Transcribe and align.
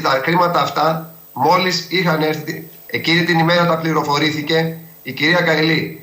βέβαιο 0.00 0.16
είναι 0.16 0.18
ότι 0.18 0.18
τα 0.18 0.20
χρήματα 0.24 0.60
αυτά 0.60 1.12
μόλις 1.32 1.86
είχαν 1.90 2.22
έρθει 2.22 2.68
εκείνη 2.86 3.24
την 3.24 3.38
ημέρα 3.38 3.66
τα 3.66 3.78
πληροφορήθηκε 3.78 4.76
η 5.02 5.12
κυρία 5.12 5.40
Καηλή 5.40 6.02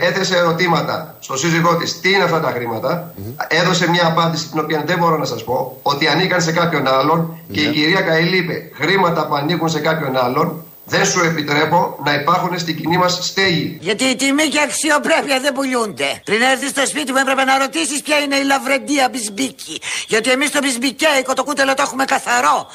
έθεσε 0.00 0.36
ερωτήματα 0.36 1.16
στο 1.20 1.36
σύζυγό 1.36 1.76
της 1.76 2.00
τι 2.00 2.10
είναι 2.12 2.24
αυτά 2.24 2.40
τα 2.40 2.50
χρηματα 2.50 3.14
Έδωσε 3.48 3.90
μια 3.90 4.06
απάντηση 4.06 4.48
την 4.48 4.60
οποία 4.60 4.82
δεν 4.86 4.98
μπορώ 4.98 5.16
να 5.16 5.24
σας 5.24 5.44
πω 5.44 5.78
ότι 5.82 6.06
ανήκαν 6.06 6.42
σε 6.42 6.52
κάποιον 6.52 6.86
άλλον 6.86 7.38
και 7.52 7.60
η 7.60 7.72
κυρία 7.72 8.00
Καηλή 8.00 8.36
είπε 8.36 8.70
χρήματα 8.74 9.26
που 9.26 9.34
ανήκουν 9.34 9.68
σε 9.68 9.80
κάποιον 9.80 10.16
άλλον 10.16 10.62
δεν 10.84 11.06
σου 11.06 11.20
επιτρέπω 11.20 11.98
να 12.04 12.14
υπάρχουν 12.14 12.58
στην 12.58 12.76
κοινή 12.76 12.96
μας 12.96 13.18
στέγη. 13.22 13.78
Γιατί 13.80 14.04
η 14.04 14.16
τιμή 14.16 14.42
και 14.42 14.56
η 14.56 14.60
αξιοπρέπεια 14.60 15.40
δεν 15.40 15.52
πουλούνται. 15.52 16.20
Πριν 16.24 16.42
έρθεις 16.42 16.70
στο 16.70 16.86
σπίτι 16.86 17.12
μου 17.12 17.18
έπρεπε 17.18 17.44
να 17.44 17.58
ρωτήσεις 17.58 18.02
ποια 18.02 18.18
είναι 18.18 18.36
η 18.36 18.44
λαβρεντία 18.44 19.08
μπισμπίκη. 19.12 19.80
Γιατί 20.06 20.30
εμείς 20.30 20.50
το 20.50 20.58
μπισμπικέικο 20.62 21.32
το 21.34 21.44
κούτελο 21.44 21.74
το 21.74 21.82
έχουμε 21.82 22.04
καθαρό. 22.04 22.66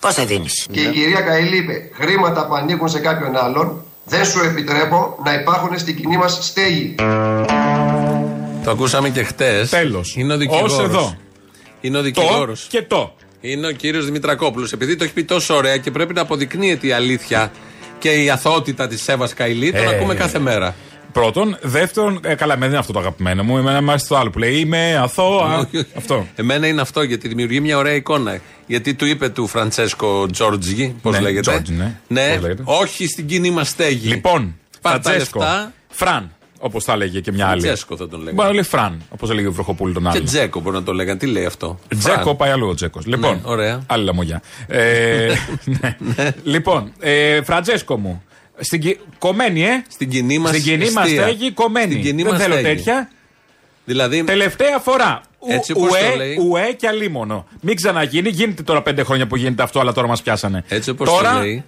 Πώς 0.00 0.14
θα 0.14 0.24
δίνεις. 0.24 0.66
Και 0.70 0.80
η 0.80 0.90
κυρία 0.90 1.20
Καηλή 1.20 1.56
είπε 1.56 1.90
χρήματα 1.94 2.46
που 2.46 2.54
ανήκουν 2.54 2.88
σε 2.88 2.98
κάποιον 2.98 3.36
άλλον 3.36 3.84
δεν 4.04 4.24
σου 4.24 4.40
επιτρέπω 4.44 5.18
να 5.24 5.34
υπάρχουν 5.34 5.78
στην 5.78 5.96
κοινή 5.96 6.16
μας 6.16 6.38
στέγη. 6.40 6.94
Το 8.64 8.70
ακούσαμε 8.70 9.08
και 9.08 9.22
χτες. 9.22 9.70
Τέλος. 9.70 10.14
Είναι 10.16 10.32
ο 10.32 10.36
δικηγόρος. 10.36 10.78
εδώ. 10.78 11.16
Είναι 11.80 11.98
ο 11.98 12.02
δικηγόρος. 12.02 12.68
Το 12.70 12.78
και 12.78 12.82
το. 12.82 13.14
Είναι 13.40 13.66
ο 13.66 13.70
κύριος 13.70 14.04
Δημητρακόπουλος. 14.04 14.72
Επειδή 14.72 14.96
το 14.96 15.04
έχει 15.04 15.12
πει 15.12 15.24
τόσο 15.24 15.54
ωραία 15.54 15.76
και 15.76 15.90
πρέπει 15.90 16.14
να 16.14 16.20
αποδεικνύεται 16.20 16.86
η 16.86 16.92
αλήθεια 16.92 17.52
και 17.98 18.10
η 18.10 18.30
αθωότητα 18.30 18.86
της 18.88 19.08
Εύα 19.08 19.28
Καηλή, 19.34 19.72
τον 19.72 19.82
Ε, 19.82 19.86
ακούμε 19.86 20.14
κάθε 20.14 20.38
μέρα. 20.38 20.74
Πρώτον. 21.12 21.56
Δεύτερον, 21.62 22.20
ε, 22.24 22.34
καλά, 22.34 22.52
εμένα 22.52 22.58
δεν 22.60 22.68
είναι 22.70 22.78
αυτό 22.78 22.92
το 22.92 22.98
αγαπημένο 22.98 23.42
μου. 23.42 23.58
Εμένα 23.58 23.82
μου 23.82 23.90
αρέσει 23.90 24.08
το 24.08 24.16
άλλο 24.16 24.30
που 24.30 24.38
λέει 24.38 24.54
Είμαι 24.58 24.96
αθώα. 24.96 25.68
αυτό. 25.96 26.26
Εμένα 26.36 26.66
είναι 26.66 26.80
αυτό 26.80 27.02
γιατί 27.02 27.28
δημιουργεί 27.28 27.60
μια 27.60 27.78
ωραία 27.78 27.94
εικόνα. 27.94 28.38
Γιατί 28.66 28.94
του 28.94 29.06
είπε 29.06 29.28
του 29.28 29.46
Φραντσέσκο 29.46 30.26
Τζόρτζι, 30.30 30.94
πώς 31.02 31.12
Ναι, 31.14 31.20
λέγεται. 31.20 31.40
Τζόρτζι, 31.50 31.72
ναι. 32.08 32.28
Πώς 32.32 32.42
λέγεται. 32.42 32.62
όχι 32.64 33.06
στην 33.06 33.26
κοινή 33.26 33.50
μας 33.50 33.68
στέγη. 33.68 34.08
Λοιπόν, 34.08 34.54
Πάρ' 34.80 34.98
τα 35.00 35.00
Φραντζέσκο. 35.10 35.38
λεφτά. 35.38 35.72
Φραν, 35.88 36.30
όπως 36.58 36.84
θα 36.84 36.92
έλεγε 36.92 37.20
και 37.20 37.32
μια 37.32 37.46
άλλη. 37.46 37.60
Φραντσέσκο 37.60 37.96
θα 37.96 38.08
τον 38.08 38.18
λέγανε. 38.18 38.34
Μπορεί 38.36 38.48
να 38.48 38.54
λέει 38.54 38.62
Φραν, 38.62 39.02
όπως 39.10 39.30
έλεγε 39.30 39.46
ο 39.46 39.52
Βροχοπούλου 39.52 39.92
τον 39.92 40.02
Και 40.02 40.08
άλλο. 40.08 40.22
Τζέκο 40.24 40.60
μπορεί 40.60 40.76
να 40.76 40.82
το 40.82 40.92
λέγανε. 40.92 41.18
Τι 41.18 41.26
λέει 41.26 41.44
αυτό; 41.44 41.78
Τζέκο 41.98 42.20
Φραν. 42.22 42.36
πάει 42.36 42.50
αλλού 42.50 42.68
ο 42.68 42.74
Τζέκος. 42.74 43.06
Λοιπόν, 43.06 43.34
Ναι, 43.34 43.40
ωραία. 43.44 43.82
άλλη 43.86 44.04
λαμογιά. 44.04 44.42
Ε, 44.66 45.26
ναι. 45.64 45.96
Λοιπόν, 46.44 46.92
ε, 47.00 47.42
Φραντζέσκο 47.42 47.96
μου. 47.98 48.22
Στην, 48.60 48.80
κυ- 48.80 48.98
κομμένη, 49.18 49.64
ε. 49.64 49.84
Στην 49.88 50.10
κοινή 50.10 50.38
μας 50.38 50.50
Στην 50.50 50.62
κοινή 50.62 50.90
μας 50.90 51.08
στέγη, 51.08 51.52
κομμένη. 51.52 51.90
Στην 51.92 52.04
κοινή 52.04 52.22
Δεν 52.22 52.32
μας 52.32 52.40
θέλω 52.42 52.54
στέγη. 52.54 52.74
τέτοια. 52.76 53.10
Δηλαδή, 53.84 54.24
Τελευταία 54.24 54.78
φορά. 54.78 55.20
Ου- 55.38 55.50
Έτσι 55.50 55.72
όπως 55.72 55.88
το 55.88 55.94
ουέ, 55.94 56.16
λέει. 56.16 56.36
ουέ 56.50 56.72
και 56.72 56.86
αλίμονο. 56.86 57.46
Μην 57.60 57.76
ξαναγίνει. 57.76 58.28
Γίνεται 58.28 58.62
τώρα 58.62 58.82
πέντε 58.82 59.02
χρόνια 59.02 59.26
που 59.26 59.36
γίνεται 59.36 59.62
αυτό, 59.62 59.80
αλλά 59.80 59.92
τώρα 59.92 60.06
μας 60.08 60.22
πιάσανε. 60.22 60.64
έτσι 60.68 60.90
όπως 60.90 61.08
τώρα, 61.08 61.32
το 61.32 61.38
λέει. 61.38 61.64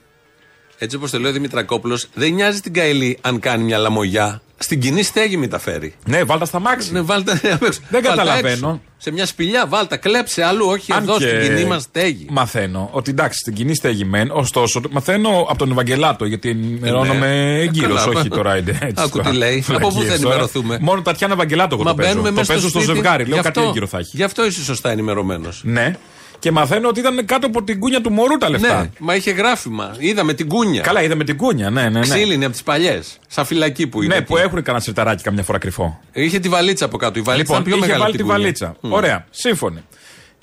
Έτσι 0.83 0.97
όπως 0.97 1.11
το 1.11 1.19
λέει 1.19 1.31
ο 1.31 1.35
Δημητρακόπουλος, 1.35 2.09
δεν 2.15 2.33
νοιάζει 2.33 2.61
την 2.61 2.73
Καηλή 2.73 3.19
αν 3.21 3.39
κάνει 3.39 3.65
μια 3.65 3.79
λαμογιά. 3.79 4.43
Στην 4.59 4.81
κοινή 4.81 5.03
στέγη 5.03 5.37
μην 5.37 5.51
τα 5.51 5.59
φέρει. 5.59 5.95
Ναι, 6.05 6.25
βάλτα 6.25 6.45
στα 6.45 6.59
μάξι. 6.61 6.93
Ναι, 6.93 7.01
βάλτε 7.01 7.33
απ' 7.33 7.45
έξω. 7.63 7.81
Δεν 7.89 8.03
Βάλτε 8.03 8.09
καταλαβαίνω. 8.09 8.49
έξω. 8.69 8.81
Σε 8.97 9.11
μια 9.11 9.27
σπηλιά, 9.27 9.67
βάλτα, 9.67 9.97
κλέψε 9.97 10.45
αλλού, 10.45 10.67
όχι 10.67 10.93
Αν 10.93 11.03
εδώ 11.03 11.19
και 11.19 11.29
στην 11.29 11.41
κοινή 11.43 11.65
μας 11.65 11.83
στέγη. 11.83 12.27
Μαθαίνω 12.31 12.89
ότι 12.93 13.11
εντάξει, 13.11 13.39
στην 13.39 13.55
κοινή 13.55 13.75
στέγη 13.75 14.05
μεν, 14.05 14.31
ωστόσο 14.33 14.81
μαθαίνω 14.91 15.47
από 15.49 15.59
τον 15.59 15.71
Ευαγγελάτο, 15.71 16.25
γιατί 16.25 16.49
ενημερώνομαι 16.49 17.27
Ε, 17.57 17.61
εγκύρω, 17.61 17.95
καλά. 17.95 18.05
όχι 18.19 18.29
τώρα 18.29 18.57
είναι 18.57 18.79
έτσι. 18.83 19.05
Άκου 19.05 19.17
τώρα. 19.19 19.31
τι 19.31 19.37
λέει. 19.37 19.65
Από 19.69 19.79
πού 19.79 19.85
θα 19.85 19.91
Φλακίες 19.91 20.21
τώρα. 20.21 20.35
ενημερωθούμε; 20.35 20.79
Μόνο 20.81 21.03
Τατιάνα 21.03 21.33
Ευαγγελάτο 21.35 21.75
εγώ 21.75 21.85
Μα 21.85 21.91
το 21.91 21.97
παίζω. 21.97 22.09
μπαίνουμε 22.09 22.29
Το 22.29 22.35
μέσα 22.35 22.53
παίζω 22.53 22.69
στο 22.69 22.81
σπίτι. 22.81 22.95
ζευγάρι, 22.95 23.25
λέω 23.25 23.37
Γι' 23.37 23.43
κάτι 23.43 23.59
αυτό- 23.59 23.71
έγκυρο 23.71 23.87
θα 23.87 23.99
έχει. 23.99 24.11
Γι' 24.17 24.23
αυτό 24.23 24.47
είσαι 24.47 24.65
σωστά 24.65 24.91
ενημερωμένος. 24.91 25.61
Ναι. 25.65 25.97
Και 26.43 26.51
μαθαίνω 26.51 26.89
ότι 26.89 27.01
ήταν 27.01 27.25
κάτω 27.25 27.47
από 27.47 27.63
την 27.63 27.79
κούνια 27.81 28.01
του 28.01 28.11
μωρού 28.13 28.37
τα 28.37 28.51
λεφτά. 28.51 28.81
Ναι, 28.81 28.91
μα 28.99 29.15
είχε 29.15 29.31
γράφημα. 29.31 29.95
Είδαμε 29.99 30.33
την 30.35 30.49
κούνια. 30.49 30.81
Καλά, 30.83 31.03
είδαμε 31.03 31.25
την 31.25 31.37
κούνια, 31.37 31.71
ναι, 31.71 31.83
ναι. 31.83 31.89
ναι. 31.89 32.01
Ξύλινη 32.01 32.45
από 32.45 32.53
τις 32.53 32.63
παλιές. 32.63 33.19
Σαν 33.27 33.45
φυλακή 33.45 33.87
που 33.87 34.03
είναι. 34.03 34.13
Ναι, 34.15 34.21
εκεί. 34.21 34.27
που 34.27 34.37
έχουν 34.37 34.63
κανένα 34.63 34.85
σιρταράκι 34.85 35.23
καμιά 35.23 35.43
φορά 35.43 35.59
κρυφό. 35.59 36.01
Είχε 36.13 36.39
τη 36.39 36.49
βαλίτσα 36.49 36.85
από 36.85 36.97
κάτω. 36.97 37.19
Η 37.19 37.23
βαλίτσα 37.23 37.59
Λοιπόν, 37.59 37.73
ήταν 37.73 37.73
πιο 37.73 37.77
είχε 37.77 37.97
μεγάλη. 37.97 38.01
βάλει 38.03 38.13
από 38.13 38.13
τη 38.13 38.17
την 38.17 38.27
κούνια. 38.27 38.43
βαλίτσα. 38.43 38.89
Μμ. 38.89 38.93
Ωραία, 38.93 39.27
σύμφωνοι. 39.31 39.85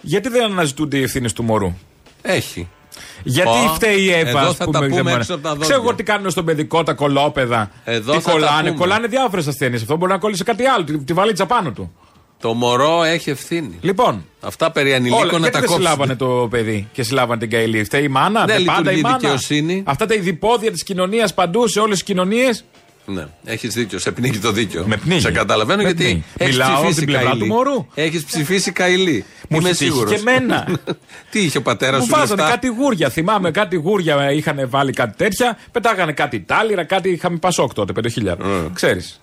Γιατί 0.01 0.29
δεν 0.29 0.43
αναζητούνται 0.43 0.97
οι 0.97 1.01
ευθύνες 1.03 1.33
του 1.33 1.43
μωρού; 1.43 1.73
Έχει. 2.21 2.69
Γιατί 3.23 3.49
Ω, 3.69 3.73
φταίει 3.73 4.01
η 4.01 4.11
Εύα, 4.11 4.29
εδώ 4.29 4.39
ας 4.39 4.55
θα 4.55 4.63
πούμε, 4.65 4.71
τα 4.79 4.83
πούμε 4.85 4.89
ξεμένα. 4.95 5.17
έξω 5.17 5.33
από 5.33 5.43
τα 5.43 5.49
δόντια. 5.49 5.65
Ξέρω 5.67 5.81
εγώ 5.81 5.95
τι 5.95 6.03
κάνουν 6.03 6.29
στον 6.29 6.45
παιδικό 6.45 6.83
τα 6.83 6.93
κολόπεδα. 6.93 7.71
Εδώ 7.83 8.11
τι 8.13 8.19
θα 8.19 8.23
τα 8.25 8.31
κολλάνε. 8.31 8.67
πούμε. 8.67 8.79
Κολλάνε 8.79 9.07
διάφορες 9.07 9.47
ασθένειες. 9.47 9.81
Αυτό 9.81 9.95
μπορεί 9.95 10.11
να 10.11 10.17
κόλλησε 10.17 10.43
κάτι 10.43 10.65
άλλο. 10.65 10.83
Τη, 10.83 10.97
τη 11.03 11.13
βαλίτσα 11.13 11.45
πάνω 11.45 11.71
του. 11.71 11.91
Το 12.41 12.53
μωρό 12.53 13.03
έχει 13.03 13.29
ευθύνη. 13.29 13.77
Λοιπόν. 13.81 14.25
Αυτά 14.41 14.71
περί 14.71 14.87
Όλα, 14.87 14.97
ανηλίκων 14.97 15.25
να 15.25 15.37
γιατί 15.37 15.51
τα 15.51 15.59
δεν 15.59 15.61
κόψουν. 15.69 15.75
συλλάβανε 15.83 16.15
το 16.15 16.47
παιδί 16.49 16.87
και 16.93 17.03
συλλάβανε 17.03 17.39
την 17.39 17.49
Καηλή; 17.49 17.83
Φταίει 17.83 18.03
η 18.03 18.07
μάνα, 18.07 18.45
Δεν 18.45 18.55
δεν 18.55 18.65
πάντα 18.65 18.77
η 18.79 18.83
λειτουργεί 18.95 19.01
μάνα. 19.01 19.17
δικαιοσύνη. 19.17 19.83
Αυτά 19.85 20.05
τα 20.05 20.13
ειδipόδια 20.13 20.71
της 20.71 20.83
κοινωνίας 20.83 21.33
παντού 21.33 21.67
σε 21.67 21.79
όλες 21.79 21.93
τις 21.97 22.03
κοινωνίες. 22.03 22.65
Ναι, 23.05 23.25
έχεις 23.45 23.73
δίκιο. 23.73 23.99
Σε 23.99 24.11
πνίγει 24.11 24.37
το 24.37 24.51
δίκιο. 24.51 24.83
Με 24.87 24.97
πνίγει. 24.97 25.19
Σε 25.19 25.31
καταλαβαίνω 25.31 25.81
Με 25.81 25.83
γιατί. 25.89 26.03
πνίγει. 26.03 26.23
Έχεις 26.37 26.53
Μιλάω 26.55 26.73
ψηφίσει 26.73 26.93
στην 26.93 27.05
πλευρά 27.05 27.25
Καηλή. 27.29 27.39
του 27.41 27.47
μωρού. 27.53 27.85
Έχεις 27.93 28.23
ψηφίσει 28.23 28.71
Καηλή. 28.71 29.25
Μου 29.49 29.57
Είμαι 29.59 29.69
έχει 29.69 29.77
τύχει 29.77 29.91
σίγουρος. 29.91 30.11
και 30.11 30.17
εμένα. 30.19 30.67
Τι 31.31 31.39
είχε 31.39 31.57
ο 31.57 31.61
πατέρας 31.61 31.99
Μου 31.99 32.05
σου 32.05 32.11
βάζανε 32.11 32.41
λεφτά; 32.41 32.49
κάτι 32.55 32.67
γούρια. 32.67 33.09
Θυμάμαι 33.09 33.51
κάτι 33.51 33.75
γούρια 33.75 34.31
είχαν 34.31 34.65
βάλει 34.69 34.91
κάτι 34.91 35.13
τέτοια. 35.17 35.57
Πετάγανε 35.71 36.11
κάτι 36.11 36.39
τάλιρα, 36.39 36.83
κάτι 36.83 37.09
είχαμε 37.09 37.37
πασόκ 37.37 37.73
τότε, 37.73 37.93
5.000. 37.93 38.69
Ξέρεις. 38.73 39.21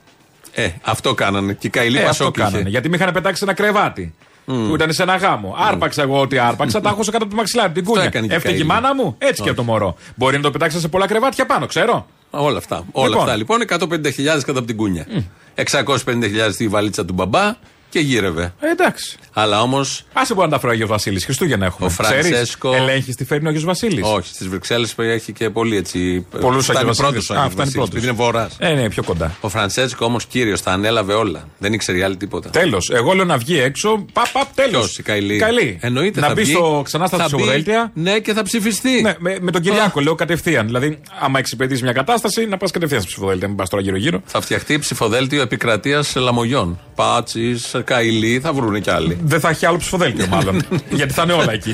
Ε, 0.59 0.69
αυτό 0.83 1.15
κάνανε. 1.15 1.53
Και 1.53 1.67
η 1.67 1.71
Καηλή 1.71 1.97
Ε, 1.99 2.01
αυτό 2.01 2.09
Πασόκ 2.25 2.35
κάνανε. 2.37 2.59
είχε. 2.59 2.69
Γιατί 2.69 2.89
με 2.89 2.97
είχαν 2.97 3.13
πετάξει 3.13 3.41
ένα 3.45 3.53
κρεβάτι. 3.55 4.15
Που 4.45 4.71
ήταν 4.75 4.93
σε 4.93 5.03
ένα 5.03 5.17
γάμο. 5.17 5.57
Άρπαξα 5.59 6.03
εγώ 6.03 6.21
ό,τι 6.21 6.39
άρπαξα, 6.39 6.81
τα 6.81 6.89
έχω 6.89 7.05
κάτω 7.05 7.17
από 7.17 7.29
το 7.29 7.35
μαξιλάρι, 7.37 7.73
την 7.73 7.85
κούνια. 7.85 8.03
έκανε 8.05 8.27
και 8.27 8.33
η 8.33 8.37
Έφταιγε 8.37 8.55
η 8.57 8.59
Καηλή. 8.67 8.73
μάνα 8.83 8.95
μου, 8.95 9.15
έτσι 9.19 9.43
και 9.43 9.53
το 9.53 9.63
μωρό. 9.63 9.97
Μπορεί 10.15 10.37
να 10.37 10.43
το 10.43 10.51
πετάξει 10.51 10.81
σε 10.81 10.89
πολλά 10.89 11.07
κρεβάτια 11.07 11.47
πάνω, 11.47 11.67
ξέρω. 11.67 12.07
Όλα 12.31 12.59
αυτά. 12.59 12.85
Όλα 12.93 13.09
Λοιπόν. 13.09 13.23
αυτά 13.23 13.37
λοιπόν. 13.37 13.61
150.000 13.69 14.25
κατά 14.45 14.59
από 14.59 14.63
την 14.67 14.77
κούνια. 14.77 15.07
650.000 15.55 16.53
στη 16.53 16.69
βαλίτσα 16.69 17.05
του 17.05 17.13
μπαμπά 17.13 17.55
και 17.89 17.99
γύρευε. 18.01 18.53
Ε, 18.61 18.69
εντάξει. 18.71 19.17
Αλλά 19.33 19.63
όμως. 19.63 20.05
Άσε 20.13 20.35
μπορεί 20.35 20.47
να 20.47 20.53
τα 20.53 20.59
φέρει 20.61 20.73
ο 20.73 20.75
Αγιο 20.75 20.87
Βασίλης. 20.87 21.25
Χριστούγεννα 21.25 21.67
έχουμε. 21.67 21.87
Ο 21.87 21.91
Φραντσέσκο- 21.91 22.75
Ελέγχεις 22.75 23.17
τι 23.17 23.25
φέρνει 23.25 23.47
ο 23.47 23.49
Αγιο 23.51 23.61
Βασίλης. 23.61 24.05
Όχι, 24.05 24.29
στις 24.29 24.49
Βρυξέλλες 24.49 24.95
έχει 24.99 25.33
και 25.33 25.51
πολύ 25.51 25.77
έτσι. 25.77 26.27
Πολλούς 26.41 26.65
φτάνει 26.65 26.79
Αγιο 26.79 26.93
πρώτος 26.93 27.27
Βασίλης. 27.27 27.31
ο 27.31 27.35
Α, 27.35 27.37
Άγιος 27.37 27.53
φτάνει 27.53 27.71
Βασίλης, 27.71 27.75
πρώτος. 27.75 27.89
επειδή 27.89 28.07
είναι 28.07 28.17
βορράς. 28.17 28.57
Ε, 28.59 28.73
ναι, 28.75 28.89
πιο 28.89 29.03
κοντά. 29.03 29.37
Ο 29.41 29.49
Φραντσέσκο 29.49 30.05
όμως 30.05 30.25
κύριος 30.27 30.63
τα 30.63 30.73
ανέλαβε 30.73 31.13
όλα. 31.15 31.49
Δεν 31.59 31.73
ήξερε 31.73 31.99
η 31.99 32.03
άλλη 32.03 32.17
τίποτα. 32.17 32.51
Τέλος. 32.51 32.91
Εγώ 32.95 33.13
λέω 33.13 33.25
να 33.25 33.37
βγει 33.39 33.59
έξω. 33.61 34.05
Παπ, 34.13 34.29
παπ, 34.33 34.55
τέλος. 34.55 34.71
Ποιος, 34.81 34.99
η 34.99 35.03
Καηλή. 35.03 35.79
Εννοείται 35.81 36.21
Να 36.21 36.27
θα 36.27 36.33
μπει 36.33 36.43
βγει, 36.43 36.53
στο, 36.53 36.81
ξανά 36.85 37.07
στα 37.07 37.17
θα 37.17 37.23
μπει, 37.23 37.35
ψηφοδέλτια. 37.37 37.91
Ναι, 37.95 38.19
και 38.19 38.33
θα 38.33 38.43
ψηφιστεί. 38.43 39.01
Ναι, 39.03 39.15
με, 39.19 39.37
με 39.41 39.51
τον 39.51 39.61
Κυριάκο 39.63 40.01
λέω 40.01 40.15
κατευθείαν. 40.15 40.67
Δηλαδή, 40.67 40.99
άμα 41.21 41.39
εξυπηρετήσει 41.39 41.83
μια 41.83 41.93
κατάσταση, 41.93 42.47
να 42.47 42.57
πας 42.57 42.71
κατευθείαν 42.71 43.01
στα 43.01 43.11
ψηφοδέλτια. 43.11 43.49
Μην 43.49 43.57
πας 43.57 43.69
τώρα 43.69 43.83
γύρω-γύρω. 43.83 44.21
Θα 44.25 44.41
φτιαχτεί 44.41 44.79
ψηφοδέλτιο 44.79 45.43
επικρατείας 45.43 46.15
λαμογιών. 46.17 46.81
Πάτσης, 46.95 47.75
Καηλή, 47.87 48.41
θα 48.41 48.53
βρούνε 48.53 48.81
κι 48.81 48.91
άλλοι. 48.91 49.19
Δεν 49.23 49.41
θα 49.41 49.49
έχει 49.49 49.67
άλλο 49.67 49.77
ψηφοδέλτιο, 49.77 50.27
μάλλον. 50.27 50.63
γιατί 50.91 51.13
θα 51.13 51.23
είναι 51.23 51.33
όλα 51.33 51.53
εκεί. 51.53 51.73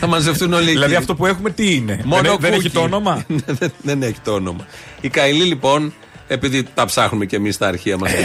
θα 0.00 0.06
μαζευτούν 0.06 0.52
όλοι 0.52 0.62
εκεί. 0.64 0.72
δηλαδή, 0.72 0.94
αυτό 0.94 1.14
που 1.14 1.26
έχουμε 1.26 1.50
τι 1.50 1.74
είναι; 1.74 2.00
Μόνο 2.04 2.22
δεν, 2.22 2.36
δεν 2.40 2.52
κούκι. 2.52 2.66
έχει 2.66 2.74
το 2.74 2.80
όνομα; 2.80 3.24
δεν, 3.58 3.72
δεν 3.82 4.02
έχει 4.02 4.20
το 4.24 4.32
όνομα. 4.32 4.66
Η 5.00 5.08
Καηλή 5.08 5.44
λοιπόν, 5.44 5.92
επειδή 6.28 6.62
τα 6.74 6.84
ψάχνουμε 6.84 7.26
κι 7.26 7.34
εμείς 7.34 7.54
στα 7.54 7.66
αρχεία 7.66 7.98
μας 7.98 8.10
κτλ. 8.12 8.20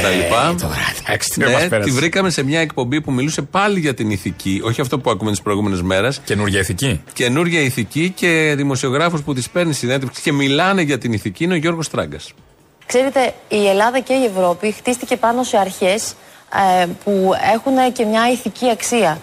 Εντάξει, 1.05 1.29
τι 1.29 1.39
μας 1.39 1.49
Ναι, 1.49 1.67
πέρασε. 1.67 1.89
τη 1.89 1.95
βρήκαμε 1.95 2.29
σε 2.29 2.43
μια 2.43 2.59
εκπομπή 2.59 3.01
που 3.01 3.11
μιλούσε 3.11 3.41
πάλι 3.41 3.79
για 3.79 3.93
την 3.93 4.09
ηθική, 4.09 4.61
όχι 4.63 4.81
αυτό 4.81 4.99
που 4.99 5.09
ακούμε 5.09 5.31
τις 5.31 5.41
προηγούμενες 5.41 5.81
μέρες. 5.81 6.21
Καινούργια 6.25 6.59
ηθική. 6.59 7.01
Καινούργια 7.13 7.59
ηθική 7.61 8.09
και 8.15 8.53
δημοσιογράφο 8.57 9.17
που 9.21 9.33
τη 9.33 9.41
παίρνει 9.53 9.73
συνέντευξη 9.73 10.21
και 10.21 10.31
μιλάνε 10.31 10.81
για 10.81 10.97
την 10.97 11.13
ηθική 11.13 11.43
είναι 11.43 11.53
ο 11.53 11.57
Γιώργος 11.57 11.89
Τράγκας. 11.89 12.31
Ξέρετε, 12.85 13.33
η 13.47 13.67
Ελλάδα 13.67 13.99
και 13.99 14.13
η 14.13 14.25
Ευρώπη 14.35 14.71
χτίστηκε 14.71 15.17
πάνω 15.17 15.43
σε 15.43 15.57
αρχές 15.57 16.13
ε, 16.81 16.85
που 17.03 17.31
έχουν 17.53 17.91
και 17.93 18.05
μια 18.05 18.31
ηθική 18.31 18.69
αξία. 18.69 19.17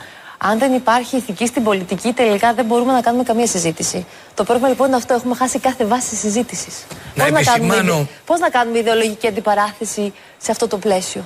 Αν 0.44 0.58
δεν 0.58 0.72
υπάρχει 0.74 1.16
ηθική 1.16 1.46
στην 1.46 1.62
πολιτική, 1.62 2.12
τελικά 2.12 2.54
δεν 2.54 2.64
μπορούμε 2.64 2.92
να 2.92 3.00
κάνουμε 3.00 3.22
καμία 3.22 3.46
συζήτηση. 3.46 4.06
Το 4.34 4.44
πρόβλημα 4.44 4.68
λοιπόν 4.68 4.86
είναι 4.86 4.96
αυτό, 4.96 5.14
έχουμε 5.14 5.34
χάσει 5.34 5.58
κάθε 5.58 5.84
βάση 5.84 6.14
συζήτησης. 6.16 6.84
Να 7.14 7.22
κάνουμε, 7.24 7.40
επισημάνω- 7.40 8.06
πώς 8.24 8.40
να 8.40 8.48
κάνουμε 8.50 8.78
ιδεολογική 8.78 9.26
αντιπαράθεση 9.26 10.12
σε 10.38 10.50
αυτό 10.50 10.68
το 10.68 10.76
πλαίσιο; 10.78 11.24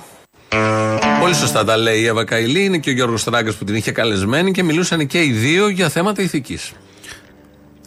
Πολύ 1.19 1.35
σωστά 1.35 1.63
τα 1.63 1.77
λέει 1.77 1.99
η 1.99 2.05
Εύα 2.05 2.25
Καηλή, 2.25 2.63
είναι 2.65 2.77
και 2.77 2.89
ο 2.89 2.93
Γιώργος 2.93 3.23
Τράγκα 3.23 3.53
που 3.59 3.63
την 3.65 3.75
είχε 3.75 3.91
καλεσμένη 3.91 4.51
και 4.51 4.63
μιλούσαν 4.63 5.07
και 5.07 5.23
οι 5.23 5.31
δύο 5.31 5.67
για 5.67 5.89
θέματα 5.89 6.21
ηθικής. 6.21 6.71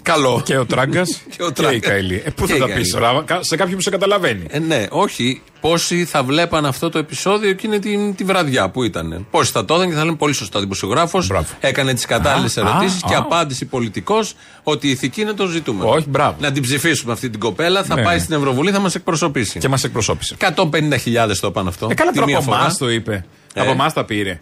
Καλό. 0.02 0.42
Και 0.44 0.56
ο 0.58 0.66
Τράγκας 0.66 1.20
Και 1.36 1.42
ο 1.42 1.46
και, 1.46 1.52
Τράγκα. 1.52 1.76
η 1.76 1.80
Καηλή. 1.80 2.22
Ε, 2.24 2.30
πού 2.30 2.46
Και 2.46 2.50
θα 2.50 2.56
η 2.56 2.58
τα 2.60 2.66
Καηλή. 2.66 2.80
πεις 2.82 2.92
τώρα, 2.92 3.22
κα- 3.26 3.38
σε 3.42 3.56
κάποιον 3.56 3.76
που 3.76 3.82
σε 3.82 3.90
καταλαβαίνει. 3.90 4.44
Ε, 4.50 4.58
ναι, 4.58 4.86
όχι. 4.90 5.42
Πόσοι 5.60 6.04
θα 6.04 6.22
βλέπαν 6.22 6.66
αυτό 6.66 6.88
το 6.90 6.98
επεισόδιο 6.98 7.48
εκείνη 7.50 7.78
τη, 7.78 8.12
τη 8.16 8.24
βραδιά 8.24 8.70
που 8.70 8.82
ήταν. 8.84 9.26
Πόσοι 9.30 9.52
θα 9.52 9.64
το 9.64 9.74
έδωσαν 9.74 9.90
και 9.92 9.96
θα 9.98 10.04
λένε 10.04 10.16
πολύ 10.16 10.32
σωστά. 10.32 10.60
Δημοσιογράφος 10.60 11.26
Μπράβο. 11.26 11.46
έκανε 11.60 11.94
τις 11.94 12.04
κατάλληλες 12.06 12.56
Α, 12.56 12.60
ερωτήσεις 12.60 13.02
α, 13.04 13.06
και 13.08 13.14
α. 13.14 13.18
απάντηση 13.18 13.64
πολιτικός 13.64 14.34
ότι 14.62 14.86
η 14.86 14.90
ηθική 14.90 15.20
είναι 15.20 15.32
το 15.32 15.46
ζητούμενο. 15.46 15.90
Όχι, 15.90 16.08
μπράβο. 16.08 16.36
Να 16.40 16.52
την 16.52 16.62
ψηφίσουμε 16.62 17.12
αυτή 17.12 17.30
την 17.30 17.40
κοπέλα, 17.40 17.82
θα 17.84 17.94
Ναι, 17.94 18.02
πάει 18.02 18.16
ναι. 18.16 18.22
στην 18.22 18.34
Ευρωβουλή, 18.34 18.70
θα 18.70 18.78
μας 18.80 18.94
εκπροσωπήσει. 18.94 19.58
Και 19.58 19.68
μας 19.68 19.84
εκπροσώπησε. 19.84 20.36
150.000 20.38 21.36
το 21.40 21.46
είπαν 21.46 21.68
αυτό. 21.68 21.88
Ε, 21.90 21.94
καλά 21.94 22.10
τη 22.10 22.14
τώρα 22.16 22.26
μία 22.26 22.36
από 22.38 22.46
φορά. 22.50 22.58
εμά 22.60 22.74
το 22.78 22.90
είπε. 22.90 23.24
Ε. 23.54 23.60
Από 23.60 23.70
εμά 23.70 23.92
τα 23.92 24.04
πήρε. 24.04 24.40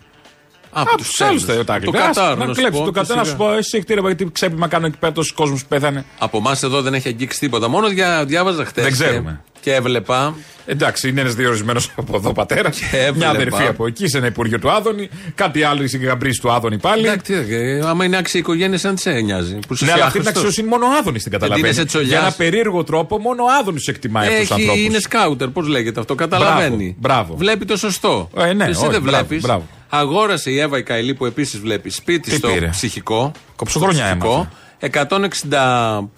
Από 0.81 0.89
Από 0.91 0.97
τους 0.99 1.09
τους 1.09 1.21
άλλους 1.21 1.43
Έλληνες. 1.43 1.65
τα 1.65 1.65
Το 1.65 1.73
αγγλικά. 1.73 1.99
Κατάρ, 1.99 2.37
να 2.37 2.45
Να 2.47 2.55
σου 2.55 2.61
κλέψεις 2.61 2.79
πω, 2.81 2.85
το 2.87 2.93
και 2.93 3.01
Κατάρ, 3.01 3.17
να 3.17 3.25
σου 3.25 3.31
σιγά. 3.31 3.45
πω 3.45 3.53
εσύ 3.53 3.81
χτύρευα 3.81 4.07
γιατί 4.09 4.29
ξέπλυμα 4.33 4.69
κάνω 4.69 4.87
εκεί 4.87 4.97
πέρα 4.99 5.13
τόσο 5.13 5.33
κόσμος 5.35 5.61
που 5.63 5.69
πέθανε. 5.69 6.05
Από 6.19 6.37
εμάς 6.39 6.63
εδώ 6.63 6.83
δεν 6.83 6.95
έχει 6.95 7.09
αγγίξει 7.09 7.39
τίποτα. 7.39 7.69
Μόνο 7.69 7.89
δια, 7.89 8.25
διάβαζα 8.25 8.65
χτες. 8.65 8.85
Δεν 8.85 8.93
ξέρουμε. 8.93 9.41
Και 9.61 9.75
έβλεπα. 9.75 10.35
Εντάξει, 10.67 11.09
είναι 11.09 11.21
ένας 11.21 11.35
διορισμένος 11.35 11.91
από 11.97 12.17
εδώ 12.17 12.33
πατέρας. 12.33 12.79
έβλεπα. 12.93 13.17
Μια 13.17 13.29
αδερφή 13.31 13.63
από 13.67 13.87
εκεί, 13.87 14.09
σε 14.09 14.19
ένα 14.19 14.27
υπουργείο 14.27 14.59
του 14.59 14.71
Άδωνη. 14.71 15.09
Κάτι 15.35 15.63
άλλο 15.63 15.89
στην 15.89 16.05
γαμπρής 16.05 16.41
του 16.41 16.53
Άδωνη 16.53 16.79
πάλι. 16.79 17.07
Εντάξει, 17.07 17.45
τι, 17.45 17.55
ε, 17.55 17.81
άμα 17.87 18.05
είναι 18.05 18.17
άξια 18.17 18.41
οικογένεια, 18.41 18.79
αν 18.85 18.97
σε 18.97 19.11
νοιάζει. 19.11 19.59
Που 19.69 19.75
Ναι, 19.79 19.93
αλλά 19.93 20.05
αυτή 20.05 20.19
την 20.19 20.29
αξιοσύνη 20.29 20.69
μόνο 20.69 20.87
ο 20.87 20.89
Άδωνης 20.99 21.23
την 21.23 21.33
καταλαβαίνεις. 21.33 21.71
δίνεσαι 21.71 21.89
τσολιάς. 21.89 22.11
Για 22.11 22.19
ένα 22.21 22.33
περίεργο 22.33 22.85
τρόπο, 22.85 23.19
μόνο 23.19 23.43
ο 23.43 23.47
Άδωνης 23.61 23.87
εκτιμάει 23.87 24.27
αυτούς 24.29 24.47
του 24.49 24.53
Έχει, 24.55 24.63
ανθρώπους. 24.63 24.85
είναι 24.85 24.99
σκάουτερ, 25.01 25.49
πώς 25.49 25.67
λέγεται 25.67 26.01
αυτό. 26.01 26.15
Καταλαβαίνει. 26.15 26.97
Μπράβο, 26.99 27.23
μπράβο. 27.25 27.37
Βλέπει 27.37 27.65
το 27.65 27.77
σωστό. 27.77 28.31
Ε, 28.37 28.53
ναι, 28.53 28.65
Εσύ 28.65 28.81
όχι, 28.83 28.91
δεν 28.91 29.03
μπράβο, 29.03 29.27
βλέπεις. 29.27 29.45
Μπράβο. 29.91 30.07
Αγόρασε 30.11 30.51
η 30.51 30.59
Εύα 30.61 30.79
η 30.79 30.83
Καηλή 30.83 31.15
που 31.15 31.27
επίσης 31.27 31.61
βλέπει 31.61 31.91
σπίτι 31.91 32.31
Τι 32.31 32.37
στο 32.37 32.49
πήρε; 32.49 32.69
ψυχικό. 32.69 33.33
Κοψοχρονιά 33.57 34.07
στο 34.07 34.17
ψυχικό, 34.17 34.49
έμαθε. 34.81 35.29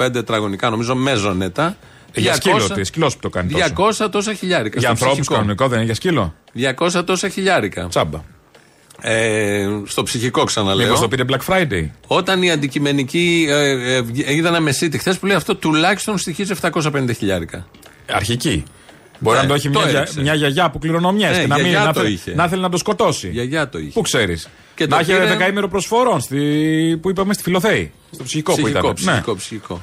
165 0.06 0.12
τετραγωνικά 0.12 0.70
νομίζω 0.70 0.94
μέζονετα. 0.94 1.76
Για 2.14 2.34
σκύλο, 2.34 2.68
τι, 2.70 2.84
σκύλο 2.84 3.06
που 3.08 3.18
το 3.20 3.28
κάνει. 3.28 3.52
τόσο. 3.52 4.04
200 4.04 4.08
τόσα 4.10 4.34
χιλιάρικα. 4.34 4.78
Για 4.78 4.80
στο 4.80 4.90
ανθρώπους 4.90 5.16
ψυχικό. 5.16 5.34
κανονικό 5.34 5.68
δεν 5.68 5.76
είναι 5.76 5.84
για 5.86 5.94
σκύλο; 5.94 6.34
200 6.96 7.02
τόσα 7.06 7.28
χιλιάρικα. 7.28 7.86
Τσάμπα. 7.88 8.20
Ε, 9.02 9.66
στο 9.84 10.02
ψυχικό 10.02 10.44
ξαναλέω. 10.44 10.86
Μήπως 10.86 11.00
το 11.00 11.08
πήρε 11.08 11.24
Black 11.28 11.52
Friday; 11.54 11.88
Όταν 12.06 12.42
η 12.42 12.50
αντικειμενική. 12.50 13.46
Ε, 13.48 13.94
ε, 13.94 14.00
βγ- 14.02 14.30
είδα 14.30 14.48
ένα 14.48 14.60
μεσίτη 14.60 14.98
χθες 14.98 15.18
που 15.18 15.26
λέει 15.26 15.36
αυτό 15.36 15.56
τουλάχιστον 15.56 16.18
στοιχίζει 16.18 16.52
750 16.62 17.10
χιλιάρικα. 17.16 17.66
Αρχική. 18.12 18.64
Μπορεί 19.22 19.36
Ναι, 19.36 19.42
να 19.42 19.48
το 19.48 19.54
έχει 19.54 19.70
το 19.70 19.78
μια, 19.80 19.88
για- 19.90 19.98
έριξε. 19.98 20.20
μια 20.20 20.34
γιαγιά 20.34 20.70
που 20.70 20.78
κληρονομιέ 20.78 21.28
Ναι, 21.30 21.40
και 21.40 21.46
να, 21.46 21.54
μην, 21.54 21.64
γιαγιά 21.64 21.84
να, 21.86 21.92
το 21.92 22.00
θέλει- 22.00 22.12
είχε. 22.18 22.34
να 22.34 22.48
θέλει 22.48 22.62
να 22.62 22.68
το 22.68 22.76
σκοτώσει. 22.76 23.26
Η 23.26 23.30
γιαγιά 23.30 23.68
το 23.68 23.78
είχε. 23.78 23.90
Πού 23.90 24.00
ξέρεις. 24.00 24.48
Και 24.74 24.86
Να 24.86 24.96
το 24.96 25.02
είχε 25.02 25.12
πήρε- 25.12 25.28
δεκαήμερο 25.28 25.68
προσφορών 25.68 26.20
στη, 26.20 26.38
που 27.02 27.10
είπαμε 27.10 27.32
στη 27.34 27.42
Φιλοθέη. 27.42 27.92
Στο 28.10 28.24
ψυχικό, 28.24 28.52
που 28.54 28.62
ψυχικό, 28.62 28.78
ήταν. 28.78 28.94
ψυχικό, 28.94 29.34
ψυχικό. 29.36 29.82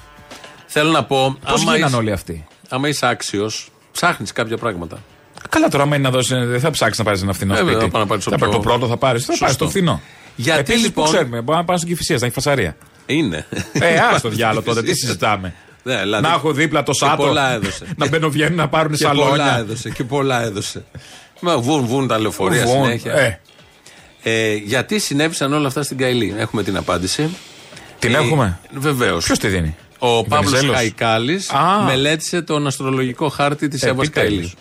Θέλω 0.65 0.91
να 0.91 1.03
πω. 1.03 1.37
Πώς 1.45 1.61
άμα 1.61 1.71
γίνανε 1.71 1.85
είσαι- 1.85 1.95
όλοι 1.95 2.11
αυτοί; 2.11 2.47
Άμα 2.69 2.87
είσαι 2.87 3.07
άξιος, 3.07 3.69
ψάχνεις 3.91 4.31
κάποια 4.31 4.57
πράγματα. 4.57 4.97
Καλά, 5.49 5.67
τώρα, 5.67 5.83
άμα 5.83 5.95
είναι 5.95 6.03
να 6.03 6.13
δώσει, 6.13 6.35
δεν 6.35 6.59
θα 6.59 6.71
ψάξεις 6.71 6.97
να 6.97 7.03
πάρεις 7.03 7.21
ένα 7.21 7.33
φθηνό 7.33 7.53
Ε, 7.53 7.57
βέβαια, 7.57 7.71
σπίτι. 7.73 7.85
θα 7.85 7.91
πάω 7.91 8.01
να 8.01 8.07
πάρεις 8.07 8.23
το 8.23 8.31
θα 8.31 8.37
πάρεις 8.37 8.53
πιο- 8.55 8.63
το 8.63 8.69
πρώτο, 8.69 8.87
θα 8.87 8.97
πάρεις. 8.97 9.21
Θα 9.25 9.27
πάρεις 9.27 9.47
Σωστό. 9.47 9.63
το 9.63 9.69
φθηνό. 9.69 10.01
Γιατί, 10.35 10.59
Επίσης, 10.59 10.81
λοιπόν- 10.83 11.05
που 11.05 11.11
ξέρουμε, 11.11 11.41
μπορεί 11.41 11.57
να 11.57 11.65
πάνε 11.65 11.77
στην 11.79 11.89
Κυφυσία, 11.91 12.17
να 12.19 12.25
έχει 12.25 12.33
φασαρία. 12.35 12.75
Είναι. 13.05 13.45
Ε, 13.73 13.97
α 13.99 14.19
το 14.21 14.29
διάλογο 14.37 14.61
τότε, 14.61 14.81
τι 14.83 14.93
συζητάμε. 14.95 15.53
Ναι, 15.87 16.01
δηλαδή, 16.01 16.23
να 16.23 16.33
έχω 16.33 16.51
δίπλα 16.51 16.83
το 16.83 16.91
και 16.91 16.97
σάτο. 16.97 17.23
πολλά 17.23 17.51
έδωσε. 17.53 17.85
να 17.97 18.07
μπαίνουν 18.07 18.31
βγαίνουν 18.31 18.55
να 18.55 18.67
πάρουν 18.67 18.95
Και 18.95 19.03
πολλά 19.07 19.23
σαλόνια. 19.25 19.57
έδωσε. 19.57 19.89
Και 19.89 20.03
πολλά 20.03 20.43
έδωσε. 20.43 20.83
Μα 21.39 21.57
βουν, 21.59 21.85
βουν 21.85 22.07
τα 22.07 22.19
λεωφορεία 22.19 22.65
Βουν, 22.65 22.83
συνέχεια. 22.85 23.13
ε. 23.13 23.39
Ε, 24.23 24.53
γιατί 24.55 24.99
συνέβησαν 24.99 25.53
όλα 25.53 25.67
αυτά 25.67 25.83
στην 25.83 25.97
Καηλή; 25.97 26.35
Έχουμε 26.37 26.63
την 26.63 26.77
απάντηση. 26.77 27.29
Την 27.99 28.13
Ε, 28.13 28.17
έχουμε; 28.17 28.59
Βεβαίως. 28.71 29.25
Ποιος 29.25 29.39
τη 29.39 29.47
δίνει; 29.47 29.75
Ο 29.99 30.23
Παύλος 30.23 30.49
Βενιζέλος. 30.51 30.75
Χαϊκάλης 30.75 31.49
Α. 31.51 31.81
μελέτησε 31.85 32.41
τον 32.41 32.67
αστρολογικό 32.67 33.29
χάρτη 33.29 33.67
της 33.67 33.83
Εύας 33.83 34.07
Επιτέλους. 34.07 34.29
Καηλή. 34.37 34.53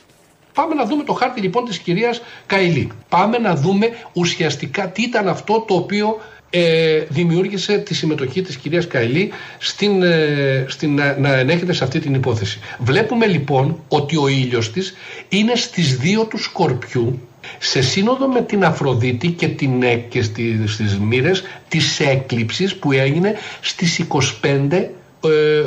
Πάμε 0.55 0.75
να 0.75 0.85
δούμε 0.87 1.05
το 1.05 1.13
χάρτη 1.13 1.41
λοιπόν 1.41 1.65
της 1.65 1.79
κυρίας 1.79 2.21
Καηλή. 2.47 2.91
Πάμε 3.09 3.39
να 3.39 3.55
δούμε 3.55 3.89
ουσιαστικά 4.13 4.89
τι 4.91 5.03
ήταν 5.03 5.29
αυτό 5.29 5.65
το 5.69 5.75
οποίο 5.75 6.21
ε, 6.59 7.05
δημιούργησε 7.09 7.79
τη 7.79 7.95
συμμετοχή 7.95 8.43
της 8.43 8.57
κυρίας 8.57 8.87
Καηλή 8.87 9.33
στην, 9.59 10.03
ε, 10.03 10.65
στην, 10.69 10.95
να, 10.95 11.19
να 11.19 11.33
ενέχεται 11.33 11.73
σε 11.73 11.85
αυτή 11.85 11.99
την 12.01 12.15
υπόθεση. 12.15 12.59
Βλέπουμε 12.79 13.27
λοιπόν 13.27 13.81
ότι 13.89 14.17
ο 14.17 14.29
ήλιος 14.29 14.73
της 14.73 14.95
είναι 15.29 15.55
στις 15.55 15.97
δύο 15.97 16.25
του 16.25 16.39
Σκορπιού 16.39 17.21
σε 17.59 17.83
σύνοδο 17.83 18.29
με 18.29 18.43
την 18.43 18.65
Αφροδίτη 18.65 19.29
και, 19.29 19.49
την, 19.49 19.83
ε, 19.83 19.95
και 19.95 20.23
στη, 20.23 20.63
στις 20.67 20.99
μοίρες 20.99 21.43
της 21.69 22.01
έκλειψης 22.01 22.77
που 22.77 22.93
έγινε 22.93 23.35
στις 23.61 24.05
25 24.43 24.71
ε, 24.73 24.91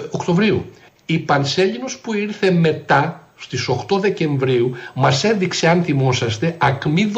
Οκτωβρίου. 0.09 0.65
Η 1.05 1.19
Πανσέλινος 1.19 1.97
που 1.97 2.13
ήρθε 2.13 2.51
μετά 2.51 3.28
στις 3.39 3.69
8 3.89 3.99
Δεκεμβρίου 3.99 4.71
μας 4.93 5.23
έδειξε 5.23 5.67
αν 5.67 5.83
θυμόσαστε 5.83 6.55
ακμή 6.57 7.11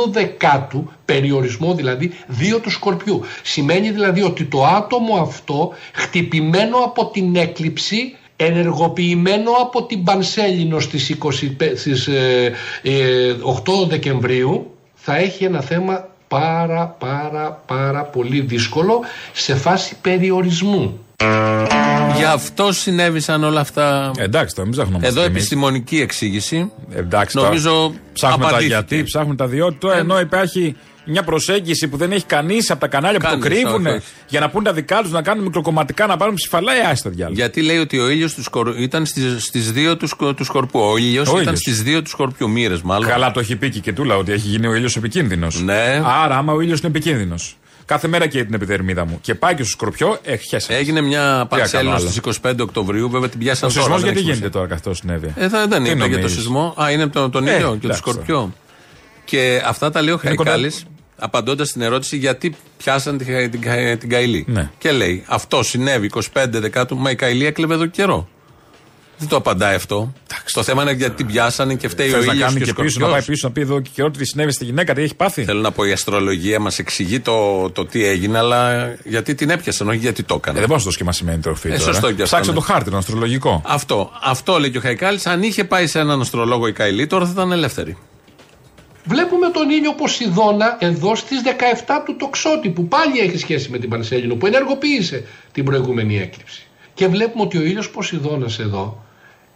12 0.71 0.81
περιορισμό 1.05 1.73
δηλαδή 1.73 2.11
2 2.55 2.61
του 2.61 2.69
Σκορπιού. 2.69 3.21
Σημαίνει 3.43 3.91
δηλαδή 3.91 4.21
ότι 4.21 4.43
το 4.43 4.65
άτομο 4.65 5.15
αυτό 5.15 5.73
χτυπημένο 5.93 6.77
από 6.77 7.05
την 7.05 7.35
έκλειψη 7.35 8.15
ενεργοποιημένο 8.35 9.51
από 9.51 9.83
την 9.83 10.03
Πανσέλινο 10.03 10.79
στις, 10.79 11.17
25, 11.23 11.31
στις 11.75 12.07
ε, 12.07 12.51
ε, 12.81 13.35
8 13.83 13.87
Δεκεμβρίου 13.87 14.75
θα 14.93 15.15
έχει 15.15 15.43
ένα 15.43 15.61
θέμα 15.61 16.09
πάρα 16.27 16.87
πάρα 16.87 17.63
πάρα 17.65 18.03
πολύ 18.03 18.41
δύσκολο 18.41 19.01
σε 19.33 19.55
φάση 19.55 19.95
περιορισμού. 20.01 20.99
Γι' 22.17 22.23
αυτό 22.23 22.71
συνέβησαν 22.71 23.43
όλα 23.43 23.59
αυτά. 23.59 24.11
Ε, 24.17 24.23
Εντάξει, 24.23 24.55
τώρα 24.55 24.67
μην 24.67 24.77
ψάχνουμε. 24.77 25.07
Εδώ 25.07 25.21
επιστημονική 25.21 25.99
εξήγηση. 26.01 26.71
Εντάξει, 26.95 27.35
τώρα 27.35 27.47
Νομίζω 27.47 27.93
ψάχνουμε 28.13 28.43
τα 28.43 28.49
απαντήθηκε. 28.49 28.75
γιατί, 28.75 29.03
ψάχνουμε 29.03 29.35
τα 29.35 29.47
διότι. 29.47 29.75
Τώρα 29.79 29.95
Ε, 29.95 29.99
ενώ 29.99 30.19
υπάρχει 30.19 30.75
μια 31.05 31.23
προσέγγιση 31.23 31.87
που 31.87 31.97
δεν 31.97 32.11
έχει 32.11 32.25
κανείς 32.25 32.71
από 32.71 32.79
τα 32.79 32.87
κανάλια 32.87 33.19
που 33.19 33.25
το 33.25 33.31
Κανείς, 33.31 33.47
κρύβουν 33.47 33.85
όχι, 33.85 33.95
όχι. 33.95 34.05
για 34.27 34.39
να 34.39 34.49
πούν 34.49 34.63
τα 34.63 34.73
δικά 34.73 35.01
τους, 35.01 35.11
να 35.11 35.21
κάνουν 35.21 35.43
μικροκομματικά, 35.43 36.05
να 36.07 36.17
πάρουν 36.17 36.35
ψηφαλά, 36.35 36.73
ε, 36.73 36.79
άστα 36.91 37.09
διάλογο. 37.09 37.35
Γιατί 37.35 37.61
λέει 37.61 37.77
ότι 37.77 37.99
ο 37.99 38.09
ήλιος 38.09 38.33
του 38.33 38.43
σκορ... 38.43 38.73
ήταν 38.79 39.05
στις 39.37 39.71
δύο 39.71 39.97
του, 39.97 40.07
σκο- 40.07 40.33
του 40.33 40.43
σκορπού. 40.43 40.79
Ο 40.79 40.97
ήλιος 40.97 41.27
Ο 41.27 41.31
ήταν 41.31 41.41
ήλιος. 41.43 41.59
στις 41.59 41.83
δύο 41.83 42.01
του 42.01 42.09
σκορπιού, 42.09 42.49
μοίρες 42.49 42.81
μάλλον. 42.81 43.07
Καλά 43.07 43.31
το 43.31 43.39
έχει 43.39 43.55
πει 43.55 43.69
και 43.69 43.77
η 43.77 43.81
Κετούλα 43.81 44.15
ότι 44.15 44.31
έχει 44.31 44.47
γίνει 44.47 44.67
ο 44.67 44.73
ήλιος 44.75 44.95
επικίνδυνος. 44.95 45.61
Ναι. 45.61 46.01
Άρα, 46.23 46.37
άμα 46.37 46.53
ο 46.53 46.61
ήλιος 46.61 46.79
είναι 46.79 46.87
επικίνδυνος. 46.87 47.55
Κάθε 47.91 48.07
μέρα 48.07 48.27
καίει 48.27 48.45
την 48.45 48.53
επιδερμίδα 48.53 49.05
μου. 49.05 49.17
Και 49.21 49.35
πάει 49.35 49.55
και 49.55 49.63
στο 49.63 49.71
σκορπιό, 49.71 50.17
ε, 50.23 50.35
χέσε. 50.35 50.73
Έγινε 50.75 51.01
μια 51.01 51.45
πανσέλινο 51.49 51.95
άλλο. 51.95 52.09
στι 52.09 52.19
25 52.41 52.53
Οκτωβρίου, 52.61 53.09
βέβαια 53.09 53.29
την 53.29 53.39
πιάσαν 53.39 53.69
Ο 53.69 53.71
τώρα. 53.71 53.83
σεισμός 53.83 54.01
δεν 54.01 54.11
γιατί 54.11 54.19
έχει 54.27 54.31
γίνεται 54.31 54.49
τώρα 54.57 54.67
καθώ 54.67 54.93
συνέβη. 54.93 55.33
Ε, 55.37 55.47
δεν, 55.47 55.69
δεν 55.69 55.83
Τι 55.83 55.89
είπα 55.89 55.97
για 55.97 56.05
το 56.05 56.11
νομίζεις; 56.11 56.31
σεισμό. 56.37 56.75
Α, 56.81 56.91
είναι 56.91 57.07
τον, 57.07 57.31
τον 57.31 57.47
Ε, 57.47 57.51
ήλιο 57.55 57.67
και 57.71 57.73
το 57.73 57.77
εντάξει 57.83 57.99
σκορπιό. 57.99 58.53
Και 59.25 59.61
αυτά 59.65 59.91
τα 59.91 60.01
λέει 60.01 60.13
ο 60.13 60.19
Είναι 60.23 60.35
κοντά- 60.35 60.51
Χαϊκάλης, 60.53 60.85
απαντώντας 61.17 61.67
στην 61.67 61.81
ερώτηση 61.81 62.17
γιατί 62.17 62.55
πιάσαν 62.77 63.17
την, 63.17 63.27
την, 63.51 63.61
την, 63.61 63.99
την 63.99 64.09
Καηλή. 64.09 64.45
Ναι. 64.47 64.69
Και 64.77 64.91
λέει, 64.91 65.23
αυτό 65.27 65.63
συνέβη 65.63 66.09
25 66.33 66.45
Δεκάτου, 66.49 66.97
μα 66.97 67.11
η 67.11 67.15
Καηλή 67.15 67.45
έκλεβε 67.45 67.73
εδώ 67.73 67.83
και 67.85 67.91
καιρό. 68.01 68.27
Δεν 69.21 69.29
το 69.29 69.35
απαντάει 69.35 69.75
αυτό. 69.75 70.13
Το 70.51 70.63
θέμα 70.63 70.81
είναι 70.81 70.91
γιατί 70.91 71.15
την 71.15 71.25
πιάσανε 71.25 71.75
και 71.75 71.87
φταίει 71.87 72.09
ο 72.09 72.11
Θες 72.11 72.25
να 72.25 72.33
ήλιος 72.33 72.47
κάνει 72.47 72.59
και, 72.59 72.65
και 72.65 72.71
ο 72.71 72.83
πίσω, 72.83 72.99
να 72.99 73.05
πάει 73.05 73.21
σκορπιός. 73.21 73.25
πίσω 73.25 73.47
να 73.47 73.53
πει 73.53 73.61
εδώ 73.61 73.79
και 73.79 73.89
καιρό 73.93 74.11
τι 74.11 74.25
συνέβη 74.25 74.51
στη 74.51 74.65
γυναίκα, 74.65 74.93
τι 74.93 75.01
έχει 75.01 75.15
πάθει. 75.15 75.43
Θέλω 75.43 75.61
να 75.61 75.71
πω, 75.71 75.85
η 75.85 75.91
αστρολογία 75.91 76.59
μας 76.59 76.79
εξηγεί 76.79 77.19
το, 77.19 77.69
το 77.69 77.85
τι 77.85 78.05
έγινε, 78.05 78.37
αλλά 78.37 78.89
γιατί 79.03 79.35
την 79.35 79.49
έπιασαν, 79.49 79.87
όχι 79.89 79.97
γιατί 79.97 80.23
το 80.23 80.33
Ε, 80.33 80.37
έκανε. 80.37 80.59
δεν 80.59 80.67
μπορεί 80.67 80.79
να 80.79 80.85
το 80.85 80.91
σχήμα 80.91 81.11
σημαίνει 81.11 81.41
τροφή. 81.41 81.67
Ε, 81.67 81.71
τώρα. 81.71 81.83
σωστό 81.83 82.05
και 82.07 82.11
αυτό, 82.11 82.23
Ψάξε 82.23 82.49
ναι. 82.49 82.55
το 82.55 82.61
χάρτη, 82.63 82.89
τον 82.89 82.99
αστρολογικό. 82.99 83.61
Αυτό, 83.65 84.11
αυτό 84.23 84.59
λέει 84.59 84.71
και 84.71 84.77
ο 84.77 84.81
Χαϊκάλης. 84.81 85.25
Αν 85.25 85.43
είχε 85.43 85.63
πάει 85.63 85.87
σε 85.87 85.99
έναν 85.99 86.21
αστρολόγο 86.21 86.67
η 86.67 86.73
Καηλή, 86.73 87.07
τώρα 87.07 87.25
θα 87.25 87.31
ήταν 87.31 87.51
ελεύθερη. 87.51 87.97
Βλέπουμε 89.05 89.49
τον 89.49 89.69
ήλιο 89.69 89.93
Ποσειδώνα 89.93 90.77
εδώ 90.79 91.15
στις 91.15 91.41
17 91.45 91.49
του 92.05 92.15
τοξότη 92.15 92.69
που 92.69 92.87
πάλι 92.87 93.19
έχει 93.19 93.37
σχέση 93.37 93.69
με 93.69 93.77
την 93.77 93.89
Πανσέλινο 93.89 94.35
που 94.35 94.45
ενεργοποίησε 94.45 95.23
την 95.51 95.65
προηγούμενη 95.65 96.19
έκλειψη. 96.19 96.65
Και 96.93 97.07
βλέπουμε 97.07 97.43
ότι 97.43 97.57
ο 97.57 97.61
ήλιος 97.61 97.89
Ποσειδώνας 97.89 98.59
εδώ 98.59 99.03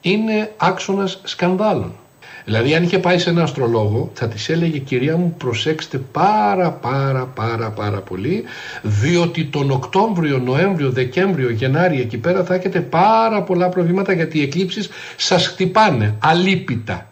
είναι 0.05 0.51
άξονας 0.57 1.19
σκανδάλων. 1.23 1.93
Δηλαδή 2.45 2.75
αν 2.75 2.83
είχε 2.83 2.99
πάει 2.99 3.19
σε 3.19 3.29
ένα 3.29 3.43
αστρολόγο 3.43 4.11
θα 4.13 4.27
της 4.27 4.49
έλεγε 4.49 4.77
κυρία 4.77 5.17
μου 5.17 5.35
προσέξτε 5.37 5.97
πάρα 5.97 6.71
πάρα 6.71 7.25
πάρα 7.25 7.69
πάρα 7.69 7.99
πολύ 7.99 8.43
διότι 8.81 9.45
τον 9.45 9.71
Οκτώβριο, 9.71 10.37
Νοέμβριο, 10.37 10.91
Δεκέμβριο, 10.91 11.49
Γενάρη 11.49 12.01
εκεί 12.01 12.17
πέρα 12.17 12.43
θα 12.43 12.53
έχετε 12.53 12.79
πάρα 12.81 13.43
πολλά 13.43 13.69
προβλήματα 13.69 14.13
γιατί 14.13 14.37
οι 14.39 14.41
εκλήψεις 14.41 14.89
σας 15.15 15.47
χτυπάνε 15.47 16.15
αλίπητα. 16.19 17.09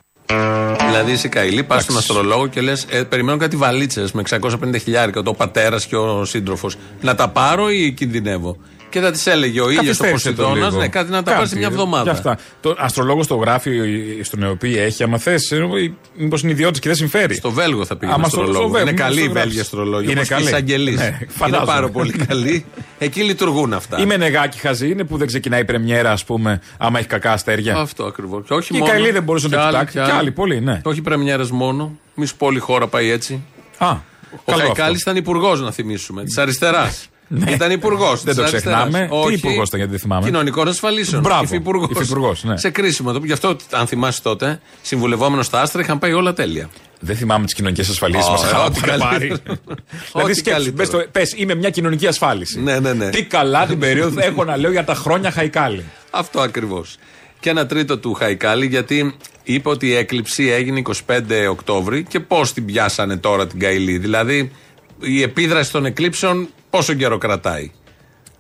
Δηλαδή 0.88 1.12
είσαι 1.12 1.27
Καηλή, 1.27 1.63
πας 1.63 1.83
στον 1.83 1.97
αστρολόγο 1.97 2.47
και 2.47 2.62
λες: 2.62 2.85
ε, 2.89 3.03
Περιμένω 3.03 3.38
κάτι 3.38 3.55
βαλίτσες 3.55 4.12
με 4.12 4.23
650 4.29 4.50
χιλιάρικα, 4.81 5.21
το 5.21 5.33
πατέρα 5.33 5.79
και 5.88 5.95
ο 5.95 6.25
σύντροφος. 6.25 6.75
Να 7.01 7.15
τα 7.15 7.29
πάρω 7.29 7.69
ή 7.69 7.91
κινδυνεύω; 7.91 8.57
Και 8.93 9.00
θα 9.00 9.12
τη 9.12 9.31
έλεγε 9.31 9.62
ο 9.62 9.69
ήλιος 9.69 9.79
ο 9.81 9.85
Καθυστέρησε 9.85 10.31
το 10.31 10.41
Ποσειδώνας, 10.43 10.69
λίγο. 10.71 10.81
ναι, 10.81 10.88
κάτι 10.88 11.12
να 11.12 11.23
τα 11.23 11.33
πάρει 11.33 11.47
σε 11.47 11.55
μια 11.55 11.63
Κάτι, 11.67 11.73
εβδομάδα. 11.79 12.03
για 12.03 12.12
αυτά. 12.12 12.38
Το 12.62 12.75
αστρολόγος 12.77 13.27
το 13.27 13.35
γράφει 13.35 13.71
στον 14.23 14.43
οποίο 14.43 14.81
έχει, 14.81 15.03
άμα 15.03 15.17
θες, 15.17 15.53
μήπως 16.17 16.41
είναι 16.41 16.51
ιδιώτης 16.51 16.79
και 16.79 16.88
δεν 16.88 16.97
συμφέρει. 16.97 17.35
Στο 17.35 17.51
Βέλγο 17.51 17.85
θα 17.85 17.95
πήγαινε 17.95 18.17
Άμα 18.17 18.27
στο- 18.27 18.38
αστρολόγο. 18.39 18.63
στο 18.63 18.71
Βέλγο, 18.73 18.89
Είναι 18.89 18.91
μήπως 18.91 19.05
καλή 19.07 19.19
το 19.19 19.23
η 19.23 19.27
γράψει. 19.27 19.43
Βέλγια 19.43 19.62
αστρολόγοι. 19.62 20.03
Είναι 20.03 20.13
όπως 20.13 20.27
και 20.27 20.33
οι 20.33 20.38
καλή. 20.38 20.47
εισαγγελείς. 20.50 20.95
Ναι, 21.00 21.05
είναι 21.05 21.27
φαντάζομαι. 21.29 21.65
πάρα 21.71 21.89
πολύ 21.89 22.12
καλή. 22.12 22.65
Εκεί 23.00 23.21
λειτουργούν 23.23 23.73
αυτά. 23.73 24.00
Ή 24.00 24.05
με 24.05 24.17
νεγάκι 24.17 24.57
χαζή 24.59 24.89
είναι 24.89 25.03
που 25.03 25.17
δεν 25.17 25.27
ξεκινάει 25.27 25.62
η 25.62 25.65
πρεμιέρα, 25.65 26.12
ας 26.12 26.23
πούμε, 26.25 26.62
άμα 26.77 27.00
έχει 27.00 27.07
κακά 27.07 27.31
αστέρια. 27.31 27.75
Αυτό 27.75 28.03
ακριβώς. 28.05 28.43
Και 28.47 28.53
όχι 28.53 28.71
Και 28.71 28.77
η 28.77 28.79
μόνο. 28.79 28.91
Καηλή 28.91 29.12
δεν 29.12 29.23
μπορούσε 29.23 29.47
να 29.47 29.55
Κι 29.55 29.62
το 29.62 29.67
άλλοι, 29.67 29.71
κοιτάξει. 29.77 29.97
κι 29.97 30.03
Κι 30.03 30.09
άλλοι. 30.09 30.19
άλλοι, 30.19 30.31
πολλοί, 30.31 30.62
ναι. 30.62 30.79
Και 30.83 30.89
όχι 30.89 31.01
πρεμιέρε 31.01 31.43
μόνο. 31.51 31.97
Μη 32.15 32.25
σου 32.25 32.35
πω 32.38 32.45
όλη 32.45 32.57
η 32.57 32.59
χώρα 32.59 32.88
πάει 32.88 33.09
έτσι. 33.09 33.41
Α, 33.77 33.89
Ο 33.89 33.95
καλό 34.51 34.57
Χαϊκάλης 34.63 34.97
αυτό. 34.97 35.09
ήταν 35.09 35.15
υπουργός, 35.15 35.62
να 35.62 35.71
θυμίσουμε, 35.71 36.23
της 36.23 36.38
αριστεράς. 36.38 37.07
Ήταν 37.47 37.71
υπουργός. 37.71 38.23
Δεν 38.23 38.35
το 38.35 38.43
ξεχνάμε. 38.43 39.09
Τι 39.27 39.33
υπουργός 39.33 39.67
ήταν, 39.67 39.79
γιατί 39.79 39.91
δεν 39.91 39.99
θυμάμαι. 39.99 40.25
Κοινωνικών 40.25 40.67
ασφαλίσεων. 40.67 41.21
Μπράβο. 41.21 41.43
Υφυπουργός. 41.43 41.89
Υφυπουργός, 41.91 42.43
ναι. 42.43 42.57
Σε 42.57 42.69
κρίσιμο. 42.69 43.11
τοπίο. 43.11 43.25
Γι' 43.27 43.33
αυτό, 43.33 43.55
αν 43.71 43.87
θυμάσαι 43.87 44.21
τότε, 44.21 44.59
συμβουλευόμενος 44.81 45.45
στα 45.45 45.61
άστρα 45.61 45.81
είχαν 45.81 45.99
πάει 45.99 46.13
όλα 46.13 46.33
τέλεια. 46.33 46.69
Δεν 46.99 47.15
θυμάμαι 47.15 47.45
τις 47.45 47.53
κοινωνικές 47.53 47.89
ασφαλίσεις 47.89 48.29
μας. 48.29 48.41
Ω, 48.43 48.45
Χαρά 48.45 48.63
ό,τι 48.63 48.79
που 48.79 48.85
είχαν 48.87 48.99
πάρει. 48.99 49.27
καλύτερο. 49.27 49.57
Δηλαδή 49.65 49.97
Ό,τι 50.11 50.33
σκέψου, 50.33 50.61
καλύτερο. 50.63 50.75
πες 50.75 50.89
το- 50.89 51.09
πες 51.11 51.33
είμαι 51.37 51.55
μια 51.55 51.69
κοινωνική 51.69 52.07
ασφάλιση. 52.07 52.59
Ναι, 52.61 52.79
ναι, 52.79 52.93
ναι. 52.93 53.09
Τι 53.09 53.23
καλά 53.23 53.65
την 53.65 53.79
περίοδο 53.79 54.21
έχω 54.23 54.43
να 54.43 54.57
λέω 54.57 54.71
για 54.71 54.83
τα 54.83 54.93
χρόνια 54.95 55.31
Χαϊκάλη. 55.31 55.83
Αυτό 56.11 56.39
ακριβώς. 56.41 56.95
Και 57.39 57.49
ένα 57.49 57.65
τρίτο 57.65 57.97
του 57.97 58.13
Χαϊκάλη, 58.13 58.65
γιατί 58.65 59.15
είπε 59.43 59.69
ότι 59.69 59.87
η 59.87 59.95
έκλειψη 59.95 60.49
έγινε 60.49 60.79
25 60.79 61.47
Οκτώβρη 61.49 62.03
και 62.03 62.19
πώς 62.19 62.53
την 62.53 62.65
πιάσανε 62.65 63.17
τώρα 63.17 63.47
την 63.47 63.59
Καηλή. 63.59 63.97
Δηλαδή, 63.97 64.51
η 65.01 65.21
επίδραση 65.21 65.71
των 65.71 65.85
εκλήψεων 65.85 66.47
πόσο 66.77 66.93
καιρό 66.93 67.17
κρατάει; 67.17 67.71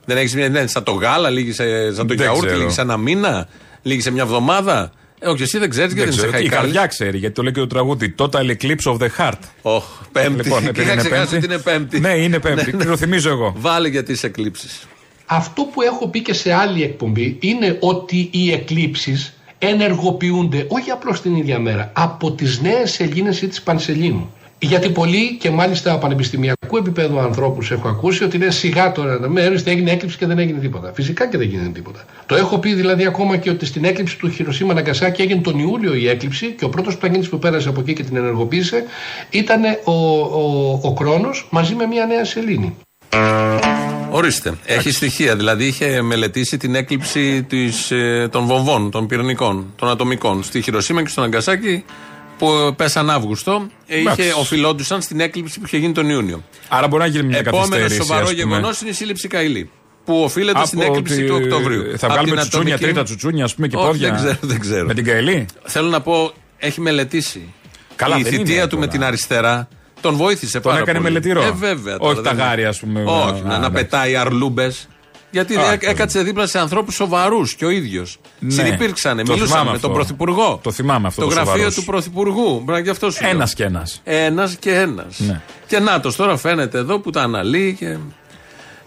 Δεν 0.05 0.17
έχεις 0.17 0.35
μια 0.35 0.45
ιδέα. 0.45 0.67
Σαν 0.67 0.83
το 0.83 0.91
γάλα, 0.91 1.29
λύγησε, 1.29 1.93
σαν 1.93 2.07
το 2.07 2.13
Δεν 2.15 2.17
γιαούρτι, 2.17 2.45
ξέρω. 2.45 2.59
λύγησε 2.61 2.81
ένα 2.81 2.97
μήνα, 2.97 3.47
λύγησε 3.81 4.11
μια 4.11 4.23
εβδομάδα. 4.23 4.91
Ε, 5.19 5.27
όχι, 5.29 5.43
εσύ 5.43 5.57
δεν 5.57 5.69
ξέρεις 5.69 5.93
γιατί 5.93 6.09
Δεν 6.09 6.19
δεν 6.19 6.25
είσαι 6.25 6.27
ξέρω, 6.37 6.43
η 6.43 6.47
Χαϊκάλη. 6.49 6.71
καρδιά 6.71 6.87
ξέρει, 6.87 7.17
γιατί 7.17 7.35
το 7.35 7.41
λέει 7.43 7.51
και 7.51 7.59
το 7.59 7.67
τραγούδι. 7.67 8.15
Total 8.17 8.55
Eclipse 8.57 8.91
of 8.93 8.97
the 8.97 9.07
Heart. 9.17 9.39
Οχ, 9.61 9.83
πέμπτη. 10.11 10.43
Λοιπόν, 10.43 10.61
Και 10.63 10.69
επειδή 10.69 10.81
είχα 10.85 10.93
είναι 10.93 11.01
ξεχάσει 11.01 11.29
πέμπτη. 11.31 11.45
ότι 11.45 11.53
είναι 11.53 11.57
πέμπτη. 11.63 11.99
Ναι, 11.99 12.09
είναι 12.09 12.39
πέμπτη. 12.39 12.71
Ναι, 12.71 12.77
ναι. 12.83 12.89
Το 12.89 12.97
θυμίζω 12.97 13.29
εγώ. 13.29 13.53
Βάλε 13.57 13.87
για 13.87 14.03
τις 14.03 14.23
εκλήψεις. 14.23 14.87
Αυτό 15.25 15.63
που 15.73 15.81
έχω 15.81 16.07
πει 16.07 16.21
και 16.21 16.33
σε 16.33 16.53
άλλη 16.53 16.83
εκπομπή 16.83 17.37
είναι 17.39 17.77
ότι 17.79 18.29
οι 18.31 18.51
εκλήψεις 18.51 19.33
ενεργοποιούνται 19.59 20.65
όχι 20.67 20.89
απλώς 20.89 21.21
την 21.21 21.35
ίδια 21.35 21.59
μέρα, 21.59 21.91
από 21.95 22.31
τις 22.31 22.61
νέες 22.61 22.91
σελήνες 22.91 23.41
ή 23.41 23.47
της 23.47 23.61
Πανσελήνου. 23.61 24.33
Γιατί 24.63 24.89
πολλοί 24.89 25.37
και 25.39 25.49
μάλιστα 25.49 25.97
πανεπιστημιακού 25.97 26.77
επίπεδου 26.77 27.19
ανθρώπους 27.19 27.71
έχω 27.71 27.87
ακούσει 27.87 28.23
ότι 28.23 28.35
είναι 28.35 28.49
σιγά 28.49 28.91
τώρα 28.91 29.19
να 29.19 29.27
με 29.27 29.45
ορίστε, 29.45 29.71
έγινε 29.71 29.91
έκλειψη 29.91 30.17
και 30.17 30.25
δεν 30.25 30.39
έγινε 30.39 30.59
τίποτα. 30.59 30.91
Φυσικά 30.93 31.27
και 31.27 31.37
δεν 31.37 31.47
έγινε 31.47 31.69
τίποτα. 31.73 32.05
Το 32.25 32.35
έχω 32.35 32.59
πει 32.59 32.73
δηλαδή 32.73 33.05
ακόμα 33.05 33.37
και 33.37 33.49
ότι 33.49 33.65
στην 33.65 33.85
έκλειψη 33.85 34.17
του 34.17 34.29
Χειροσύμα 34.29 34.73
Ναγκασάκη 34.73 35.21
έγινε 35.21 35.41
τον 35.41 35.59
Ιούλιο 35.59 35.93
η 35.93 36.09
έκλειψη 36.09 36.51
και 36.51 36.65
ο 36.65 36.69
πρώτος 36.69 36.97
πλανήτης 36.97 37.29
που 37.29 37.39
πέρασε 37.39 37.69
από 37.69 37.79
εκεί 37.79 37.93
και 37.93 38.03
την 38.03 38.15
ενεργοποίησε 38.15 38.83
ήταν 39.29 39.61
ο, 39.83 39.91
ο, 39.91 40.79
ο 40.83 40.93
Κρόνος 40.93 41.47
μαζί 41.51 41.75
με 41.75 41.85
μια 41.85 42.05
νέα 42.05 42.25
σελήνη. 42.25 42.75
Ορίστε. 44.09 44.53
Έχει 44.65 44.91
στοιχεία. 44.91 45.35
Δηλαδή 45.35 45.65
είχε 45.65 46.01
μελετήσει 46.01 46.57
την 46.57 46.75
έκλειψη 46.75 47.43
της, 47.43 47.91
ε, 47.91 48.27
των 48.31 48.45
βομβών, 48.45 48.91
των 48.91 49.07
πυρηνικών, 49.07 49.73
των 49.75 49.89
ατομικών 49.89 50.43
στη 50.43 50.61
Χειροσύμα 50.61 51.03
και 51.03 51.09
στο 51.09 51.21
Ναγκασάκη 51.21 51.83
που 52.37 52.73
πέσαν 52.77 53.09
Αύγουστο. 53.09 53.67
Ε, 53.87 53.95
είχε, 53.99 54.09
Εντάξει. 54.11 54.33
οφειλόντουσαν 54.39 55.01
στην 55.01 55.19
έκλειψη 55.19 55.59
που 55.59 55.65
είχε 55.65 55.77
γίνει 55.77 55.93
τον 55.93 56.09
Ιούνιο. 56.09 56.43
Άρα 56.69 56.87
μπορεί 56.87 57.01
να 57.01 57.07
γίνει 57.07 57.23
μια 57.27 57.37
Επόμενο 57.37 57.61
καθυστέρηση. 57.69 57.99
σοβαρό 58.01 58.23
ας 58.25 58.29
πούμε. 58.33 58.43
γεγονός 58.43 58.81
είναι 58.81 58.89
η 58.89 58.93
σύλληψη 58.93 59.27
Καηλή. 59.27 59.69
Που 60.05 60.21
οφείλεται 60.23 60.57
Από 60.57 60.67
στην 60.67 60.81
έκλειψη 60.81 61.13
ότι 61.13 61.27
του 61.27 61.39
Οκτωβρίου. 61.43 61.97
Θα 61.97 62.05
Απ' 62.07 62.11
βγάλουμε 62.11 62.31
την 62.31 62.39
τσουτσούνια, 62.41 62.73
ατομική- 62.75 62.83
τρίτα 62.83 63.03
τσουτσούνια, 63.03 63.43
ας 63.43 63.55
πούμε 63.55 63.67
και 63.67 63.75
Όχι, 63.75 63.85
πόδια. 63.87 64.07
δεν 64.09 64.17
ξέρω, 64.17 64.37
δεν 64.41 64.59
ξέρω. 64.59 64.85
Με 64.87 64.93
την 64.93 65.05
Καηλή. 65.05 65.45
Θέλω 65.63 65.89
να 65.89 66.01
πω, 66.01 66.31
έχει 66.57 66.81
μελετήσει. 66.81 67.53
Καλά, 67.95 68.17
η 68.17 68.21
δεν 68.23 68.31
θητεία 68.31 68.55
είναι 68.55 68.67
του 68.67 68.75
με 68.77 68.85
τώρα. 68.85 68.91
την 68.97 69.03
αριστερά 69.03 69.67
τον 70.01 70.15
βοήθησε 70.15 70.59
Τον 70.59 70.71
πάρα 70.71 70.77
έκανε 70.83 70.97
πολύ. 70.99 71.11
μελετηρό. 71.11 71.41
Ε, 71.43 71.51
βέβαια. 71.51 71.95
Όχι 71.99 72.15
τώρα, 72.15 72.29
τα 72.29 72.35
δεν- 72.35 72.45
γάρια, 72.45 72.69
ας 72.69 72.79
πούμε, 72.79 73.03
Όχι, 73.03 73.11
α, 73.29 73.31
να, 73.31 73.47
να 73.49 73.55
εντάξει. 73.55 73.71
πετάει 73.71 74.15
αρλούμπες. 74.15 74.87
Γιατί 75.33 75.55
Α, 75.57 75.61
έ- 75.61 75.73
αυτό. 75.73 75.89
έκατσε 75.89 76.21
δίπλα 76.23 76.47
σε 76.47 76.59
ανθρώπους 76.59 76.95
σοβαρούς 76.95 77.55
και 77.55 77.65
ο 77.65 77.69
ίδιος. 77.69 78.19
Ναι. 78.39 78.51
Συνυπήρξανε, 78.51 79.23
Το 79.23 79.31
μιλούσαν 79.33 79.47
θυμάμαι 79.51 79.69
με 79.69 79.75
αυτό. 79.75 79.87
τον 79.87 79.95
Πρωθυπουργό. 79.95 80.59
Το 80.63 80.71
θυμάμαι 80.71 81.07
αυτό 81.07 81.21
Το 81.21 81.27
το 81.27 81.33
γραφείο 81.33 81.51
σοβαρός. 81.53 81.73
του 81.75 81.83
Πρωθυπουργού. 81.83 82.61
Μπράβο, 82.65 82.81
γι' 82.81 82.89
αυτό 82.89 83.11
σου 83.11 83.21
λέω. 83.23 83.31
Ένα 83.31 83.49
και 83.55 83.63
ένας. 83.63 84.01
Ένας 84.03 84.55
και 84.55 84.73
ένας. 84.73 85.19
Ναι. 85.19 85.41
Και 85.67 85.79
να 85.79 85.99
τώρα 85.99 86.37
φαίνεται 86.37 86.77
εδώ 86.77 86.99
που 86.99 87.09
τα 87.09 87.21
αναλύει 87.21 87.73
και, 87.73 87.97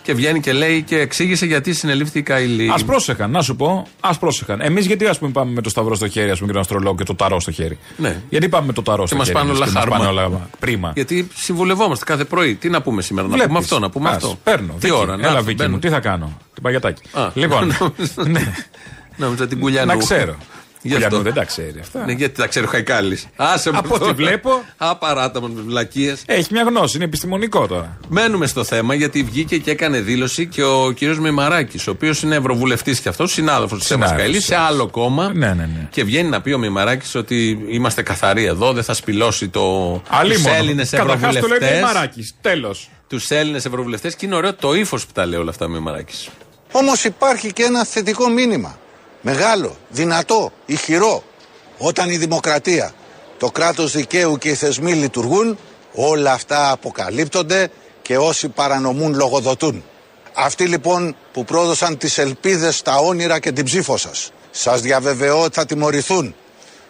και 0.06 0.14
βγαίνει 0.14 0.40
και 0.40 0.52
λέει 0.52 0.82
και 0.82 0.98
εξήγησε 0.98 1.46
γιατί 1.46 1.72
συνελήφθη 1.72 2.18
η 2.18 2.22
Καηλή. 2.22 2.68
Α 2.70 2.84
πρόσεχαν, 2.86 3.30
να 3.30 3.42
σου 3.42 3.56
πω, 3.56 3.86
ας 4.00 4.18
πρόσεχαν. 4.18 4.60
Εμείς 4.60 4.86
γιατί 4.86 5.06
ας 5.06 5.18
πούμε, 5.18 5.30
πάμε 5.30 5.52
με 5.52 5.60
το 5.62 5.68
σταυρό 5.70 5.94
στο 5.94 6.08
χέρι, 6.08 6.30
ας 6.30 6.34
πούμε, 6.36 6.46
και 6.46 6.52
τον 6.52 6.60
αστρολόγο 6.62 6.94
και 6.96 7.04
το 7.04 7.14
ταρό 7.14 7.40
στο 7.40 7.50
χέρι; 7.50 7.78
Ναι. 7.96 8.22
Γιατί 8.28 8.48
πάμε 8.48 8.66
με 8.66 8.72
το 8.72 8.82
ταρό 8.82 9.06
στο 9.06 9.16
μας 9.16 9.26
χέρι. 9.26 9.38
πάνε 9.38 9.48
εμείς 9.50 9.60
όλα 9.60 9.68
και 9.70 9.74
μας 9.74 9.82
χάρμα. 9.84 9.96
πάνε 10.04 10.10
όλα 10.20 10.48
πρίμα. 10.58 10.92
Γιατί 10.94 11.28
συμβουλευόμαστε 11.34 12.04
κάθε 12.04 12.24
πρωί. 12.24 12.54
Τι 12.54 12.68
να 12.68 12.82
πούμε 12.82 13.02
σήμερα, 13.02 13.26
να 13.26 13.32
Βλέπεις. 13.32 13.52
πούμε 13.52 13.64
αυτό, 13.64 13.78
να 13.78 13.90
πούμε 13.90 14.08
Ας, 14.08 14.14
αυτό. 14.16 14.38
Παίρνω. 14.44 14.72
Τι 14.72 14.78
Βίκυ. 14.86 14.92
ώρα, 15.00 15.16
να 15.16 15.22
Έλα, 15.22 15.30
έρθω, 15.32 15.42
Βίκυ 15.44 15.56
μπαίνω. 15.56 15.70
μου, 15.70 15.78
τι 15.78 15.88
θα 15.88 16.00
κάνω. 16.00 16.38
Την 16.54 16.62
παγιατάκι. 16.62 17.02
Α, 17.12 17.30
Λοιπόν. 17.34 17.72
ναι. 18.34 18.52
Νόμιζα 19.16 19.46
την 19.46 19.58
κουλιανού. 19.60 19.86
Να 19.92 19.96
ξέρω. 19.96 20.36
Γι' 20.86 20.92
Κουλιανού 20.92 21.16
αυτό. 21.16 21.22
δεν 21.22 21.34
τα 21.34 21.44
ξέρει 21.44 21.78
αυτά. 21.80 22.04
Ναι, 22.04 22.12
γιατί 22.12 22.34
τα 22.34 22.46
ξέρει 22.46 22.66
ο 22.66 22.68
Χαϊκάλης. 22.68 23.26
Άσε 23.36 23.70
με 23.70 23.78
Από 23.78 23.94
ό,τι 23.94 24.12
βλέπω. 24.12 24.64
Απαράτα 24.76 25.40
με 25.40 25.48
βλακίες. 25.66 26.22
Έχει 26.26 26.48
μια 26.52 26.62
γνώση, 26.62 26.96
είναι 26.96 27.04
επιστημονικό 27.04 27.66
τώρα. 27.66 27.98
Μένουμε 28.08 28.46
στο 28.46 28.64
θέμα 28.64 28.94
γιατί 28.94 29.22
βγήκε 29.22 29.58
και 29.58 29.70
έκανε 29.70 30.00
δήλωση 30.00 30.46
και 30.46 30.62
ο 30.64 30.90
κύριος 30.90 31.18
Μημαράκης, 31.18 31.86
ο 31.86 31.90
οποίος 31.90 32.22
είναι 32.22 32.36
ευρωβουλευτής 32.36 33.00
και 33.00 33.08
αυτός, 33.08 33.32
συνάδελφος 33.32 33.78
της 33.78 33.90
Έμα 33.90 34.06
Συνάδελφος. 34.06 34.32
Καηλής, 34.32 34.46
σε 34.46 34.56
άλλο 34.56 34.88
κόμμα. 34.88 35.32
Ναι, 35.34 35.46
ναι, 35.46 35.52
ναι. 35.54 35.88
Και 35.90 36.04
βγαίνει 36.04 36.28
να 36.28 36.40
πει 36.40 36.52
ο 36.52 36.58
Μημαράκης 36.58 37.14
ότι 37.14 37.66
είμαστε 37.68 38.02
καθαροί 38.02 38.44
εδώ, 38.44 38.72
δεν 38.72 38.84
θα 38.84 38.94
σπηλώσει 38.94 39.48
το. 39.48 39.62
Αλλή 40.08 40.32
Τους 40.32 40.42
μόνο. 40.42 40.56
Έλληνες 40.56 40.90
Καταρχάς 40.90 41.20
το 41.20 41.28
λέει 41.30 41.38
ευρωβουλευτές. 41.38 41.80
Μαράκη. 41.82 42.32
Τέλος. 42.40 42.90
Τους 43.08 43.30
Έλληνες 43.30 43.64
ευρωβουλευτές 43.64 44.14
και 44.16 44.26
είναι 44.26 44.34
ωραίο 44.34 44.54
το 44.54 44.74
ύφος 44.74 45.06
που 45.06 45.12
τα 45.12 45.26
λέει 45.26 45.40
όλα 45.40 45.50
αυτά 45.50 45.64
ο 45.64 45.68
Μημαράκης. 45.68 46.28
Όμως 46.72 47.04
υπάρχει 47.04 47.52
και 47.52 47.62
ένα 47.62 47.84
θετικό 47.84 48.28
μήνυμα. 48.28 48.78
Μεγάλο, 49.28 49.76
δυνατό, 49.88 50.52
ηχηρό. 50.66 51.22
Όταν 51.78 52.10
η 52.10 52.16
δημοκρατία, 52.16 52.94
το 53.38 53.50
κράτος 53.50 53.92
δικαίου 53.92 54.38
και 54.38 54.48
οι 54.48 54.54
θεσμοί 54.54 54.92
λειτουργούν, 54.92 55.58
όλα 55.94 56.32
αυτά 56.32 56.70
αποκαλύπτονται 56.70 57.70
και 58.02 58.18
όσοι 58.18 58.48
παρανομούν 58.48 59.14
λογοδοτούν. 59.14 59.84
Αυτοί 60.34 60.64
λοιπόν 60.64 61.16
που 61.32 61.44
πρόδωσαν 61.44 61.98
τις 61.98 62.18
ελπίδες, 62.18 62.82
τα 62.82 62.96
όνειρα 62.96 63.38
και 63.38 63.52
την 63.52 63.64
ψήφο 63.64 63.96
σας. 63.96 64.30
Σας 64.50 64.80
διαβεβαιώ 64.80 65.42
ότι 65.42 65.54
θα 65.54 65.66
τιμωρηθούν. 65.66 66.34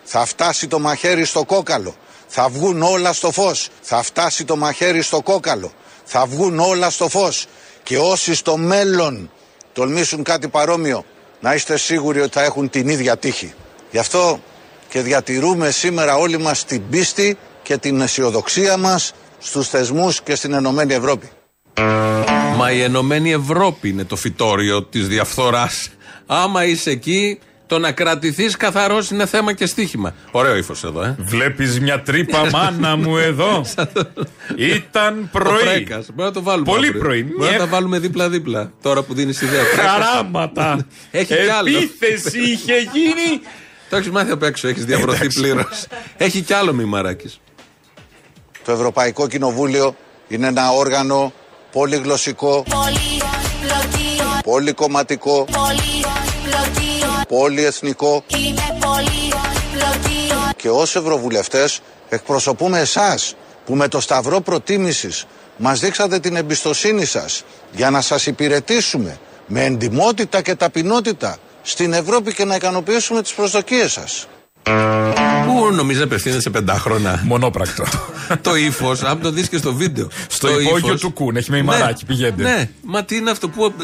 Θα 0.05 0.25
φτάσει 0.25 0.67
το 0.67 0.79
μαχαίρι 0.79 1.25
στο 1.25 1.45
κόκαλο. 1.45 1.95
Θα 2.27 2.49
βγουν 2.49 2.83
όλα 2.83 3.13
στο 3.13 3.31
φως. 3.31 3.69
Θα 3.81 4.03
φτάσει 4.03 4.45
το 4.45 4.57
μαχαίρι 4.57 5.03
στο 5.03 5.23
κόκαλο. 5.23 5.73
Θα 6.05 6.27
βγουν 6.27 6.59
όλα 6.59 6.91
στο 6.91 7.09
φως. 7.09 7.47
Και 7.83 7.99
όσοι 7.99 8.35
στο 8.35 8.57
μέλλον 8.57 9.31
τολμήσουν 9.73 10.23
κάτι 10.23 10.49
παρόμοιο, 10.49 11.05
να 11.41 11.55
είστε 11.55 11.77
σίγουροι 11.77 12.21
ότι 12.21 12.33
θα 12.33 12.43
έχουν 12.43 12.71
την 12.71 12.89
ίδια 12.89 13.17
τύχη. 13.17 13.55
Γι' 13.91 13.99
αυτό 13.99 14.41
και 14.89 15.01
διατηρούμε 15.01 15.71
σήμερα 15.71 16.17
όλοι 16.17 16.39
μας 16.39 16.65
την 16.65 16.83
πίστη 16.91 17.37
και 17.63 17.77
την 17.77 18.01
αισιοδοξία 18.01 18.77
μας 18.77 19.13
στους 19.39 19.69
θεσμούς 19.69 20.23
και 20.23 20.35
στην 20.35 20.53
Ενωμένη 20.53 20.95
Ευρώπη. 20.95 21.31
Μα 22.57 22.73
η 22.73 22.83
Ενωμένη 22.83 23.33
Ευρώπη 23.33 23.89
είναι 23.89 24.05
το 24.05 24.17
φυτόριο 24.17 24.83
της 24.83 25.09
διαφθοράς. 25.09 25.89
Άμα 26.27 26.65
είσαι 26.65 26.91
εκεί, 26.91 27.39
το 27.67 27.79
να 27.79 27.93
κρατηθείς 27.93 28.57
καθαρός 28.57 29.11
είναι 29.11 29.27
θέμα 29.27 29.53
και 29.53 29.67
στοίχημα. 29.67 30.15
Ωραίο 30.31 30.57
ύφος 30.57 30.85
εδώ, 30.85 31.03
ε. 31.03 31.15
Βλέπεις 31.19 31.81
μια 31.81 32.03
τρύπα 32.03 32.51
μάνα 32.51 32.97
μου 32.97 33.17
εδώ. 33.17 33.65
Ήταν 34.57 35.23
Ο 35.25 35.39
πρωί. 35.39 35.63
Πρέκας. 35.63 36.07
Μπορεί 36.15 36.29
να 36.29 36.35
το 36.35 36.43
βάλουμε. 36.43 36.71
Πολύ 36.71 36.87
αύριο. 36.87 37.03
πρωί. 37.03 37.23
Μπορεί 37.23 37.39
να 37.43 37.49
Μια- 37.49 37.59
τα 37.59 37.67
βάλουμε 37.67 37.99
δίπλα-δίπλα. 37.99 38.71
Τώρα 38.83 39.03
που 39.03 39.15
δίνεις 39.15 39.41
ιδέα. 39.41 39.63
Πρέκας. 39.75 39.91
Χαράματα. 39.93 40.87
Έχει 41.11 41.27
κι 41.35 41.49
άλλο. 41.59 41.77
Επίθεση 41.79 42.39
είχε 42.41 42.75
γίνει. 42.75 43.41
Το 43.91 43.97
έχεις 43.97 44.11
μάθει 44.11 44.31
απ' 44.31 44.43
έξω, 44.43 44.69
έχεις 44.69 44.85
διαβρωθεί 44.85 45.27
πλήρως. 45.27 45.87
έχει 46.17 46.41
κι 46.41 46.53
άλλο 46.53 46.73
μημαράκι. 46.73 47.33
Το 48.65 48.73
Ευρωπαϊκό 48.73 49.29
Κοινοβούλιο 49.29 49.97
είναι 50.29 50.47
ένα 50.47 50.71
όργανο 50.71 51.33
πολυγλωσσικό, 51.73 52.65
Πολυπλοκή, 52.71 54.41
πολυκομματικό, 54.45 55.45
πολυπλοκή, 55.53 56.26
πολυεθνικό 57.29 58.25
είμαι 58.27 58.79
πολυπλοκή. 58.81 60.33
και 60.57 60.69
ως 60.69 60.97
Ευρωβουλευτές 60.97 61.81
εκπροσωπούμε 62.09 62.79
εσάς 62.81 63.35
που 63.67 63.75
με 63.75 63.89
το 63.89 64.01
Σταυρό 64.01 64.41
Προτίμησης 64.41 65.25
μας 65.57 65.81
δείξατε 65.81 66.19
την 66.19 66.37
εμπιστοσύνη 66.37 67.05
σας 67.05 67.45
για 67.73 67.91
να 67.91 68.01
σας 68.01 68.27
υπηρετήσουμε 68.27 69.19
με 69.47 69.65
εντιμότητα 69.65 70.41
και 70.43 70.55
ταπεινότητα 70.55 71.37
στην 71.63 71.93
Ευρώπη 71.93 72.35
και 72.35 72.45
να 72.45 72.55
ικανοποιήσουμε 72.55 73.23
τις 73.23 73.33
προσδοκίες 73.33 73.93
σας. 73.93 74.27
Πού 75.47 75.71
νομίζεις 75.73 76.03
απευθύνεται 76.03 76.41
σε 76.41 76.51
πεντάχρονα. 76.51 77.21
Μονόπρακτο. 77.25 77.85
το 78.43 78.57
ύφος, 78.57 79.03
αν 79.03 79.21
το 79.21 79.31
δει 79.31 79.49
και 79.49 79.57
στο 79.57 79.75
βίντεο. 79.75 80.09
Στο 80.29 80.47
Το 80.47 80.61
υπόγειο 80.61 80.77
ύφος. 80.89 81.01
του 81.01 81.13
Κουν, 81.13 81.37
έχει 81.37 81.51
με 81.51 81.57
ημαράκι, 81.59 82.05
ναι, 82.07 82.15
πηγαίνετε. 82.15 82.43
Ναι, 82.43 82.69
μα 82.83 83.05
τι 83.05 83.17
είναι 83.17 83.31
αυτό 83.31 83.49
που. 83.49 83.75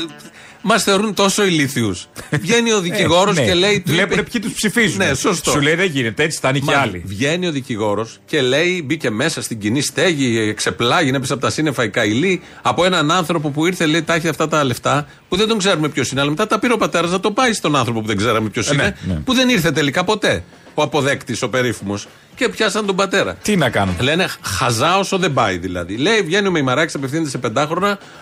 Μας 0.62 0.82
θεωρούν 0.82 1.14
τόσο 1.14 1.44
ηλίθιους. 1.44 2.06
Βγαίνει 2.30 2.72
ο 2.72 2.80
δικηγόρος 2.80 3.36
Ε, 3.36 3.40
ναι. 3.40 3.46
και 3.46 3.54
λέει. 3.54 3.80
του 3.80 3.90
Βλέπουν 3.92 4.18
είπε- 4.18 4.30
ποιοι 4.30 4.40
τους 4.40 4.52
ψηφίζουν. 4.52 4.96
Ναι, 4.98 5.14
σωστό. 5.14 5.50
Σου 5.50 5.60
λέει 5.60 5.74
δεν 5.74 5.90
γίνεται, 5.90 6.22
έτσι 6.22 6.38
θα 6.42 6.48
είναι 6.48 6.58
και 6.58 6.64
Μα 6.64 6.76
άλλοι. 6.80 7.02
Βγαίνει 7.06 7.46
ο 7.46 7.50
δικηγόρος 7.50 8.18
και 8.24 8.40
λέει, 8.40 8.82
μπήκε 8.86 9.10
μέσα 9.10 9.42
στην 9.42 9.58
κοινή 9.58 9.80
στέγη, 9.80 10.54
ξεπλάγει, 10.54 11.08
έπεσε 11.14 11.32
από 11.32 11.42
τα 11.42 11.50
σύννεφα 11.50 11.84
η 11.84 11.88
Καηλή, 11.90 12.40
από 12.62 12.84
έναν 12.84 13.10
άνθρωπο 13.10 13.50
που 13.50 13.66
ήρθε, 13.66 13.86
λέει, 13.86 14.02
τα 14.02 14.14
έχει 14.14 14.28
αυτά 14.28 14.48
τα 14.48 14.64
λεφτά, 14.64 15.06
που 15.28 15.36
δεν 15.36 15.48
τον 15.48 15.58
ξέρουμε 15.58 15.88
ποιος 15.88 16.10
είναι, 16.10 16.20
αλλά 16.20 16.30
μετά 16.30 16.46
τα 16.46 16.58
πήρε 16.58 16.72
ο 16.72 16.76
πατέρας 16.76 17.10
να 17.10 17.20
το 17.20 17.30
πάει 17.30 17.52
στον 17.52 17.76
άνθρωπο 17.76 18.00
που 18.00 18.06
δεν 18.06 18.16
ξέραμε 18.16 18.48
ποιος 18.48 18.70
Ε, 18.70 18.74
ναι, 18.74 18.82
είναι, 18.82 18.96
ναι. 19.06 19.14
που 19.14 19.34
δεν 19.34 19.48
ήρθε 19.48 19.70
τελικά 19.70 20.04
ποτέ. 20.04 20.44
Ο 20.74 20.82
αποδέκτης, 20.82 21.42
ο 21.42 21.48
περίφημος. 21.48 22.06
Και 22.34 22.48
πιάσαν 22.48 22.86
τον 22.86 22.96
πατέρα. 22.96 23.34
Τι 23.42 23.56
να 23.56 23.70
κάνουν. 23.70 23.96
Λένε 24.00 24.26
χαζά 24.42 24.98
όσο 24.98 25.18
δεν 25.18 25.32
πάει 25.32 25.58
δηλαδή. 25.58 25.96
Λέει, 25.96 26.20
βγαίνει 26.22 26.46
ο 26.48 26.50
Μημαράκη, 26.50 26.96
απευθύνεται 26.96 27.28
σε 27.30 27.38
πεντάχρονα, 27.38 27.98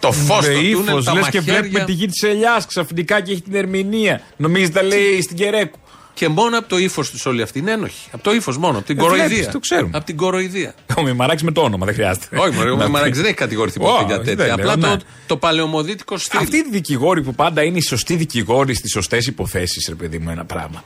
το 0.00 0.12
φω 0.12 0.36
Με 0.36 0.42
του 0.54 0.60
ύφος, 0.60 0.84
τούνελ, 0.84 1.04
τα 1.04 1.14
λες 1.14 1.28
και 1.28 1.40
μαχαίρια. 1.40 1.60
βλέπουμε 1.60 1.84
τη 1.84 1.92
γη 1.92 2.06
της 2.06 2.22
ελιάς 2.22 2.66
ξαφνικά 2.66 3.20
και 3.20 3.32
έχει 3.32 3.40
την 3.40 3.54
ερμηνεία. 3.54 4.20
Νομίζεις 4.36 4.72
τα 4.72 4.82
λέει 4.82 5.22
στην 5.22 5.36
Κερέκου. 5.36 5.78
Και 6.14 6.28
μόνο 6.28 6.58
από 6.58 6.68
το 6.68 6.78
ύφος 6.78 7.10
τους 7.10 7.26
όλοι 7.26 7.42
αυτοί 7.42 7.58
είναι 7.58 7.70
ένοχοι. 7.70 8.08
Από 8.12 8.22
το 8.22 8.32
ύφος 8.32 8.58
μόνο, 8.58 8.78
από 8.78 8.86
την 8.86 8.98
Ε, 8.98 9.00
κοροϊδία. 9.00 9.26
βλέπεις, 9.28 9.48
το 9.48 9.58
ξέρουμε. 9.58 9.90
Από 9.94 10.04
την 10.04 10.16
κοροϊδία. 10.16 10.74
Ο 10.96 11.02
Μημαράκη 11.02 11.44
με 11.44 11.52
το 11.52 11.60
όνομα, 11.60 11.84
δεν 11.86 11.94
χρειάζεται. 11.94 12.26
Όχι, 12.38 12.54
μωρέ, 12.56 12.70
ο 12.70 12.76
Να 12.76 12.88
Μαράκη 12.88 13.10
πει. 13.10 13.16
δεν 13.16 13.24
έχει 13.26 13.34
κατηγορηθεί 13.34 13.78
Όχι, 13.82 13.90
ποτέ 13.92 14.04
για 14.06 14.16
δεν 14.22 14.36
τέτοια. 14.36 14.56
λέω, 14.56 14.72
Απλά 14.72 14.76
ναι. 14.76 14.96
το, 14.96 15.02
το 15.26 15.36
παλαιομοδίτικο 15.36 16.16
στυλ. 16.18 16.40
Αυτοί 16.40 16.56
οι 16.56 16.64
δικηγόροι 16.70 17.22
που 17.22 17.34
πάντα 17.34 17.62
είναι 17.62 17.78
οι 17.78 17.80
σωστοί 17.80 18.14
δικηγόροι 18.16 18.74
στις 18.74 18.90
σωστές 18.90 19.26
υποθέσεις, 19.26 19.86
ρε 19.88 19.94
παιδί 19.94 20.18
μου, 20.18 20.30
ένα 20.30 20.44
πράγμα. 20.44 20.82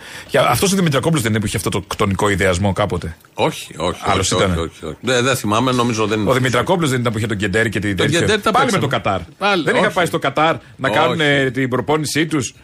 Αυτός 0.48 0.72
ο 0.72 0.76
Δημητρακόπουλος 0.76 1.22
δεν 1.22 1.30
είναι 1.30 1.40
που 1.40 1.46
είχε 1.46 1.56
αυτό 1.56 1.68
το 1.70 1.80
κτονικό 1.86 2.28
ιδεασμό 2.28 2.72
κάποτε; 2.72 3.16
Όχι, 3.34 3.74
όχι. 3.76 4.00
Άλλος 4.04 4.32
όχι, 4.32 4.42
ήτανε. 4.44 4.60
όχι, 4.60 4.70
όχι, 4.74 4.84
όχι. 4.84 4.96
Δεν, 5.00 5.24
δεν 5.24 5.36
θυμάμαι, 5.36 5.72
νομίζω 5.72 6.06
δεν 6.06 6.20
είναι. 6.20 6.30
Ο 6.30 6.32
Δημητρακόπουλος 6.32 6.90
δεν 6.90 7.00
ήταν 7.00 7.12
που 7.12 7.18
είχε 7.18 7.26
τον 7.26 7.36
Κεντέρι 7.36 7.68
και 7.68 7.78
την 7.80 7.96
Τον 7.96 8.06
τέτοια. 8.06 8.20
Κεντέρι 8.20 8.40
τα 8.40 8.50
Πάλι 8.50 8.64
με 8.64 8.70
παίξαμε. 8.78 8.92
το 9.02 9.10
Κατάρ. 9.10 9.20
Πάλι, 9.38 9.62
δεν 9.64 9.74
είχα 9.74 9.84
όχι. 9.86 9.94
πάει 9.94 10.06
στο 10.06 10.18
Κατάρ 10.18 10.54
να 10.76 10.88
Όχι. 10.88 10.98
κάνουν 10.98 11.20
ε, 11.20 11.50
την 11.50 11.68
προπόνησή 11.68 12.26
τους. 12.26 12.54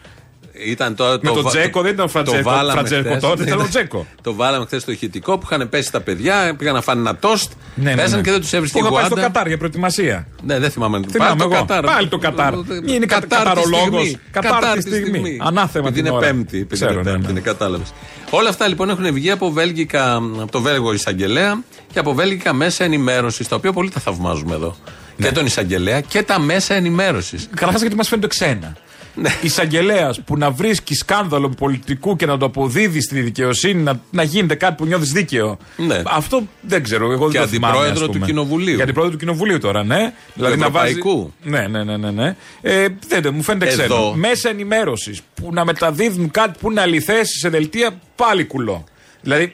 Ήταν 0.65 0.95
το, 0.95 1.03
Με 1.03 1.17
το, 1.17 1.33
τον 1.33 1.43
βα- 1.43 1.49
Τζέκο, 1.49 1.81
δεν 1.81 1.91
ήταν 1.93 2.05
ο 2.05 2.07
Φραντζέκο. 2.07 2.37
το 2.37 2.43
βάλαμε 2.43 2.71
Φραντζέκο 2.71 3.07
χθες. 3.09 3.21
τότε, 3.21 3.43
ήταν 3.43 3.59
ο 3.59 3.67
Τζέκο. 3.69 4.05
Το 4.21 4.33
βάλαμε 4.33 4.65
χθες 4.65 4.81
στο 4.81 4.91
ηχητικό 4.91 5.37
που 5.37 5.47
είχαν 5.51 5.69
πέσει 5.69 5.91
τα 5.91 6.01
παιδιά, 6.01 6.55
πήγαν 6.57 6.73
να 6.73 6.81
φάνε 6.81 6.99
ένα 6.99 7.15
τόστ. 7.15 7.51
Ναι, 7.75 7.95
πέσαν 7.95 8.21
και 8.23 8.31
δεν 8.31 8.39
τους 8.41 8.53
έβρισκε 8.53 8.77
Που 8.79 8.83
η 8.85 8.87
είχα 8.87 8.95
πάει 8.95 9.05
στο 9.05 9.13
γουάντα. 9.15 9.27
Κατάρ 9.31 9.47
για 9.47 9.57
προετοιμασία; 9.57 10.27
Ναι, 10.43 10.59
δεν 10.59 10.71
θυμάμαι. 10.71 10.99
Θυμάμαι 11.11 11.35
Πάλι 11.47 11.53
εγώ. 11.53 11.65
Πάλι 11.81 12.07
το 12.07 12.17
Κατάρ. 12.17 12.53
Είναι 12.85 13.05
κα- 13.05 13.19
καταρολόγος. 13.19 14.15
Κατάρ 14.31 14.73
τη 14.75 14.81
στιγμή. 14.81 15.37
Ανάθεμα 15.41 15.87
Επειδή 15.87 16.01
την 16.01 16.05
είναι 16.05 16.15
ώρα. 16.15 16.27
πέμπτη. 16.27 16.57
επειδή 16.57 16.73
Ξέρω, 16.75 16.91
είναι 16.91 17.01
ναι, 17.01 17.09
πέμπτη, 17.11 17.25
ναι. 17.25 17.31
είναι, 17.31 17.39
κατάλαβες. 17.39 17.93
Όλα 18.29 18.49
αυτά 18.49 18.67
λοιπόν 18.67 18.89
έχουν 18.89 19.13
βγει 19.13 19.31
από, 19.31 19.51
Βέλγικα, 19.51 20.13
από 20.15 20.51
το 20.51 20.61
Βέλγο 20.61 20.93
εισαγγελέα 20.93 21.63
και 21.93 21.99
από 21.99 22.13
Βέλγικα 22.13 22.53
μέσα 22.53 22.83
ενημέρωσης, 22.83 23.47
τα 23.47 23.55
οποία 23.55 23.71
πολύ 23.73 23.89
τα 23.89 23.99
θαυμάζουμε 23.99 24.55
εδώ. 24.55 24.75
Ναι. 25.15 25.27
Και 25.27 25.33
τον 25.33 25.45
εισαγγελέα 25.45 26.01
και 26.01 26.23
τα 26.23 26.39
μέσα 26.39 26.73
ενημέρωσης. 26.73 27.47
Καταρχάς 27.55 27.81
γιατί 27.81 27.95
μας 27.95 28.07
φαίνεται 28.07 28.27
ξένα. 28.27 28.75
Ναι. 29.15 29.29
Εισαγγελέας 29.41 30.21
που 30.21 30.37
να 30.37 30.51
βρίσκει 30.51 30.95
σκάνδαλο 30.95 31.49
πολιτικού 31.49 32.15
και 32.15 32.25
να 32.25 32.37
το 32.37 32.45
αποδίδει 32.45 33.01
στη 33.01 33.21
δικαιοσύνη, 33.21 33.81
να, 33.81 33.99
να 34.11 34.23
γίνεται 34.23 34.55
κάτι 34.55 34.75
που 34.77 34.85
νιώθεις 34.85 35.11
δίκαιο. 35.11 35.57
Ναι. 35.77 36.01
Αυτό 36.05 36.43
δεν 36.61 36.83
ξέρω. 36.83 37.11
Εγώ 37.11 37.29
Και 37.29 37.37
δεν 37.37 37.47
το 37.47 37.53
θυμάμαι. 37.53 37.73
αντιπρόεδρο 37.77 38.03
ας 38.05 38.11
πούμε. 38.11 38.19
του 38.19 38.25
Κοινοβουλίου. 38.25 38.75
Και 38.75 38.81
αντιπρόεδρο 38.81 39.13
του 39.13 39.19
Κοινοβουλίου 39.19 39.59
τώρα, 39.59 39.83
ναι. 39.83 40.13
Δηλαδή 40.33 40.57
να 40.57 40.69
βάζει. 40.69 40.91
Ευρωπαϊκού. 40.91 41.33
Ναι, 41.43 41.67
ναι, 41.67 41.83
ναι. 41.83 41.97
ναι, 41.97 42.11
ναι. 42.11 42.35
Ε, 42.61 42.87
δεν, 43.07 43.21
δεν, 43.21 43.33
μου 43.35 43.41
φαίνεται 43.43 43.65
ξένο. 43.65 43.83
Εδώ. 43.83 44.13
Μέσα 44.13 44.49
ενημέρωσης 44.49 45.21
που 45.33 45.49
να 45.53 45.65
μεταδίδουν 45.65 46.31
κάτι 46.31 46.57
που 46.59 46.71
είναι 46.71 46.81
αληθές 46.81 47.27
σε 47.39 47.49
δελτία 47.49 47.99
πάλι 48.15 48.45
κουλό. 48.45 48.83
Δηλαδή 49.21 49.53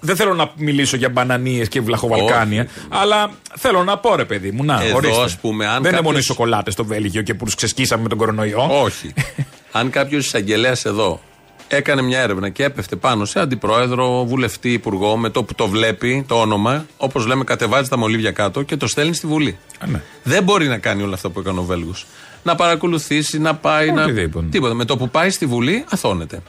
δεν 0.00 0.16
θέλω 0.16 0.34
να 0.34 0.50
μιλήσω 0.56 0.96
για 0.96 1.08
μπανανίες 1.08 1.68
και 1.68 1.80
βλαχοβαλκάνια, 1.80 2.66
αλλά 2.88 3.30
θέλω 3.58 3.84
να 3.84 3.98
πω 3.98 4.14
ρε 4.16 4.24
παιδί 4.24 4.50
μου. 4.50 4.64
Να, 4.64 4.82
Εδώ, 4.82 4.96
ορίστε. 4.96 5.22
ας 5.22 5.36
πούμε, 5.38 5.64
αν 5.66 5.70
δεν 5.72 5.78
είναι 5.80 5.88
κάποιος- 5.88 6.04
μόνο 6.04 6.18
οι 6.18 6.22
σοκολάτες 6.22 6.72
στο 6.72 6.84
Βέλγιο 6.84 7.22
και 7.22 7.34
που 7.34 7.44
τους 7.44 7.54
ξεσκίσαμε 7.54 8.02
με 8.02 8.08
τον 8.08 8.18
κορονοϊό. 8.18 8.68
Όχι. 8.82 9.12
Αν 9.72 9.90
κάποιος 9.90 10.26
εισαγγελέας 10.26 10.84
εδώ 10.84 11.20
έκανε 11.68 12.02
μια 12.02 12.20
έρευνα 12.20 12.48
και 12.48 12.64
έπεφτε 12.64 12.96
πάνω 12.96 13.24
σε 13.24 13.40
αντιπρόεδρο, 13.40 14.24
βουλευτή, 14.26 14.72
υπουργό, 14.72 15.16
με 15.16 15.28
το 15.30 15.42
που 15.44 15.54
το 15.54 15.68
βλέπει 15.68 16.24
το 16.28 16.40
όνομα, 16.40 16.86
όπως 16.96 17.26
λέμε, 17.26 17.44
κατεβάζει 17.44 17.88
τα 17.88 17.98
μολύβια 17.98 18.30
κάτω 18.30 18.62
και 18.62 18.76
το 18.76 18.86
στέλνει 18.86 19.14
στη 19.14 19.26
Βουλή. 19.26 19.58
Α, 19.78 19.86
ναι. 19.86 20.00
Δεν 20.22 20.42
μπορεί 20.42 20.66
να 20.68 20.78
κάνει 20.78 21.02
όλα 21.02 21.14
αυτά 21.14 21.28
που 21.30 21.40
έκανε 21.40 21.58
ο 21.58 21.62
Βέλγος. 21.62 22.06
Να 22.42 22.54
παρακολουθήσει, 22.54 23.38
να 23.38 23.54
πάει. 23.54 23.90
Να... 23.92 24.02
Οτιδήποτε. 24.02 24.46
Τίποτα. 24.50 24.74
Με 24.74 24.84
το 24.84 24.96
που 24.96 25.08
πάει 25.08 25.30
στη 25.30 25.46
Βουλή, 25.46 25.84
αθώνεται. 25.90 26.42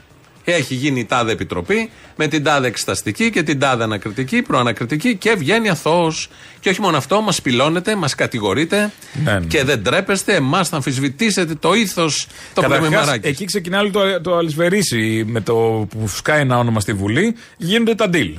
Έχει 0.44 0.74
γίνει 0.76 1.00
η 1.00 1.06
τάδε 1.06 1.32
επιτροπή 1.32 1.90
με 2.16 2.28
την 2.28 2.44
τάδε 2.44 2.68
εξεταστική 2.68 3.30
και 3.30 3.44
την 3.44 3.60
τάδε 3.60 3.84
ανακριτική, 3.84 4.42
προανακριτική 4.42 5.16
και 5.16 5.36
βγαίνει 5.38 5.70
αθώος. 5.70 6.30
Και 6.60 6.70
όχι 6.70 6.82
μόνο 6.82 6.98
αυτό, 6.98 7.22
μας 7.22 7.42
πυλώνετε, 7.42 7.96
μας 7.96 8.16
κατηγορείτε 8.16 8.92
Ναι, 9.24 9.32
ναι. 9.32 9.46
και 9.46 9.64
δεν 9.64 9.84
τρέπεστε 9.84 10.36
εμάς 10.36 10.72
να 10.72 10.78
αμφισβητήσετε 10.78 11.56
το 11.56 11.74
ήθος 11.74 12.28
το 12.54 12.62
Καταρχάς, 12.62 12.88
πλεμμαράκι. 12.88 13.28
εκεί 13.28 13.46
ξεκινάει 13.46 13.82
όλο 13.82 13.92
το, 13.92 14.22
το 14.22 14.38
αλυσβερίσι 14.38 15.24
με 15.28 15.42
το 15.42 15.54
που 15.90 16.08
σκάει 16.08 16.42
ένα 16.42 16.58
όνομα 16.58 16.80
στη 16.80 16.94
Βουλή, 16.94 17.36
γίνονται 17.58 17.96
τα 17.96 18.10
deal. 18.14 18.34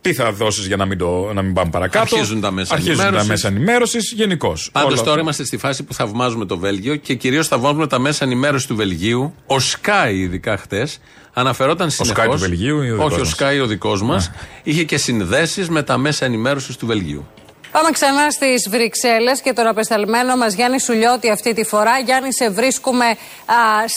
Τι 0.00 0.12
θα 0.14 0.32
δώσεις 0.32 0.66
για 0.66 0.76
να 0.76 0.84
μην, 0.86 0.98
το, 0.98 1.32
να 1.32 1.42
μην 1.42 1.52
πάμε 1.52 1.70
παρακάτω; 1.70 2.16
Αρχίζουν 2.16 2.40
τα 2.40 2.50
μέσα 2.50 2.74
Αρχίζουν 2.74 3.00
ενημέρωσης. 3.00 3.26
τα 3.26 3.32
μέσα 3.32 3.48
ενημέρωσης 3.48 4.12
γενικώς. 4.12 4.68
Πάντως 4.72 5.02
τώρα 5.02 5.20
είμαστε 5.20 5.44
στη 5.44 5.56
φάση 5.56 5.82
που 5.82 5.94
θαυμάζουμε 5.94 6.44
το 6.44 6.58
Βέλγιο 6.58 6.96
και 6.96 7.14
κυρίως 7.14 7.48
θαυμάζουμε 7.48 7.86
τα 7.86 7.98
μέσα 7.98 8.24
ενημέρωσης 8.24 8.66
του 8.66 8.76
Βελγίου. 8.76 9.34
Ο 9.46 9.56
Sky, 9.56 10.12
ειδικά 10.12 10.56
χτες, 10.56 11.00
αναφερόταν 11.32 11.90
συνεχώ. 11.90 12.22
Sky 12.22 12.30
του 12.30 12.38
Βελγίου 12.38 12.82
ή 12.82 12.90
ο 12.90 13.02
Όχι, 13.02 13.04
ο 13.04 13.08
δικός 13.08 13.28
μας; 13.28 13.36
Sky 13.38 13.62
ο 13.62 13.66
δικός 13.66 14.02
μας. 14.02 14.30
Είχε 14.62 14.84
και 14.84 14.96
συνδέσεις 14.96 15.68
με 15.68 15.82
τα 15.82 15.98
μέσα 15.98 16.24
ενημέρωσης 16.24 16.76
του 16.76 16.86
Βελγίου. 16.86 17.26
Πάμε 17.72 17.90
ξανά 17.90 18.30
στις 18.30 18.68
Βρυξέλλες 18.68 19.40
και 19.40 19.52
τον 19.52 19.66
απεσταλμένο 19.66 20.36
μας 20.36 20.54
Γιάννη 20.54 20.80
Σουλιώτη 20.80 21.30
αυτή 21.30 21.52
τη 21.54 21.64
φορά. 21.64 21.98
Γιάννη, 21.98 22.34
σε 22.34 22.50
βρίσκουμε 22.50 23.04
α, 23.04 23.14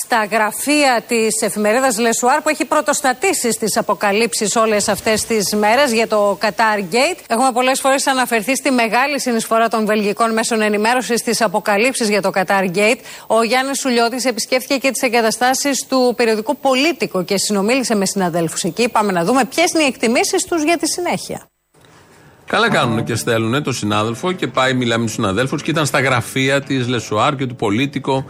στα 0.03 0.25
γραφεία 0.31 1.03
της 1.07 1.41
εφημερίδας 1.41 1.97
Λεσουάρ 1.97 2.41
που 2.41 2.49
έχει 2.49 2.65
πρωτοστατήσεις 2.65 3.53
στις 3.53 3.77
αποκαλύψεις 3.77 4.55
όλες 4.55 4.87
αυτές 4.87 5.25
τις 5.25 5.53
μέρες 5.55 5.91
για 5.91 6.07
το 6.07 6.37
Qatar 6.41 6.79
Gate. 6.93 7.17
Έχουμε 7.27 7.51
πολλές 7.51 7.79
φορές 7.79 8.07
αναφερθεί 8.07 8.55
στη 8.55 8.71
μεγάλη 8.71 9.19
συνεισφορά 9.19 9.67
των 9.67 9.85
βελγικών 9.85 10.33
μέσων 10.33 10.61
ενημέρωσης 10.61 11.19
στις 11.19 11.41
αποκαλύψεις 11.41 12.09
για 12.09 12.21
το 12.21 12.31
Qatar 12.35 12.75
Gate. 12.75 12.99
Ο 13.27 13.43
Γιάννης 13.43 13.79
Σουλιώτης 13.79 14.25
επισκέφθηκε 14.25 14.77
και 14.77 14.91
τις 14.91 15.01
εγκαταστάσεις 15.01 15.85
του 15.89 16.13
περιοδικού 16.17 16.57
Politico 16.57 17.23
και 17.23 17.37
συνομίλησε 17.37 17.95
με 17.95 18.05
συναδέλφους 18.05 18.63
εκεί. 18.63 18.89
Πάμε 18.89 19.11
να 19.11 19.23
δούμε 19.23 19.45
ποιες 19.45 19.71
είναι 19.71 19.83
οι 19.83 19.85
εκτιμήσεις 19.85 20.43
τους 20.43 20.63
για 20.63 20.77
τη 20.77 20.87
συνέχεια. 20.87 21.50
Καλά 22.51 22.69
κάνουν 22.69 23.03
και 23.03 23.15
στέλνουν 23.15 23.63
το 23.63 23.71
συνάδελφο 23.71 24.31
και 24.31 24.47
πάει, 24.47 24.73
μιλάει 24.73 24.97
με 24.97 25.03
τους 25.03 25.13
συναδέλφους 25.13 25.61
και 25.61 25.71
ήταν 25.71 25.85
στα 25.85 26.01
γραφεία 26.01 26.61
της 26.61 26.87
Le 26.87 27.03
Soir 27.03 27.35
και 27.35 27.45
του 27.45 27.55
Politico. 27.55 28.25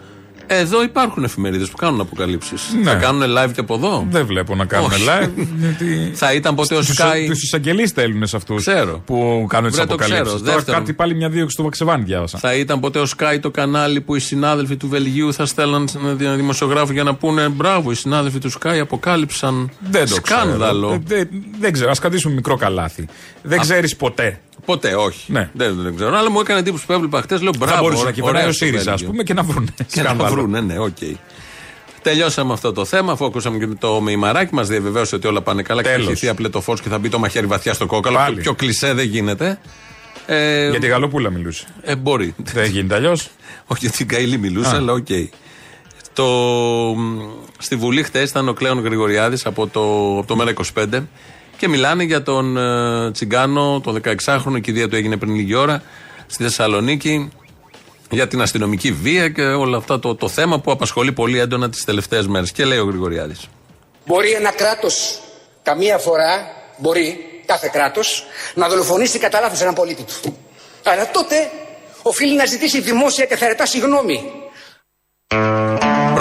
Εδώ 0.54 0.84
υπάρχουν 0.84 1.24
εφημερίδες 1.24 1.70
που 1.70 1.76
κάνουν 1.78 2.00
αποκαλύψεις. 2.02 2.62
Ναι. 2.84 2.92
Θα 2.92 2.96
κάνουν 2.96 3.22
live 3.38 3.52
και 3.54 3.60
από 3.60 3.74
εδώ; 3.74 4.06
Δεν 4.10 4.26
βλέπω 4.26 4.56
να 4.56 4.66
κάνουν 4.66 4.92
Όχι. 4.92 5.06
live. 5.08 5.30
Γιατί... 5.60 6.12
Θα 6.14 6.34
ήταν 6.34 6.56
ποτέ 6.56 6.76
ο 6.76 6.80
Του 6.80 6.86
ΣΚΑΪ; 6.96 7.30
εισαγγελείς 7.44 7.90
στέλνουν 7.90 8.28
σε 8.28 8.36
αυτούς 8.36 8.62
Ξέρω. 8.66 9.02
που 9.06 9.46
κάνουν 9.50 9.70
τις 9.70 9.78
Βρε, 9.78 9.88
το 9.88 9.96
ξέρω. 9.96 10.14
αποκαλύψεις. 10.16 10.42
Τώρα 10.46 10.56
Δεύτερον. 10.56 10.80
κάτι 10.80 10.94
πάλι 10.94 11.16
μια 11.16 11.30
δίωξη 11.30 11.56
του 11.56 11.64
Βαξεβάνη 11.64 12.04
διάβασα. 12.04 12.38
Θα 12.38 12.54
ήταν 12.56 12.80
ποτέ 12.80 13.00
ο 13.00 13.06
ΣΚΑΪ 13.18 13.38
το 13.42 13.52
κανάλι 13.52 14.02
που 14.02 14.16
οι 14.16 14.20
συνάδελφοι 14.20 14.76
του 14.78 14.88
Βελγίου 14.88 15.34
θα 15.34 15.46
στέλναν 15.46 15.88
σε 15.88 15.98
ένα 16.20 16.36
δημοσιογράφο 16.36 16.92
για 16.94 17.04
να 17.04 17.16
πούνε 17.16 17.48
μπράβο, 17.50 17.92
οι 17.92 17.96
συνάδελφοι 17.96 18.40
του 18.40 18.52
ΣΚΑΪ 18.52 18.78
αποκάλυψαν 18.82 19.70
Δεν 19.90 20.08
το 20.10 20.14
σκάνδαλο. 20.16 20.88
ξέρω. 20.88 20.94
Ε, 20.94 21.02
δεν- 21.16 21.44
δεν 21.60 21.72
ξέρω. 21.74 21.90
Ας 21.92 21.94
κρατήσουμε 22.02 22.34
μικρό 22.34 22.56
καλάθι. 22.56 23.06
Δεν 23.42 23.60
ξέρεις 23.60 23.96
ποτέ. 23.96 24.40
Ποτέ, 24.66 24.94
όχι. 24.96 25.32
Ναι. 25.32 25.50
Δεν, 25.54 25.76
δεν 25.82 25.96
ξέρω. 25.96 26.18
Αλλά 26.18 26.32
μου 26.32 26.40
έκανε 26.40 26.60
εντύπωση 26.60 26.86
που 26.86 26.94
έβλεπα 26.94 27.22
χτες. 27.22 27.42
Λέω 27.42 27.52
μπράβο. 27.58 27.74
θα 27.74 27.80
μπορούσε 27.82 27.98
να 27.98 28.02
ωραία 28.02 28.14
κυβερνάει 28.14 28.48
ο 28.48 28.52
στο 28.52 28.66
ΣΥΡΙΖΑ, 28.66 28.80
ας 28.80 28.86
Βέλγιο. 28.86 29.08
πούμε, 29.10 29.24
και 29.24 29.34
να 29.34 29.44
βρουν. 29.44 29.70
Και 29.94 30.02
να 30.02 30.14
βρουν, 30.16 30.50
ναι, 30.50 30.62
ναι, 30.62 30.80
οκ. 30.80 30.98
Τελειώσαμε 32.02 32.54
αυτό 32.54 32.72
το 32.72 32.86
θέμα, 32.86 33.12
αφού 33.12 33.26
ακούσαμε 33.26 33.58
και 33.58 33.68
το 33.80 34.02
Μεϊμαράκι, 34.02 34.54
μας 34.54 34.68
διαβεβαίωσε 34.68 35.16
ότι 35.16 35.28
όλα 35.28 35.42
πάνε 35.42 35.62
καλά 35.62 35.82
και 35.82 35.88
θα 35.88 35.94
Τέλος. 35.94 36.10
χυθεί 36.10 36.28
άπλετο 36.28 36.62
φως 36.62 36.82
και 36.82 36.90
θα 36.90 36.98
μπει 36.98 37.10
το 37.10 37.20
μαχαίρι 37.20 37.46
βαθιά 37.46 37.74
στο 37.74 37.86
κόκαλο. 37.86 38.16
Πάλι. 38.18 38.34
Πιο, 38.34 38.44
πιο 38.44 38.54
κλισέ 38.54 38.94
δεν 38.94 39.06
γίνεται. 39.06 39.60
Ε, 40.26 40.70
Για 40.70 40.80
τη 40.80 40.88
Γαλοπούλα 40.88 41.30
μιλούσε. 41.30 41.66
ε, 41.82 41.96
μπορεί. 41.96 42.36
Δεν 42.38 42.66
γίνεται 42.66 42.96
αλλιώς. 42.96 43.30
Όχι 43.66 43.80
για 43.86 43.90
την 43.92 44.08
Καηλή 44.08 44.38
μιλούσα, 44.38 44.72
Α. 44.72 44.76
αλλά 44.76 44.94
οκ. 44.94 45.08
Το, 46.14 46.26
μ, 46.98 47.20
στη 47.58 47.76
Βουλή 47.76 48.04
χθες 48.04 48.22
ήταν 48.22 48.48
ο 48.48 48.54
Κλέων 48.54 48.80
Γρηγοριάδης 48.84 49.46
από 49.46 49.68
το, 49.68 49.82
από 50.18 50.28
το 50.28 50.36
Μέρα 50.36 50.54
25 50.76 51.04
και 51.62 51.68
μιλάνε 51.68 52.04
για 52.04 52.24
τον 52.24 52.58
ε, 52.58 53.12
Τσιγκάνο, 53.12 53.82
το 53.82 54.00
16χρονο, 54.04 54.56
η 54.56 54.62
κηδεία 54.62 54.88
του 54.88 54.96
έγινε 54.96 55.18
πριν 55.18 55.36
λίγη 55.36 55.54
ώρα 55.54 55.84
στη 56.28 56.44
Θεσσαλονίκη 56.44 57.32
για 58.10 58.28
την 58.28 58.42
αστυνομική 58.42 58.92
βία 58.92 59.30
και 59.30 59.42
όλα 59.42 59.78
αυτά 59.78 60.00
το, 60.00 60.16
το 60.16 60.28
θέμα 60.28 60.60
που 60.60 60.72
απασχολεί 60.72 61.12
πολύ 61.12 61.40
έντονα 61.40 61.70
τις 61.70 61.84
τελευταίες 61.84 62.28
μέρες. 62.28 62.52
Και 62.52 62.66
λέει 62.66 62.78
ο 62.78 62.84
Γρηγοριάδης. 62.84 63.48
Μπορεί 64.06 64.32
ένα 64.32 64.52
κράτος 64.52 65.20
καμία 65.64 65.98
φορά, 65.98 66.46
μπορεί 66.78 67.18
κάθε 67.46 67.70
κράτος, 67.74 68.26
να 68.54 68.68
δολοφονήσει 68.68 69.20
κατά 69.20 69.40
λάθος 69.40 69.62
έναν 69.62 69.74
πολίτη 69.74 70.04
του. 70.22 70.38
Αλλά 70.84 71.12
τότε 71.12 71.52
οφείλει 72.02 72.36
να 72.36 72.46
ζητήσει 72.46 72.82
δημόσια 72.82 73.26
και 73.26 73.36
θερετά 73.36 73.66
συγγνώμη. 73.66 74.32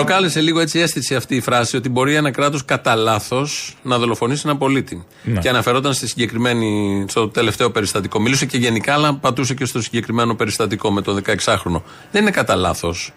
Προκάλεσε 0.05 0.41
λίγο 0.41 0.61
έτσι 0.61 0.79
αίσθηση 0.79 1.15
αυτή 1.15 1.37
η 1.37 1.41
φράση 1.41 1.77
ότι 1.77 1.89
μπορεί 1.89 2.15
ένα 2.15 2.31
κράτος 2.31 2.65
κατά 2.65 2.95
λάθος 2.95 3.77
να 3.83 3.99
δολοφονήσει 3.99 4.43
έναν 4.45 4.59
πολίτη. 4.59 5.07
Ναι. 5.23 5.41
Και 5.41 5.49
αναφερόταν 5.49 5.95
στη 5.95 6.09
συγκεκριμένη, 6.09 7.05
στο 7.09 7.29
τελευταίο 7.29 7.71
περιστατικό. 7.71 8.21
Μιλούσε 8.21 8.47
και 8.47 8.59
γενικά, 8.59 8.95
αλλά 8.95 9.15
πατούσε 9.15 9.55
και 9.55 9.65
στο 9.65 9.83
συγκεκριμένο 9.83 10.35
περιστατικό 10.35 10.91
με 10.91 11.03
το 11.03 11.21
16χρονο. 11.27 11.83
Δεν 12.11 12.23
είναι 12.23 12.31
κατά 12.31 12.55
λάθος. 12.55 13.13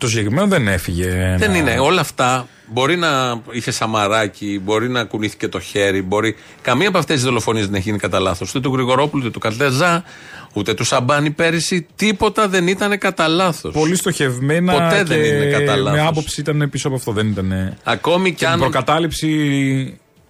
Το 0.00 0.08
συγκεκριμένο 0.08 0.46
δεν 0.46 0.68
έφυγε. 0.68 1.08
Δεν 1.38 1.42
ένα- 1.42 1.56
είναι. 1.56 1.78
Όλα 1.80 2.00
αυτά 2.00 2.48
μπορεί 2.66 2.96
να 2.96 3.40
είχε 3.50 3.70
σαμαράκι, 3.70 4.60
μπορεί 4.64 4.88
να 4.88 5.04
κουνήθηκε 5.04 5.48
το 5.48 5.60
χέρι, 5.60 6.02
μπορεί. 6.02 6.36
Καμία 6.62 6.88
από 6.88 6.98
αυτές 6.98 7.14
τις 7.16 7.24
δολοφονίες 7.24 7.64
δεν 7.64 7.74
έχει 7.74 7.84
γίνει 7.84 7.98
κατά 7.98 8.20
λάθος. 8.20 8.48
Ούτε 8.54 8.60
του 8.68 8.74
Γρηγορόπουλου, 8.74 9.22
ούτε 9.22 9.32
του 9.32 9.38
Καλτεζά, 9.38 10.04
ούτε 10.52 10.74
του 10.74 10.84
Σαμπάνη 10.84 11.30
πέρυσι. 11.30 11.86
Τίποτα 11.96 12.48
δεν 12.48 12.66
ήταν 12.66 12.98
κατά 12.98 13.28
λάθος. 13.28 13.72
Πολύ 13.72 13.96
στοχευμένα. 13.96 14.72
Ποτέ 14.72 14.96
και 14.96 15.04
δεν 15.04 15.24
είναι 15.24 15.50
κατά 15.50 15.76
λάθος. 15.76 16.00
Με 16.00 16.06
άποψη 16.06 16.40
ήταν 16.40 16.68
πίσω 16.70 16.86
από 16.88 16.96
αυτό. 16.96 17.12
Δεν 17.12 17.28
ήταν. 17.28 17.76
Ακόμη 17.84 18.28
κι 18.30 18.36
Και 18.36 18.44
την 18.44 18.52
αν. 18.52 18.58
προκατάληψη 18.58 19.28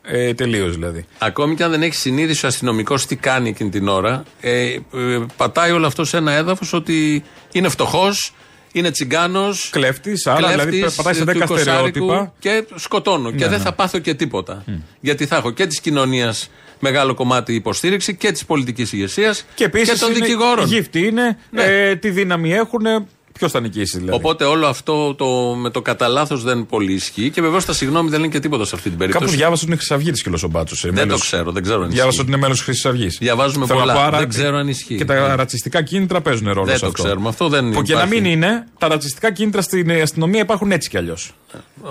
ε, 0.02 0.34
τελείως 0.34 0.74
δηλαδή. 0.74 1.04
Ακόμη 1.18 1.54
και 1.54 1.62
αν 1.64 1.70
δεν 1.70 1.82
έχει 1.82 1.94
συνείδηση 1.94 2.44
ο 2.44 2.48
αστυνομικός 2.48 3.06
τι 3.06 3.16
κάνει 3.16 3.48
εκείνη 3.48 3.70
την 3.70 3.88
ώρα, 3.88 4.22
ε, 4.40 4.64
ε, 4.72 4.78
πατάει 5.36 5.70
όλο 5.70 5.86
αυτό 5.86 6.04
σε 6.04 6.16
ένα 6.16 6.32
έδαφος 6.32 6.72
ότι 6.72 7.22
είναι 7.52 7.68
φτωχός, 7.68 8.32
είναι 8.72 8.90
τσιγκάνος. 8.90 9.68
Κλέφτης, 9.72 10.26
άρα 10.26 10.48
δηλαδή 10.48 10.84
πατάει 10.96 11.14
σε 11.14 11.24
10 11.26 11.42
στερεότυπα. 11.48 12.32
Και 12.38 12.64
σκοτώνω. 12.74 13.30
και 13.30 13.36
Ναι, 13.36 13.48
δεν 13.48 13.58
ναι. 13.58 13.64
θα 13.64 13.72
πάθω 13.72 13.98
και 13.98 14.14
τίποτα. 14.14 14.64
Γιατί 15.00 15.26
θα 15.26 15.36
έχω 15.36 15.50
και 15.50 15.66
της 15.66 15.80
κοινωνίας 15.80 16.50
μεγάλο 16.78 17.14
κομμάτι 17.14 17.54
υποστήριξη 17.54 18.14
και 18.14 18.32
της 18.32 18.44
πολιτικής 18.44 18.92
ηγεσίας 18.92 19.44
Και 19.54 19.64
επίσης 19.64 19.98
των 19.98 20.14
δικηγόρων. 20.14 20.66
Γύφτη 20.66 21.06
είναι, 21.06 21.38
Ναι. 21.50 21.62
ε, 21.64 21.96
τι 21.96 22.10
δύναμη 22.10 22.52
έχουν, 22.52 22.82
ποιος 23.40 23.52
θα 23.52 23.60
νικήσει 23.60 23.98
δηλαδή; 23.98 24.16
Οπότε 24.16 24.44
όλο 24.44 24.66
αυτό 24.66 25.14
το, 25.14 25.26
με 25.60 25.70
το 25.70 25.82
κατά 25.82 26.08
λάθος 26.08 26.42
δεν 26.42 26.66
πολύ 26.66 26.92
ισχύει 26.92 27.30
και 27.30 27.40
βεβαίως 27.40 27.64
τα 27.64 27.72
συγγνώμη 27.72 28.08
δεν 28.10 28.20
λένε 28.20 28.32
και 28.32 28.38
τίποτα 28.40 28.64
σε 28.64 28.74
αυτή 28.74 28.88
την 28.88 28.98
περίπτωση. 28.98 29.24
Κάπου 29.24 29.36
διάβασα 29.36 29.60
ότι 29.62 29.66
είναι 29.70 29.76
Χρυσαυγήτη 29.76 30.22
κιόλα 30.22 30.38
ο 30.44 30.48
Μπάτσο. 30.48 30.88
Δεν 30.92 31.08
το 31.08 31.18
ξέρω, 31.18 31.52
δεν 31.52 31.62
ξέρω 31.62 31.82
αν 31.82 31.88
Διάβασα 31.88 32.08
ισχύει. 32.08 32.20
ότι 32.20 32.30
είναι 32.30 32.40
μέλο 32.40 32.54
Χρυσής 32.62 32.86
Αυγής. 32.86 33.16
Διαβάζουμε 33.20 33.66
πολλά. 33.66 34.10
Δεν 34.10 34.28
ξέρω 34.28 34.56
αν 34.56 34.68
ισχύει. 34.68 34.96
Και 34.96 35.04
τα 35.04 35.36
ρατσιστικά 35.36 35.82
κίνητρα 35.82 36.20
παίζουν 36.20 36.46
ρόλο 36.52 36.64
Δεν 36.66 36.74
σε 36.74 36.80
το 36.80 36.86
αυτό. 36.86 37.02
ξέρουμε. 37.02 37.28
Αυτό 37.28 37.48
δεν 37.48 37.70
Που 37.72 37.82
και 37.82 37.94
να 37.94 38.00
υπάρχει. 38.02 38.20
μην 38.20 38.30
είναι, 38.32 38.66
τα 38.78 38.88
ρατσιστικά 38.88 39.32
κίνητρα 39.32 39.62
στην 39.62 39.90
αστυνομία 39.90 40.40
υπάρχουν 40.40 40.70
έτσι 40.72 40.88
κι 40.88 40.96
αλλιώς. 40.96 41.32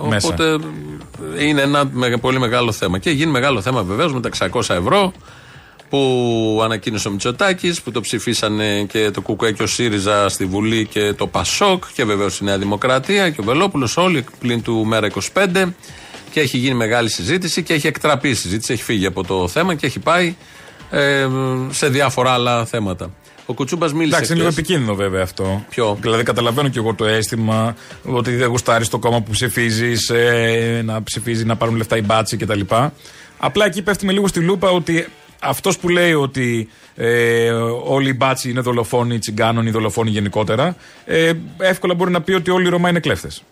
Μέσα. 0.09 0.27
Οπότε 0.27 0.57
είναι 1.39 1.61
ένα 1.61 1.89
με- 1.93 2.17
πολύ 2.17 2.39
μεγάλο 2.39 2.71
θέμα. 2.71 2.97
Και 2.97 3.09
γίνει 3.09 3.31
μεγάλο 3.31 3.61
θέμα 3.61 3.83
βεβαίως 3.83 4.13
με 4.13 4.19
τα 4.21 4.29
600 4.29 4.73
ευρώ 4.75 5.13
που 5.89 6.59
ανακοίνωσε 6.63 7.07
ο 7.07 7.11
Μητσοτάκης, 7.11 7.81
που 7.81 7.91
το 7.91 8.01
ψηφίσανε 8.01 8.83
και 8.83 9.11
το 9.11 9.21
ΚΚΕ 9.21 9.51
και 9.51 9.63
ο 9.63 9.67
ΣΥΡΙΖΑ 9.67 10.29
στη 10.29 10.45
Βουλή 10.45 10.85
και 10.85 11.13
το 11.13 11.27
ΠΑΣΟΚ 11.27 11.83
και 11.93 12.05
βεβαίως 12.05 12.39
η 12.39 12.43
Νέα 12.43 12.57
Δημοκρατία 12.57 13.29
και 13.29 13.41
ο 13.41 13.43
Βελόπουλος, 13.43 13.97
όλοι 13.97 14.25
πλην 14.39 14.61
του 14.61 14.85
Μέρα 14.85 15.07
25. 15.33 15.65
Και 16.31 16.39
έχει 16.39 16.57
γίνει 16.57 16.75
μεγάλη 16.75 17.09
συζήτηση 17.09 17.63
και 17.63 17.73
έχει 17.73 17.87
εκτραπεί 17.87 18.29
η 18.29 18.33
συζήτηση, 18.33 18.73
έχει 18.73 18.83
φύγει 18.83 19.05
από 19.05 19.23
το 19.23 19.47
θέμα 19.47 19.75
και 19.75 19.85
έχει 19.85 19.99
πάει 19.99 20.35
ε, 20.89 21.27
σε 21.69 21.87
διάφορα 21.87 22.31
άλλα 22.31 22.65
θέματα. 22.65 23.13
Ο 23.45 23.53
Κουτσούμπας 23.53 23.93
μίλησε. 23.93 24.15
Εντάξει, 24.15 24.31
είναι 24.31 24.41
λίγο 24.41 24.51
χθες. 24.51 24.63
επικίνδυνο 24.63 24.95
βέβαια 24.95 25.23
αυτό. 25.23 25.65
Ποιο; 25.69 25.97
Δηλαδή, 26.01 26.23
καταλαβαίνω 26.23 26.69
και 26.69 26.79
εγώ 26.79 26.93
το 26.93 27.05
αίσθημα 27.05 27.75
ότι 28.03 28.35
δεν 28.35 28.47
γουστάρεις 28.47 28.89
το 28.89 28.99
κόμμα 28.99 29.21
που 29.21 29.31
ψηφίζεις, 29.31 30.09
ε, 30.09 30.81
να 30.85 31.03
ψηφίζει, 31.03 31.45
να 31.45 31.55
πάρουν 31.55 31.75
λεφτά 31.75 31.97
οι 31.97 32.01
μπάτσι 32.01 32.37
κτλ. 32.37 32.59
Απλά 33.37 33.65
εκεί 33.65 33.81
πέφτουμε 33.81 34.11
λίγο 34.11 34.27
στη 34.27 34.39
λούπα 34.39 34.69
ότι 34.69 35.07
αυτός 35.39 35.77
που 35.77 35.89
λέει 35.89 36.13
ότι 36.13 36.69
ε, 36.95 37.49
όλοι 37.85 38.09
οι 38.09 38.13
μπάτσι 38.17 38.49
είναι 38.49 38.61
δολοφόνοι 38.61 39.19
τσιγκάνων 39.19 39.65
ή 39.67 39.71
δολοφόνοι 39.71 40.09
γενικότερα, 40.09 40.75
ε, 41.05 41.31
εύκολα 41.57 41.93
μπορεί 41.93 42.11
να 42.11 42.21
πει 42.21 42.33
ότι 42.33 42.51
όλοι 42.51 42.65
οι 42.65 42.69
Ρωμά 42.69 42.89
είναι 42.89 42.99
κλέφτες. 42.99 43.43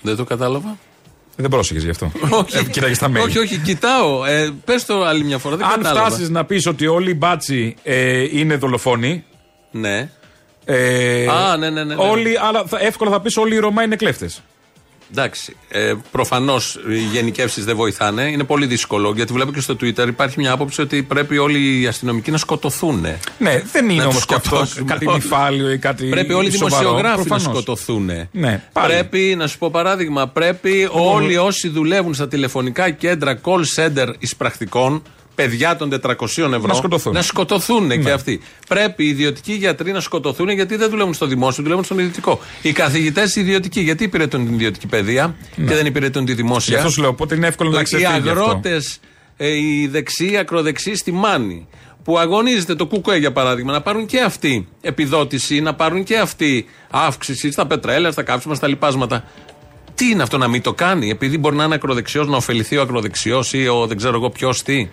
Δεν 0.00 0.16
το 0.16 0.24
κατάλαβα. 0.24 0.78
Δεν 1.36 1.50
πρόσεχες 1.50 1.84
γι' 1.84 1.90
αυτό. 1.90 2.12
όχι, 2.30 2.56
Ε, 2.56 2.62
κοίταγες 2.64 2.98
τα 2.98 3.10
mail. 3.10 3.22
όχι, 3.22 3.38
όχι, 3.38 3.56
κοιτάω. 3.58 4.24
Ε, 4.24 4.52
Πες 4.64 4.84
το 4.86 5.04
άλλη 5.04 5.24
μια 5.24 5.38
φορά. 5.38 5.56
Δεν 5.56 5.66
Αν 5.66 5.72
κατάλαβα. 5.76 6.06
φτάσεις 6.06 6.28
να 6.28 6.44
πεις 6.44 6.66
ότι 6.66 6.86
όλοι 6.86 7.10
οι 7.10 7.14
μπάτσι 7.18 7.76
ε, 7.82 8.38
είναι 8.38 8.56
δολοφόνοι. 8.56 9.24
Ναι. 9.70 10.10
Ε, 10.64 11.26
Α, 11.28 11.56
ναι, 11.56 11.70
ναι, 11.70 11.84
ναι, 11.84 11.94
ναι. 11.94 12.02
Όλοι, 12.04 12.38
αλλά 12.38 12.64
θα, 12.66 12.78
εύκολα 12.80 13.10
θα 13.10 13.20
πεις 13.20 13.36
όλοι 13.36 13.54
οι 13.54 13.58
Ρωμά 13.58 13.82
είναι 13.82 13.96
κλέφτες. 13.96 14.42
Εντάξει. 15.14 15.56
Ε, 15.68 15.94
Προφανώς 16.10 16.78
οι 16.88 16.98
γενικεύσεις 16.98 17.64
δεν 17.64 17.76
βοηθάνε. 17.76 18.22
Είναι 18.22 18.44
πολύ 18.44 18.66
δύσκολο 18.66 19.12
γιατί 19.16 19.32
βλέπω 19.32 19.52
και 19.52 19.60
στο 19.60 19.74
Twitter 19.80 20.06
υπάρχει 20.08 20.40
μια 20.40 20.52
άποψη 20.52 20.80
ότι 20.80 21.02
πρέπει 21.02 21.38
όλοι 21.38 21.80
οι 21.80 21.86
αστυνομικοί 21.86 22.30
να 22.30 22.36
σκοτωθούν. 22.36 23.00
Ναι, 23.38 23.62
δεν 23.72 23.84
είναι 23.88 23.94
Να 23.94 24.02
όμως 24.02 24.14
τους 24.14 24.26
και 24.26 24.34
αυτός 24.34 24.58
σκοτώσουμε. 24.68 24.92
κάτι 24.92 25.06
νυφάλιο 25.06 25.70
ή 25.70 25.78
κάτι. 25.78 26.06
Πρέπει 26.06 26.32
όλοι 26.32 26.48
οι 26.48 26.50
σοβαρό. 26.50 26.76
δημοσιογράφοι 26.78 27.18
να 27.18 27.24
Προφανώς. 27.36 27.42
σκοτωθούν. 27.56 28.10
Ναι, 28.32 28.62
πάλι. 28.72 28.92
Πρέπει, 28.92 29.34
να 29.38 29.46
σου 29.46 29.58
πω 29.58 29.70
παράδειγμα, 29.70 30.28
πρέπει 30.28 30.88
όλοι 30.92 31.36
όσοι 31.36 31.68
δουλεύουν 31.68 32.14
στα 32.14 32.28
τηλεφωνικά 32.28 32.90
κέντρα 32.90 33.40
call 33.44 33.60
center 33.76 34.06
εισπρακτικών, 34.18 35.02
παιδιά 35.34 35.76
των 35.76 35.90
400 35.90 36.52
ευρώ, 36.54 36.66
Να 36.66 36.74
σκοτωθούν. 36.74 37.12
να 37.12 37.22
σκοτωθούν 37.22 37.88
και 37.88 37.96
Ναι. 37.96 38.10
αυτοί. 38.10 38.40
Πρέπει 38.68 39.04
οι 39.04 39.08
ιδιωτικοί 39.08 39.52
γιατροί 39.52 39.92
να 39.92 40.00
σκοτωθούν 40.00 40.48
γιατί 40.48 40.76
δεν 40.76 40.90
δουλεύουν 40.90 41.14
στο 41.14 41.26
δημόσιο, 41.26 41.62
δουλεύουν 41.62 41.84
στον 41.84 41.98
ιδιωτικό. 41.98 42.40
Οι 42.62 42.72
καθηγητές 42.72 43.36
ιδιωτικοί, 43.36 43.80
γιατί 43.80 44.04
υπηρετούν 44.04 44.44
την 44.44 44.54
ιδιωτική 44.54 44.86
παιδεία 44.86 45.34
και 45.56 45.62
δεν 45.74 45.86
υπηρετούν 45.86 46.24
τη 46.24 46.34
δημόσια. 46.34 46.74
Ναι. 46.74 46.80
Γι' 46.80 46.86
αυτό 46.86 46.94
σου 46.94 47.00
λέω, 47.00 47.10
οπότε 47.10 47.34
είναι 47.34 47.46
εύκολο 47.46 47.70
να 47.70 47.80
οι 47.80 47.82
ξεφύγει. 47.84 48.06
αυτό. 48.06 48.30
αγρότες, 48.30 49.00
οι 49.36 49.86
δεξιοί, 49.86 50.28
οι 50.32 50.36
ακροδεξιοί 50.36 50.96
στη 50.96 51.12
Μάνη, 51.12 51.66
που 52.04 52.18
αγωνίζεται 52.18 52.74
το 52.74 52.86
ΚΚΕ 52.86 53.16
για 53.16 53.32
παράδειγμα, 53.32 53.72
να 53.72 53.80
πάρουν 53.80 54.06
και 54.06 54.20
αυτοί 54.20 54.68
επιδότηση, 54.80 55.60
να 55.60 55.74
πάρουν 55.74 56.04
και 56.04 56.18
αυτοί 56.18 56.66
αύξηση 56.90 57.50
στα 57.52 57.66
πετρέλαια, 57.66 58.10
στα 58.12 58.22
κάψιμα, 58.22 58.54
στα 58.54 58.66
λοιπάσματα. 58.68 59.24
Τι 59.94 60.10
είναι 60.10 60.22
αυτό 60.22 60.38
να 60.38 60.48
μην 60.48 60.62
το 60.62 60.72
κάνει, 60.72 61.10
επειδή 61.10 61.38
μπορεί 61.38 61.56
να 61.56 61.64
είναι 61.64 61.74
ακροδεξιός, 61.74 62.26
να 62.28 62.36
ωφεληθεί 62.36 62.76
ο 62.76 62.82
ακροδεξιός 62.82 63.52
ή 63.52 63.68
ο 63.68 63.86
δεν 63.86 63.96
ξέρω 63.96 64.14
εγώ 64.16 64.30
ποιος 64.30 64.62
τι. 64.62 64.88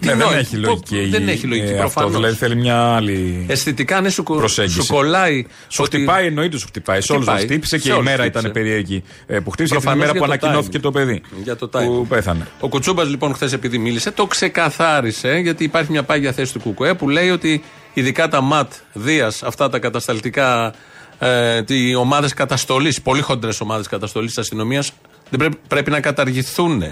Ναι, 0.00 0.10
Τι 0.12 0.16
δεν 0.16 0.26
νόημα- 0.26 0.38
έχει 0.40 0.56
λογική. 0.56 1.06
Δεν 1.10 1.28
έχει 1.28 1.46
λογική 1.46 1.66
ε, 1.66 1.70
αυτός 1.74 1.92
προφανώς. 1.92 2.14
δηλαδή 2.16 2.34
θέλει 2.34 2.56
μια 2.56 2.76
άλλη. 2.94 3.44
Αισθητικά 3.48 4.00
ναι, 4.00 4.08
σου, 4.08 4.22
κο- 4.22 4.36
Προσέγγιση. 4.36 4.80
σου 4.80 4.86
κολλάει. 4.86 5.46
Σου 5.68 5.82
ότι- 5.84 5.96
χτυπάει, 5.96 6.26
εννοείται 6.26 6.58
σου 6.58 6.66
χτυπάει. 6.66 7.00
Σε 7.00 7.12
όλους 7.12 7.26
μας 7.26 7.34
Χτυπάει. 7.34 7.52
χτύπησε 7.56 7.76
και 7.76 7.82
Σε 7.82 7.88
η 7.88 7.92
όλους 7.92 8.04
μέρα 8.04 8.22
χτύπησε. 8.22 8.38
ήταν 8.40 8.52
περίεργη 8.62 9.02
ε, 9.26 9.38
που 9.38 9.50
χτύπησε. 9.50 9.54
Γιατί 9.54 9.66
την 9.66 9.68
Προφανώς 9.80 9.98
μέρα 9.98 10.10
για 10.10 10.20
που 10.20 10.26
το 10.26 10.32
ανακοινώθηκε 10.32 10.78
timing. 10.78 10.82
το 10.82 10.90
παιδί. 10.90 11.22
Για 11.42 11.56
το 11.56 11.68
Που 11.68 11.78
timing. 12.04 12.08
πέθανε. 12.08 12.46
Ο 12.60 12.68
Κουτσούμπας 12.68 13.08
λοιπόν 13.08 13.34
χθες 13.34 13.52
επειδή 13.52 13.78
μίλησε, 13.78 14.10
το 14.10 14.26
ξεκαθάρισε 14.26 15.38
γιατί 15.42 15.64
υπάρχει 15.64 15.90
μια 15.90 16.02
πάγια 16.02 16.32
θέση 16.32 16.52
του 16.52 16.74
ΚΚΕ 16.74 16.94
που 16.94 17.08
λέει 17.08 17.30
ότι 17.30 17.62
ειδικά 17.94 18.28
τα 18.28 18.40
ΜΑΤ, 18.40 18.72
Δίας, 18.92 19.42
αυτά 19.42 19.68
τα 19.68 19.78
κατασταλτικά, 19.78 20.72
ε, 21.18 21.60
οι 21.66 21.94
ομάδες 21.94 22.34
καταστολής, 22.34 23.02
πολύ 23.02 23.20
χοντρές 23.20 23.60
ομάδες 23.60 23.86
καταστολής 23.86 24.28
της 24.28 24.38
αστυνομίας, 24.38 24.92
δεν 25.30 25.38
πρέπει, 25.38 25.56
πρέπει 25.68 25.90
να 25.90 26.00
καταργηθούν. 26.00 26.82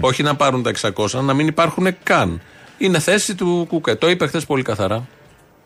Όχι 0.00 0.22
να 0.22 0.36
πάρουν 0.36 0.62
τα 0.62 0.72
600, 0.96 1.10
να 1.10 1.34
μην 1.34 1.46
υπάρχουν 1.46 1.96
καν. 2.02 2.42
Είναι 2.78 2.98
θέση 2.98 3.34
του 3.34 3.68
ΚΚΕ. 3.70 3.94
Το 3.94 4.08
είπε 4.08 4.26
χθες 4.26 4.44
πολύ 4.46 4.62
καθαρά. 4.62 5.06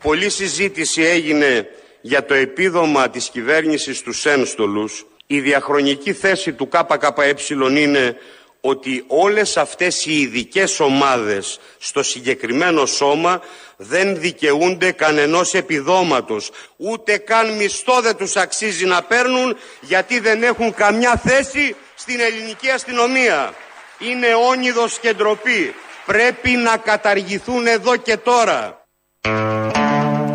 Πολλή 0.03 0.31
συζήτηση 0.31 1.03
έγινε 1.03 1.67
για 2.01 2.25
το 2.25 2.35
επίδομα 2.35 3.11
της 3.11 3.29
κυβέρνησης 3.29 4.03
του 4.03 4.13
ένστολους. 4.25 5.07
Η 5.27 5.41
διαχρονική 5.41 6.13
θέση 6.13 6.53
του 6.53 6.69
ΚΚΕ 6.69 7.35
είναι 7.77 8.17
ότι 8.61 9.05
όλες 9.07 9.57
αυτές 9.57 10.05
οι 10.07 10.21
ειδικές 10.21 10.81
ομάδες 10.81 11.61
στο 11.79 12.03
συγκεκριμένο 12.03 12.87
σώμα 12.87 13.41
δεν 13.77 14.21
δικαιούνται 14.21 14.93
κανενός 14.93 15.55
επιδόματος. 15.55 16.51
Ούτε 16.77 17.17
καν 17.17 17.57
μισθό 17.57 18.01
δεν 18.01 18.17
τους 18.17 18.37
αξίζει 18.37 18.85
να 18.87 19.03
παίρνουν 19.03 19.57
γιατί 19.81 20.21
δεν 20.21 20.43
έχουν 20.43 20.75
καμιά 20.75 21.17
θέση 21.17 21.77
στην 21.95 22.21
ελληνική 22.21 22.71
αστυνομία. 22.71 23.55
Είναι 23.99 24.27
όνειδος 24.51 24.99
και 25.01 25.13
ντροπή. 25.17 25.75
Πρέπει 26.07 26.51
να 26.51 26.77
καταργηθούν 26.77 27.67
εδώ 27.67 27.97
και 27.97 28.17
τώρα. 28.17 28.79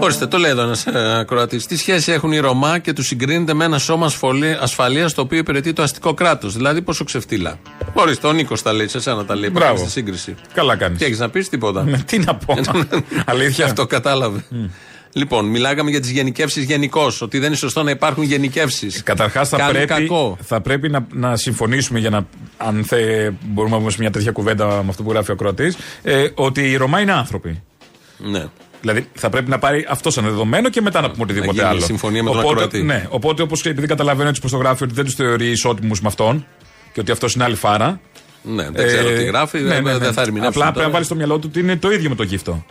Ορίστε, 0.02 0.28
το 0.28 0.38
λέει 0.38 0.52
εδώ 0.52 0.62
ένας 0.62 0.88
ακροατής. 1.20 1.66
Τι 1.66 1.78
σχέση 1.78 2.12
έχουν 2.12 2.32
οι 2.32 2.40
Ρωμά 2.40 2.80
και 2.80 2.94
τους 2.94 3.08
συγκρίνεται 3.08 3.54
με 3.54 3.66
ένα 3.66 3.78
σώμα 3.80 4.12
ασφαλείας 4.60 5.14
το 5.14 5.22
οποίο 5.22 5.38
υπηρετεί 5.38 5.74
το 5.74 5.82
αστικό 5.82 6.14
κράτος. 6.14 6.54
Δηλαδή, 6.54 6.82
πόσο 6.82 7.04
ξεφτύλα. 7.04 7.60
Ορίστε, 7.94 8.28
ο 8.28 8.32
Νίκος 8.32 8.62
τα 8.62 8.74
λέει, 8.74 8.88
σε 8.88 8.98
εσένα 8.98 9.26
τα 9.26 9.36
λέει. 9.36 9.50
Μπράβο. 9.50 9.66
Μπράβο. 9.66 9.82
Στη 9.84 9.92
σύγκριση. 9.92 10.36
Καλά 10.54 10.76
κάνεις. 10.76 10.98
Τι 10.98 11.06
έχεις 11.06 11.20
να 11.20 11.30
πεις, 11.30 11.50
τίποτα. 11.50 11.84
Ναι, 11.84 11.98
τι 11.98 12.20
να 12.20 12.36
πω. 12.36 12.58
Αλήθεια. 13.26 13.66
Αυτό 13.66 13.86
κατάλαβε. 13.86 14.44
Λοιπόν, 15.14 15.46
μιλάγαμε 15.46 15.90
για 15.90 16.00
τις 16.00 16.10
γενικεύσεις 16.12 16.64
γενικώς. 16.64 17.22
Ότι 17.22 17.38
δεν 17.38 17.48
είναι 17.48 17.56
σωστό 17.56 17.84
να 17.84 17.92
υπάρχουν 17.92 18.24
γενικεύσεις. 18.24 19.04
Καταρχάς 19.04 19.50
θα, 19.50 19.58
Κάνουν 19.58 19.74
πρέπει, 19.74 19.88
κακό. 19.88 20.38
θα 20.42 20.62
πρέπει 20.62 20.90
να, 20.90 21.08
να 21.14 21.36
συμφωνήσουμε 21.36 22.00
για 22.00 22.10
να. 22.10 22.26
Αν 22.58 22.84
θε, 22.84 23.30
μπορούμε 23.42 23.74
να 23.74 23.80
πούμε 23.80 23.92
σε 23.92 23.98
μια 24.00 24.12
τέτοια 24.12 24.32
κουβέντα 24.32 24.66
με 24.66 24.86
αυτό 24.90 25.04
που 25.04 25.12
γράφει 25.12 25.30
ο 25.32 25.34
ακροατής. 25.34 25.78
Ε, 26.04 26.28
ότι 26.36 26.62
οι 26.72 26.76
Ρωμά 26.76 27.00
είναι 27.00 27.12
άνθρωποι. 27.12 27.62
Ναι. 28.18 28.46
Δηλαδή 28.82 29.08
θα 29.14 29.30
πρέπει 29.30 29.50
να 29.50 29.60
πάρει 29.60 29.86
αυτός 29.90 30.14
σαν 30.14 30.24
δεδομένο 30.24 30.70
και 30.70 30.82
μετά 30.82 31.02
να 31.02 31.10
πούμε 31.12 31.24
οτιδήποτε 31.24 31.52
γίνει 31.52 31.64
άλλο. 31.68 31.80
συμφωνία 31.80 32.24
με 32.24 32.30
τον 32.30 32.40
οπότε, 32.40 32.54
ακροατή. 32.54 32.84
Ναι, 32.84 33.06
οπότε 33.10 33.42
όπως 33.42 33.66
επειδή 33.66 33.88
καταλαβαίνω 33.88 34.30
έτσι 34.30 34.42
πώ 34.42 34.50
το 34.50 34.58
γράφει 34.58 34.84
ότι 34.84 34.94
δεν 34.94 35.06
τους 35.06 35.14
θεωρεί 35.16 35.46
ισότιμους 35.48 36.02
με 36.02 36.08
αυτόν 36.08 36.46
και 36.94 37.00
ότι 37.00 37.12
αυτός 37.12 37.34
είναι 37.34 37.44
άλλη 37.44 37.56
φάρα. 37.56 38.00
Ναι, 38.42 38.70
δεν 38.70 38.88
ξέρω 38.88 39.10
Ε, 39.10 39.16
τι 39.18 39.24
γράφει. 39.24 39.60
ναι, 39.60 39.68
ναι, 39.80 39.80
ναι. 39.80 39.98
Δεν 39.98 40.14
θα 40.14 40.22
ερμηνεύσω. 40.22 40.50
Απλά 40.60 40.72
πρέπει 40.72 40.86
να 40.86 40.92
βάλει 40.94 41.06
στο 41.06 41.16
μυαλό 41.16 41.38
του 41.40 41.48
ότι 41.50 41.60
είναι 41.60 41.76
το 41.78 41.92
ίδιο 41.92 42.10
με 42.10 42.16
το 42.16 42.24
γύφτο. 42.24 42.66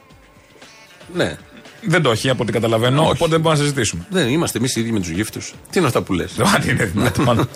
Ναι. 1.14 1.36
Δεν 1.82 2.02
το 2.02 2.10
έχει 2.10 2.30
από 2.30 2.42
ό,τι 2.42 2.52
καταλαβαίνω, 2.52 3.00
Όχι. 3.00 3.10
οπότε 3.10 3.30
δεν 3.30 3.40
μπορούμε 3.40 3.60
να 3.60 3.66
συζητήσουμε. 3.66 4.06
Δεν 4.10 4.28
είμαστε 4.28 4.58
εμείς 4.58 4.76
οι 4.76 4.80
ίδιοι 4.80 4.90
με 4.92 5.00
τους 5.00 5.08
γύφτους. 5.08 5.54
Τι 5.70 5.78
είναι 5.78 5.86
αυτά 5.86 6.02
που 6.02 6.12
λες; 6.12 6.38
Αν 6.38 6.68
είναι 6.68 6.84
δυνατόν. 6.84 7.48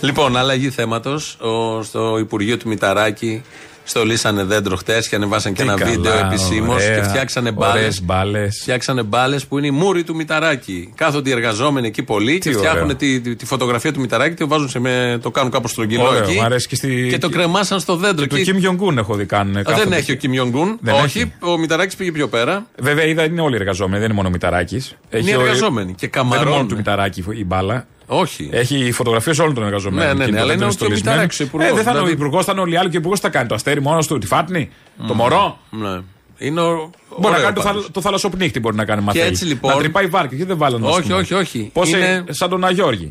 Λοιπόν, 0.00 0.36
αλλαγή 0.36 0.70
θέματος. 0.70 1.36
Στο 1.82 2.18
Υπουργείο 2.18 2.56
του 2.56 2.68
Μηταράκη 2.68 3.42
στολίσανε 3.84 4.42
δέντρο 4.44 4.76
χτες 4.76 5.08
και 5.08 5.14
ανεβάσαν 5.16 5.52
και 5.52 5.62
Τι 5.62 5.68
ένα 5.68 5.78
καλά, 5.78 5.90
βίντεο 5.90 6.12
επισήμως 6.26 6.74
ωραία, 6.84 6.96
και 6.98 7.02
φτιάξανε 7.02 7.50
μπάλες. 7.52 7.74
ωραίες 7.76 8.02
μπάλες. 8.02 8.58
Φτιάξανε 8.60 9.02
μπάλες 9.02 9.46
που 9.46 9.58
είναι 9.58 9.66
η 9.66 9.70
μούρη 9.70 10.02
του 10.04 10.14
Μηταράκη. 10.14 10.92
Κάθονται 10.96 11.28
οι 11.28 11.32
εργαζόμενοι 11.32 11.86
εκεί 11.86 12.02
πολλοί 12.02 12.38
και 12.38 12.50
Τι 12.50 12.56
φτιάχνουν 12.56 12.82
ωραίο. 12.84 12.96
τη, 12.96 13.20
τη, 13.20 13.36
τη 13.36 13.46
φωτογραφία 13.46 13.92
του 13.92 14.00
Μηταράκη 14.00 14.34
και 14.34 14.42
το 14.42 14.48
βάζουν 14.48 14.68
σε 14.68 14.78
με, 14.78 15.18
το 15.22 15.30
κάνουν 15.30 15.50
κάπως 15.50 15.70
στρογγυλό 15.70 16.06
Ωραίο, 16.08 16.22
εκεί. 16.22 16.38
μ' 16.40 16.42
αρέσει 16.42 16.68
και 16.68 16.74
στη- 16.76 17.06
και 17.10 17.18
το 17.18 17.28
κρεμάσαν 17.28 17.80
στο 17.80 17.96
δέντρο. 17.96 18.26
Το 18.26 18.36
εκεί. 18.36 18.52
Kim 18.62 18.68
Jong-un 18.70 18.96
έχω 18.96 19.14
δει 19.14 19.24
κάνουν. 19.24 19.56
Α, 19.56 19.62
κάθονται 19.62 19.84
δεν 19.84 19.92
έχει 19.98 20.10
ο 20.10 20.14
εκεί. 20.14 20.20
Κιμ 20.26 20.32
Ιονγκούν. 20.32 20.78
Δεν 20.80 20.94
Όχι, 20.94 21.18
έχει. 21.18 21.32
ο 21.40 21.58
Μηταράκης 21.58 21.96
πήγε 21.96 22.12
πιο 22.12 22.28
πέρα. 22.28 22.66
Βέβαια 22.78 23.04
είδα 23.04 23.24
είναι 23.24 23.40
όλοι 23.40 23.56
εργαζόμενοι, 23.56 23.96
δεν 23.98 24.04
είναι 24.04 24.14
μόνο 24.14 24.28
ο 24.28 24.30
Μηταράκης. 24.30 24.94
Είναι 25.10 25.30
εργαζόμενοι 25.30 25.94
και 25.94 26.08
Δεν 26.12 26.20
είναι 26.20 26.28
μόνο 26.28 26.40
καμαρώνουν. 26.40 26.68
του 26.68 26.76
Μηταράκη 26.76 27.24
η 27.30 27.44
μπάλα. 27.44 27.86
Όχι. 28.12 28.48
Έχει 28.52 28.92
φωτογραφίες 28.92 29.38
όλων 29.38 29.54
των 29.54 29.64
εργαζομένων. 29.64 30.06
Ναι, 30.06 30.14
ναι, 30.14 30.22
εκεί 30.22 30.32
ναι, 30.32 30.36
που 30.38 30.42
αλλά 30.42 30.46
δεν 30.52 30.56
είναι 30.56 30.64
είναι 30.64 30.74
και 30.74 30.84
ο 30.84 30.86
στολισμένοι. 30.86 31.10
Μηταράκης 31.16 31.40
ο 31.40 31.44
υπουργός, 31.44 31.68
Ε, 31.70 31.74
δεν 31.74 31.82
θα 31.84 31.90
είναι 31.90 31.98
ο 32.00 32.02
δηλαδή. 32.04 32.20
υπουργός, 32.22 32.44
θα 32.44 32.52
είναι 32.52 32.60
όλοι 32.60 32.72
οι 32.74 32.76
άλλοι 32.76 32.88
και 32.90 32.96
ο 32.96 32.98
υπουργός 32.98 33.20
θα 33.20 33.28
κάνει. 33.28 33.48
Το 33.48 33.54
αστέρι 33.54 33.80
μόνος 33.82 34.06
του, 34.06 34.18
τη 34.18 34.26
φάτνη, 34.26 34.70
το 35.06 35.14
μωρό. 35.14 35.58
Ναι. 35.70 36.00
Είναι 36.38 36.60
ο, 36.60 36.90
Μπορεί 37.08 37.22
να 37.22 37.28
ωραίος 37.28 37.42
κάνει 37.42 37.54
το, 37.54 37.62
πάντως. 37.62 37.82
θαλ, 37.82 37.92
το 37.92 38.00
θαλασσοπνίχτη 38.00 38.60
μπορεί 38.60 38.76
να 38.76 38.84
κάνει 38.84 39.02
μα 39.02 39.12
Και 39.12 39.18
θέλει. 39.18 39.30
έτσι, 39.30 39.44
λοιπόν- 39.44 39.72
Να 39.74 39.78
τρυπάει 39.80 40.06
βάρκα. 40.06 40.28
Γιατί 40.28 40.44
δεν 40.44 40.56
βάλανε. 40.58 40.86
ας 40.88 40.92
Όχι, 40.96 41.02
πούμε. 41.02 41.14
όχι, 41.14 41.34
όχι. 41.34 41.70
Πώς 41.72 41.88
Είναι- 41.88 41.98
είναι 41.98 42.24
σαν 42.28 42.48
τον 42.50 42.64
Αγιώργη. 42.64 43.10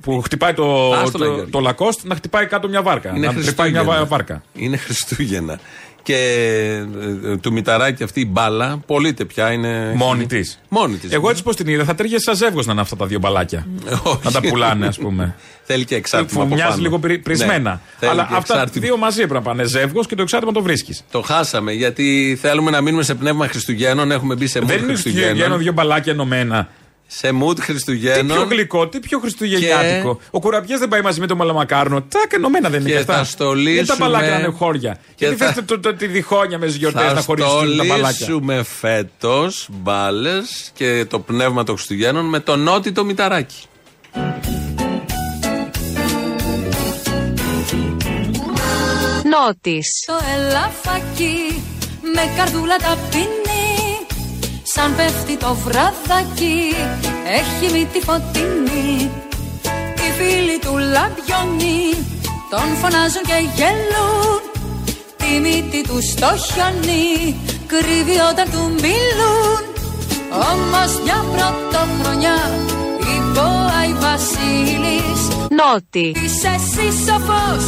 Που 0.00 0.20
χτυπάει 0.20 0.52
το, 0.54 0.92
Α, 0.92 1.06
στον 1.06 1.20
το, 1.20 1.26
Αγιώργη. 1.26 1.50
το 1.50 1.60
Λακόστ 1.60 2.04
να 2.04 2.14
χτυπάει 2.14 2.46
κάτω 2.46 2.68
μια 2.68 2.82
βάρκα. 2.82 3.08
Είναι 3.16 3.26
να 3.26 3.32
τρυπάει 3.34 3.70
μια 3.70 3.80
Χριστούγεννα. 3.80 3.84
βα- 4.00 4.04
βάρκα. 4.16 4.42
Είναι 4.54 4.76
Χριστούγεννα. 4.76 5.58
Και 6.06 6.14
ε, 6.14 7.30
ε, 7.30 7.36
του 7.36 7.52
Μηταράκη 7.52 8.02
αυτή 8.02 8.20
η 8.20 8.28
μπάλα 8.30 8.78
πωλείται 8.86 9.24
πια. 9.24 9.52
Είναι... 9.52 9.92
Μόνη 9.96 10.26
της. 10.26 10.58
Μόνη 10.68 10.96
της. 10.96 11.12
Εγώ 11.12 11.30
έτσι 11.30 11.42
πώ 11.42 11.54
την 11.54 11.66
είδα, 11.68 11.84
θα 11.84 11.94
τέργε 11.94 12.18
σαν 12.18 12.36
ζεύγος 12.36 12.66
να 12.66 12.72
είναι 12.72 12.80
αυτά 12.80 12.96
τα 12.96 13.06
δύο 13.06 13.18
μπαλάκια. 13.18 13.66
Όχι. 14.02 14.18
να 14.22 14.30
τα 14.30 14.40
πουλάνε, 14.40 14.86
ας 14.86 14.98
πούμε. 14.98 15.34
Θέλει 15.62 15.84
και 15.84 15.94
εξάρτημα. 15.94 16.40
Που 16.40 16.46
από 16.46 16.54
μοιάζει 16.54 16.70
πάνω. 16.70 16.82
λίγο 16.82 16.98
πρι- 16.98 17.22
πρισμένα. 17.22 17.70
Ναι, 17.70 17.78
θέλει 17.98 18.10
Αλλά 18.10 18.26
και 18.28 18.34
αυτά 18.36 18.54
εξάρτημα. 18.54 18.84
δύο 18.86 18.96
μαζί 18.96 19.16
πρέπει 19.18 19.32
να 19.34 19.42
πάνε. 19.42 19.64
Ζεύγος 19.64 20.06
και 20.06 20.14
το 20.14 20.22
εξάρτημα 20.22 20.52
το 20.52 20.62
βρίσκεις. 20.62 21.04
Το 21.10 21.20
χάσαμε 21.20 21.72
γιατί 21.72 22.38
θέλουμε 22.40 22.70
να 22.70 22.80
μείνουμε 22.80 23.02
σε 23.02 23.14
πνεύμα 23.14 23.46
Χριστουγέννων. 23.48 24.10
Έχουμε 24.10 24.34
μπει 24.34 24.46
σε 24.46 24.58
mood 24.58 24.66
Δεν 24.66 24.76
είναι 24.76 24.86
Χριστουγέννων, 24.86 25.22
Χριστουγέννων. 25.24 25.58
δύο 25.62 25.72
μπαλάκια 25.72 26.12
ενωμένα. 26.12 26.68
Σε 27.08 27.30
mood 27.42 27.54
Τι 27.56 27.62
Χριστουγέννων. 27.62 28.36
πιο 28.36 28.46
γλυκό, 28.50 28.88
τι 28.88 29.00
πιο 29.00 29.18
χριστουγεννιάτικο. 29.18 30.20
Ο 30.30 30.40
κουραμπιέ 30.40 30.76
δεν 30.78 30.88
πάει 30.88 31.00
μαζί 31.00 31.20
με 31.20 31.26
το 31.26 31.36
μαλαμακάρνο. 31.36 32.02
Τάκ, 32.02 32.32
ενωμένα 32.32 32.68
δεν 32.68 32.80
είναι 32.80 32.88
Και 32.88 32.94
και 32.94 33.00
αυτά. 33.00 33.16
θα 33.16 33.24
στολίσουμε- 33.24 33.72
Γιατί 33.72 33.88
τα 33.88 33.96
μπαλάκια 33.96 34.30
να 34.30 34.38
είναι 34.38 34.48
χώρια. 34.58 34.94
και 35.14 35.24
Γιατί 35.26 35.36
θα- 35.44 35.52
θες 35.52 35.64
το- 35.64 35.80
το- 35.80 35.94
τη 35.94 36.06
διχόνια 36.06 36.58
με 36.58 36.66
τις 36.66 36.76
γιορτές 36.76 37.02
Θα 37.06 37.12
να 37.12 37.20
χωριστούν 37.20 37.76
τα 37.76 37.84
μπαλάκια. 37.84 38.12
στολίσουμε 38.14 38.62
φέτος 38.62 39.68
μπάλες 39.70 40.70
και 40.74 41.04
το 41.08 41.18
πνεύμα 41.20 41.64
των 41.64 41.74
Χριστουγέννων 41.74 42.24
με 42.28 42.40
το 42.40 42.56
νότι 42.56 42.92
το 42.92 43.04
μηταράκι. 43.04 43.62
Νότης. 49.32 50.04
Το 50.06 50.14
ελαφάκι 50.36 51.62
με 52.14 52.22
καρδούλα 52.36 52.76
ταπεινή 52.76 52.95
Σαν 54.76 54.96
πέφτει 54.96 55.36
το 55.36 55.54
βραδάκι 55.64 56.74
έχει 57.38 57.72
μύτη 57.72 58.00
φωτεινή. 58.06 59.10
Οι 59.96 60.08
φίλοι 60.18 60.58
του 60.64 60.76
λαμπιονί 60.76 61.84
τον 62.50 62.68
φωνάζουν 62.80 63.24
και 63.30 63.38
γελούν. 63.56 64.40
Τη 65.16 65.40
μύτη 65.44 65.82
του 65.88 65.98
στο 66.10 66.30
χιονί 66.46 67.36
κρύβει 67.66 68.18
όταν 68.30 68.46
του 68.52 68.62
μιλούν. 68.82 69.62
Όμως 70.50 70.90
μια 71.04 71.24
πρωτοχρονιά 71.32 72.38
η 73.14 73.16
Μπόα 73.32 73.80
η 73.90 73.94
Βασίλης. 74.04 75.20
Νότι. 75.58 76.06
Είσαι 76.24 76.52
εσύ 76.58 76.86
σοφός, 77.04 77.64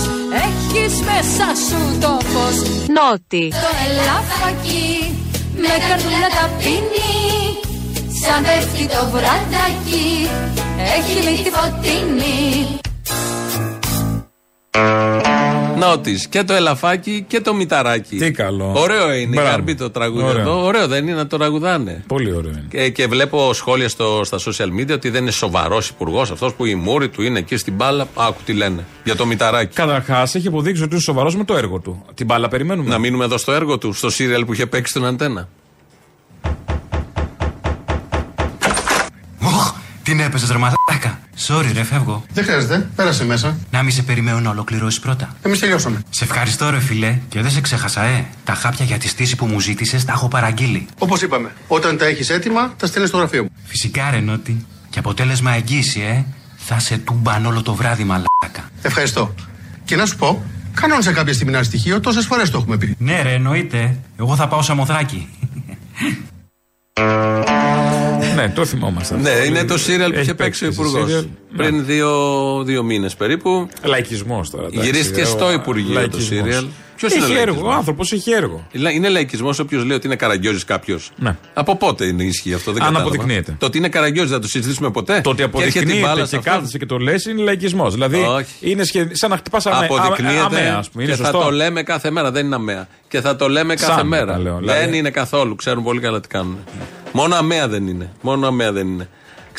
έχεις 0.46 0.94
μέσα 1.08 1.48
σου 1.66 1.98
το 2.00 2.18
φως. 2.30 2.56
Νότι. 2.96 3.48
Το 3.48 3.70
ελαφάκι 3.86 5.12
με 5.62 5.74
καρδούλα 5.88 6.28
ταπεινή 6.36 7.16
Σαν 8.20 8.42
πέφτει 8.42 8.86
το 8.86 9.06
βραδάκι, 9.12 10.28
έχει 10.96 11.30
μύτη 11.30 11.50
φωτεινή 11.50 12.78
Νότι 15.78 16.26
και 16.30 16.44
το 16.44 16.52
ελαφάκι 16.52 17.24
και 17.28 17.40
το 17.40 17.54
μηταράκι. 17.54 18.16
Τι 18.16 18.30
καλό. 18.30 18.72
Ωραίο 18.76 19.12
είναι. 19.12 19.34
Μπράβο. 19.34 19.48
Η 19.48 19.50
καρμπή 19.50 19.74
το 19.74 19.90
τραγούδι 19.90 20.24
Ωραίο. 20.24 20.40
εδώ. 20.40 20.64
Ωραίο 20.64 20.86
δεν 20.86 21.06
είναι 21.06 21.16
να 21.16 21.26
το 21.26 21.36
τραγουδάνε. 21.36 22.04
Πολύ 22.06 22.32
ωραίο 22.32 22.50
είναι. 22.50 22.66
Και, 22.70 22.88
και 22.90 23.06
βλέπω 23.06 23.52
σχόλια 23.52 23.88
στο, 23.88 24.20
στα 24.24 24.38
social 24.38 24.80
media 24.80 24.92
ότι 24.92 25.10
δεν 25.10 25.22
είναι 25.22 25.30
σοβαρός 25.30 25.88
υπουργός 25.88 26.30
αυτός 26.30 26.54
που 26.54 26.64
η 26.64 26.74
μούρη 26.74 27.08
του 27.08 27.22
είναι 27.22 27.38
εκεί 27.38 27.56
στην 27.56 27.72
μπάλα. 27.74 28.06
Άκου 28.14 28.40
τι 28.44 28.52
λένε 28.52 28.84
για 29.04 29.16
το 29.16 29.26
μηταράκι. 29.26 29.74
Καταρχάς, 29.74 30.34
έχει 30.34 30.46
αποδείξει 30.48 30.82
ότι 30.82 30.92
είναι 30.92 31.02
σοβαρός 31.02 31.36
με 31.36 31.44
το 31.44 31.56
έργο 31.56 31.78
του. 31.78 32.04
Την 32.14 32.26
μπάλα 32.26 32.48
περιμένουμε. 32.48 32.88
Να 32.88 32.98
μείνουμε 32.98 33.24
εδώ 33.24 33.38
στο 33.38 33.52
έργο 33.52 33.78
του, 33.78 33.92
στο 33.92 34.10
σύριαλ 34.10 34.44
που 34.44 34.52
είχε 34.52 34.66
παίξει 34.66 34.90
στον 34.90 35.04
αντένα. 35.06 35.48
Οχ, 39.42 39.72
την 40.02 40.20
έπεσε 40.20 40.52
ρε 40.52 40.58
μαλάκα. 40.58 40.77
Sorry, 41.46 41.70
ρε, 41.72 41.82
φεύγω. 41.82 42.22
Δεν 42.32 42.44
χρειάζεται, 42.44 42.88
πέρασε 42.96 43.24
μέσα. 43.24 43.56
Να 43.70 43.82
μην 43.82 43.92
σε 43.92 44.02
περιμένω 44.02 44.40
να 44.40 44.50
ολοκληρώσεις 44.50 45.00
πρώτα. 45.00 45.36
Εμείς 45.42 45.58
τελειώσαμε. 45.58 46.00
Σε 46.10 46.24
ευχαριστώ, 46.24 46.70
ρε 46.70 46.80
φιλέ, 46.80 47.18
και 47.28 47.42
δεν 47.42 47.50
σε 47.50 47.60
ξέχασα, 47.60 48.02
ε. 48.02 48.26
Τα 48.44 48.54
χάπια 48.54 48.84
για 48.84 48.98
τη 48.98 49.08
στήση 49.08 49.36
που 49.36 49.46
μου 49.46 49.60
ζήτησες 49.60 50.04
τα 50.04 50.12
έχω 50.12 50.28
παραγγείλει. 50.28 50.86
Όπως 50.98 51.22
είπαμε, 51.22 51.52
όταν 51.68 51.96
τα 51.98 52.06
έχεις 52.06 52.30
έτοιμα, 52.30 52.74
τα 52.76 52.86
στέλνεις 52.86 53.08
στο 53.10 53.18
γραφείο 53.18 53.42
μου. 53.42 53.50
Φυσικά, 53.64 54.10
ρε 54.10 54.20
Νότι. 54.20 54.66
Και 54.90 54.98
αποτέλεσμα 54.98 55.54
εγγύηση, 55.54 56.00
ε. 56.00 56.24
Θα 56.56 56.78
σε 56.78 56.98
τούμπαν 56.98 57.46
όλο 57.46 57.62
το 57.62 57.74
βράδυ, 57.74 58.04
μαλάκα. 58.04 58.70
Ευχαριστώ. 58.82 59.34
Και 59.84 59.96
να 59.96 60.06
σου 60.06 60.16
πω, 60.16 60.42
κανόνισα 60.74 61.12
κάποια 61.12 61.32
στιγμή 61.32 61.52
ένα 61.54 61.62
στοιχείο, 61.62 62.00
τόσες 62.00 62.26
φορές 62.26 62.50
το 62.50 62.58
έχουμε 62.58 62.76
πει. 62.76 62.94
Ναι, 62.98 63.22
ρε, 63.22 63.32
εννοείται. 63.32 63.96
Εγώ 64.18 64.36
θα 64.36 64.48
πάω 64.48 64.62
σαμοθράκι. 64.62 65.28
Ναι, 68.40 68.48
το 68.54 68.64
θυμόμαστε. 68.64 69.16
Ναι, 69.16 69.30
αυτό. 69.30 69.44
είναι 69.44 69.64
το 69.64 69.78
σύριαλ 69.78 70.08
που 70.10 70.14
Έχει 70.14 70.22
είχε 70.24 70.34
παίξει 70.34 70.66
ο 70.66 70.72
σε 70.72 70.80
υπουργός. 70.80 71.02
σύριαλ. 71.04 71.24
Πριν 71.56 71.76
Ναι. 71.76 71.82
δύο, 71.82 72.10
δύο 72.64 72.82
μήνες 72.82 73.14
περίπου. 73.16 73.68
Λαϊκισμός 73.84 74.50
τώρα. 74.50 74.66
εντάξει. 74.66 74.86
Γυρίστηκε 74.90 75.20
Ε, 75.20 75.24
στο 75.24 75.46
ο- 75.46 75.52
Υπουργείο 75.52 75.88
το 75.88 75.94
λαϊκισμός. 75.94 76.24
σύριαλ. 76.26 76.64
Ποιος 76.98 77.14
είναι 77.14 77.24
Έχει 77.24 77.32
έργο. 77.32 77.42
Ο 77.42 77.44
λαϊκισμό. 77.46 77.70
άνθρωπος 77.70 78.12
έχει 78.12 78.30
έργο. 78.30 78.66
Είναι 78.94 79.08
λαϊκισμός 79.08 79.58
όποιος 79.58 79.84
λέει 79.84 79.96
ότι 79.96 80.06
είναι 80.06 80.16
καραγκιόζης 80.16 80.64
κάποιος. 80.64 81.10
Ναι. 81.16 81.36
Από 81.54 81.76
πότε 81.76 82.06
είναι 82.06 82.22
ισχύει 82.22 82.54
αυτό, 82.54 82.72
δεν 82.72 82.82
Αν 82.82 82.88
κατάλαβα. 82.88 83.14
αποδεικνύεται. 83.14 83.56
Το 83.58 83.66
ότι 83.66 83.78
είναι 83.78 83.88
καραγκιόζης 83.88 84.30
θα 84.32 84.38
το 84.38 84.48
συζητήσουμε 84.48 84.90
ποτέ. 84.90 85.20
Το 85.20 85.30
ότι 85.30 85.36
Και 85.36 85.42
έρχεται 85.42 85.64
η 85.64 85.80
αποδεικνύεται 85.80 86.00
μπάλα 86.06 86.20
και, 86.20 86.26
σε 86.28 86.36
αυτόν. 86.36 86.52
κάθεσαι 86.52 86.78
και 86.78 86.86
το 86.86 86.98
λες 86.98 87.24
είναι 87.24 87.42
λαϊκισμός. 87.42 87.92
Δηλαδή 87.94 88.16
Όχι. 88.20 88.70
είναι 88.70 88.84
σχε... 88.84 89.08
σαν 89.12 89.30
να 89.30 89.36
χτυπά 89.36 89.60
αμέ... 89.64 89.84
Αποδεικνύεται 89.84 90.38
αμαία, 90.40 90.76
ας 90.76 90.90
πούμε. 90.90 91.02
Είναι 91.02 91.12
και 91.12 91.18
θα 91.18 91.24
σωστό. 91.30 91.44
το 91.44 91.50
λέμε 91.50 91.82
κάθε 91.82 92.10
μέρα, 92.10 92.30
δεν 92.30 92.46
είναι 92.46 92.54
αμαία. 92.54 92.88
Και 93.08 93.20
θα 93.20 93.36
το 93.36 93.48
λέμε 93.48 93.74
κάθε 93.74 93.92
Σαν, 93.92 94.06
μέρα. 94.06 94.32
τα 94.32 94.38
λέω, 94.38 94.52
δεν 94.52 94.60
δηλαδή. 94.62 94.96
είναι 94.96 95.10
καθόλου, 95.10 95.54
ξέρουν 95.54 95.82
πολύ 95.82 96.00
καλά 96.00 96.20
τι 96.20 96.28
κάνουν. 96.28 96.58
Μόνο 97.12 97.34
αμαία 97.34 97.68
δεν 97.68 97.86
είναι. 97.86 98.10
Μόνο 98.20 98.46
αμαία 98.46 98.72
δεν 98.72 98.86
είναι. 98.88 99.08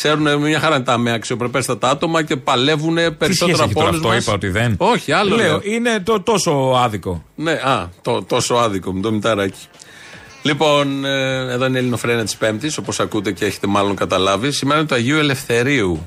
Ξέρουν 0.01 0.39
μια 0.41 0.59
χαρά 0.59 0.75
είναι 0.75 0.83
τα 0.83 0.93
αμαία 0.93 1.13
αξιοπρεπέστατα 1.15 1.89
άτομα 1.89 2.23
και 2.23 2.35
παλεύουν 2.35 2.95
Τι 2.95 3.12
περισσότερο 3.12 3.33
σχέση 3.33 3.51
έχει 3.51 3.62
από 3.62 3.73
τώρα 3.73 3.89
όλους 3.89 4.05
αυτό, 4.05 4.15
είπα 4.15 4.33
ότι 4.33 4.47
δεν. 4.49 4.75
Όχι, 4.77 5.12
άλλο 5.12 5.35
Λέω, 5.35 5.47
λέω. 5.47 5.62
είναι 5.63 5.99
το, 5.99 6.21
τόσο 6.21 6.51
άδικο. 6.83 7.23
Ναι, 7.35 7.51
α, 7.51 7.89
το, 8.01 8.23
τόσο 8.23 8.55
άδικο 8.55 8.93
με 8.93 9.01
το 9.01 9.12
μηταράκι. 9.12 9.65
Λοιπόν, 10.41 11.05
ε, 11.05 11.51
εδώ 11.51 11.65
είναι 11.65 11.77
η 11.77 11.79
Ελληνοφρένια 11.81 12.23
της 12.23 12.35
Πέμπτης, 12.35 12.77
όπως 12.77 12.99
ακούτε 12.99 13.31
και 13.31 13.45
έχετε 13.45 13.67
μάλλον 13.67 13.95
καταλάβει. 13.95 14.51
Σήμερα 14.51 14.79
είναι 14.79 14.88
του 14.88 14.95
Αγίου 14.95 15.17
Ελευθερίου. 15.17 16.05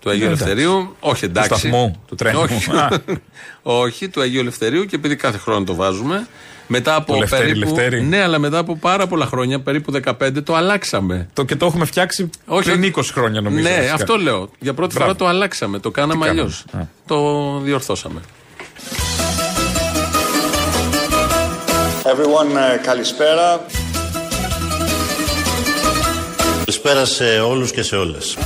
Του 0.00 0.10
Αγίου 0.10 0.24
Ναι, 0.24 0.32
εντάξει. 0.32 0.44
Ελευθερίου, 0.44 0.96
όχι 1.00 1.24
εντάξει. 1.24 1.50
Του 1.50 1.56
σταθμού, 1.58 2.02
του 2.08 2.14
τρένου. 2.14 2.40
Όχι, 2.40 2.70
Α. 2.70 3.02
όχι, 3.84 4.08
του 4.08 4.20
Αγίου 4.20 4.40
Ελευθερίου 4.40 4.84
και 4.84 4.96
επειδή 4.96 5.16
κάθε 5.16 5.38
χρόνο 5.38 5.64
το 5.64 5.74
βάζουμε. 5.74 6.26
Μετά 6.66 6.94
από 6.94 7.12
Το 7.12 7.18
Λευτέρι, 7.18 7.42
περίπου. 7.42 7.58
Λευτέρι. 7.74 8.02
Ναι, 8.02 8.22
αλλά 8.22 8.38
μετά 8.38 8.58
από 8.58 8.76
πάρα 8.76 9.06
πολλά 9.06 9.26
χρόνια, 9.26 9.60
περίπου 9.60 9.92
15, 10.04 10.42
το 10.44 10.54
αλλάξαμε. 10.54 11.28
Το, 11.32 11.44
και 11.44 11.56
το 11.56 11.66
έχουμε 11.66 11.84
φτιάξει 11.84 12.30
Όχι, 12.46 12.70
πριν 12.70 12.82
όχι. 12.82 12.92
20 12.96 13.02
χρόνια 13.12 13.40
νομίζω. 13.40 13.68
Ναι, 13.68 13.74
βασικά. 13.74 13.94
αυτό 13.94 14.16
λέω. 14.16 14.50
Για 14.58 14.74
πρώτη 14.74 14.94
Μπράβο. 14.94 15.12
φορά 15.12 15.24
το 15.24 15.26
αλλάξαμε. 15.36 15.78
Το 15.78 15.90
κάναμε 15.90 16.24
Τι 16.24 16.30
αλλιώς. 16.30 16.64
κάναμε. 16.70 16.90
Α. 16.90 16.94
Το 17.06 17.58
διορθώσαμε. 17.64 18.20
Everyone, 22.02 22.56
ε, 22.74 22.76
καλησπέρα. 22.86 23.60
Καλησπέρα 26.64 27.04
σε 27.04 27.24
όλους 27.24 27.70
και 27.72 27.82
σε 27.82 27.96
όλες. 27.96 28.36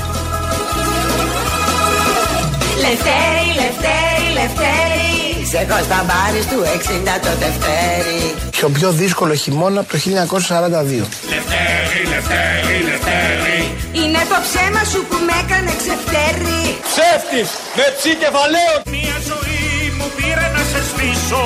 Λευτέρη, 2.81 3.47
Λευτέρη, 3.55 4.33
Λευτέρη 4.33 5.47
Σε 5.51 5.57
κοσταμπάρι 5.71 6.43
του 6.51 6.61
60 6.65 7.21
το 7.23 7.31
Δευτέρι. 8.59 8.61
Το 8.61 8.69
πιο 8.69 8.91
δύσκολο 8.91 9.35
χειμώνα 9.35 9.81
από 9.81 9.91
το 9.93 9.99
1942. 9.99 10.05
Λευτέρη, 11.33 12.01
Λευτέρη, 12.09 12.77
Λευτέρη 12.91 13.77
Είναι 13.93 14.23
το 14.29 14.39
ψέμα 14.47 14.85
σου 14.93 15.01
που 15.09 15.17
με 15.27 15.35
έκανε 15.45 15.73
ξεφτέρι 15.81 16.79
Ψεύτης 16.91 17.51
με 17.77 17.85
ψή 17.97 18.13
κεφαλαίο. 18.23 18.75
Μια 18.97 19.17
ζωή 19.31 19.93
μου 19.99 20.07
πήρε 20.17 20.47
να 20.57 20.63
σε 20.71 20.81
σβήσω 20.89 21.45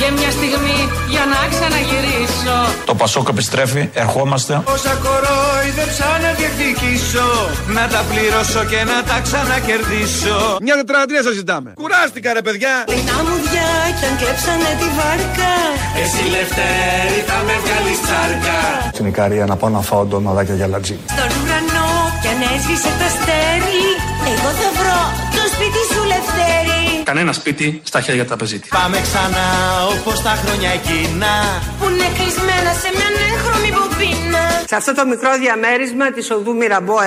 Και 0.00 0.08
μια 0.18 0.30
στιγμή 0.38 0.78
για 1.14 1.24
να 1.32 1.38
ξαναγυρίσω. 1.52 2.56
Το 2.84 2.94
Πασόκ 2.94 3.26
επιστρέφει, 3.34 3.82
ερχόμαστε. 4.04 4.52
Όσα 4.74 4.92
κορόιδεψα 5.04 6.08
να 6.24 6.30
διεκδικήσω 6.38 7.26
Να 7.76 7.84
τα 7.92 8.00
πληρώσω 8.10 8.62
και 8.72 8.80
να 8.90 8.98
τα 9.10 9.16
ξανακερδίσω. 9.26 10.36
Μια 10.66 10.76
τετραετία 10.80 11.22
σας 11.26 11.34
ζητάμε. 11.40 11.68
Κουράστηκα 11.82 12.28
ρε 12.38 12.42
παιδιά. 12.46 12.72
Δεινά 12.92 13.16
μου 13.26 13.36
διά 13.50 13.72
κι 13.98 14.04
αν 14.08 14.14
κλέψανε 14.20 14.70
τη 14.80 14.88
βάρκα. 14.98 15.52
Εσύ 16.02 16.22
Λευτέρη 16.34 17.20
θα 17.28 17.38
με 17.46 17.54
βγάλεις 17.62 17.98
τσάρκα. 18.04 18.58
Στην 18.96 19.06
Ικαρία 19.12 19.44
να 19.50 19.56
πάω 19.60 19.70
να 19.78 19.82
φάω 19.88 20.02
ντοναδάκια 20.08 20.54
για 20.60 20.68
λατζί. 20.72 20.96
Στον 21.14 21.30
ουρανό 21.38 21.88
κι 22.20 22.28
αν 22.32 22.40
έσβησε 22.54 22.90
το 22.98 23.04
αστέρι 23.10 23.84
Εγώ 24.32 24.50
θα 24.60 24.68
βρω 24.78 25.00
Κανένα 27.04 27.32
σπίτι 27.32 27.80
στα 27.84 28.00
χέρια 28.00 28.22
του 28.22 28.28
τραπεζίτη. 28.28 28.68
Πάμε 28.68 29.00
ξανά 29.00 29.46
όπως 29.98 30.22
τα 30.22 30.30
χρόνια 30.44 30.70
εκείνα 30.70 31.32
Που 31.78 31.88
είναι 31.88 32.08
κλεισμένα 32.16 32.72
σε 32.82 32.88
μια 32.96 33.08
έγχρωμη 33.28 33.70
μπομπίνα 33.76 34.44
Σε 34.68 34.76
αυτό 34.76 34.94
το 34.94 35.06
μικρό 35.06 35.38
διαμέρισμα 35.38 36.12
της 36.12 36.30
οδού 36.30 36.54
Μυραμπό 36.54 36.94
1 36.94 37.00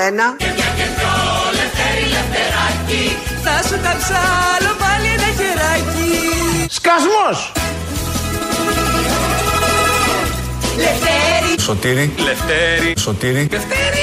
Θα 3.44 3.56
σου 3.68 3.78
ταψάλω 3.86 4.72
πάλι 4.82 5.08
ένα 5.16 5.30
χεράκι 5.38 6.16
Σκασμός! 6.70 7.52
Λευτέρη. 10.78 11.62
Σωτήρι. 11.62 12.14
Λευτέρη. 12.18 12.94
Σωτήρι. 12.98 13.48
Λευτέρη. 13.52 13.97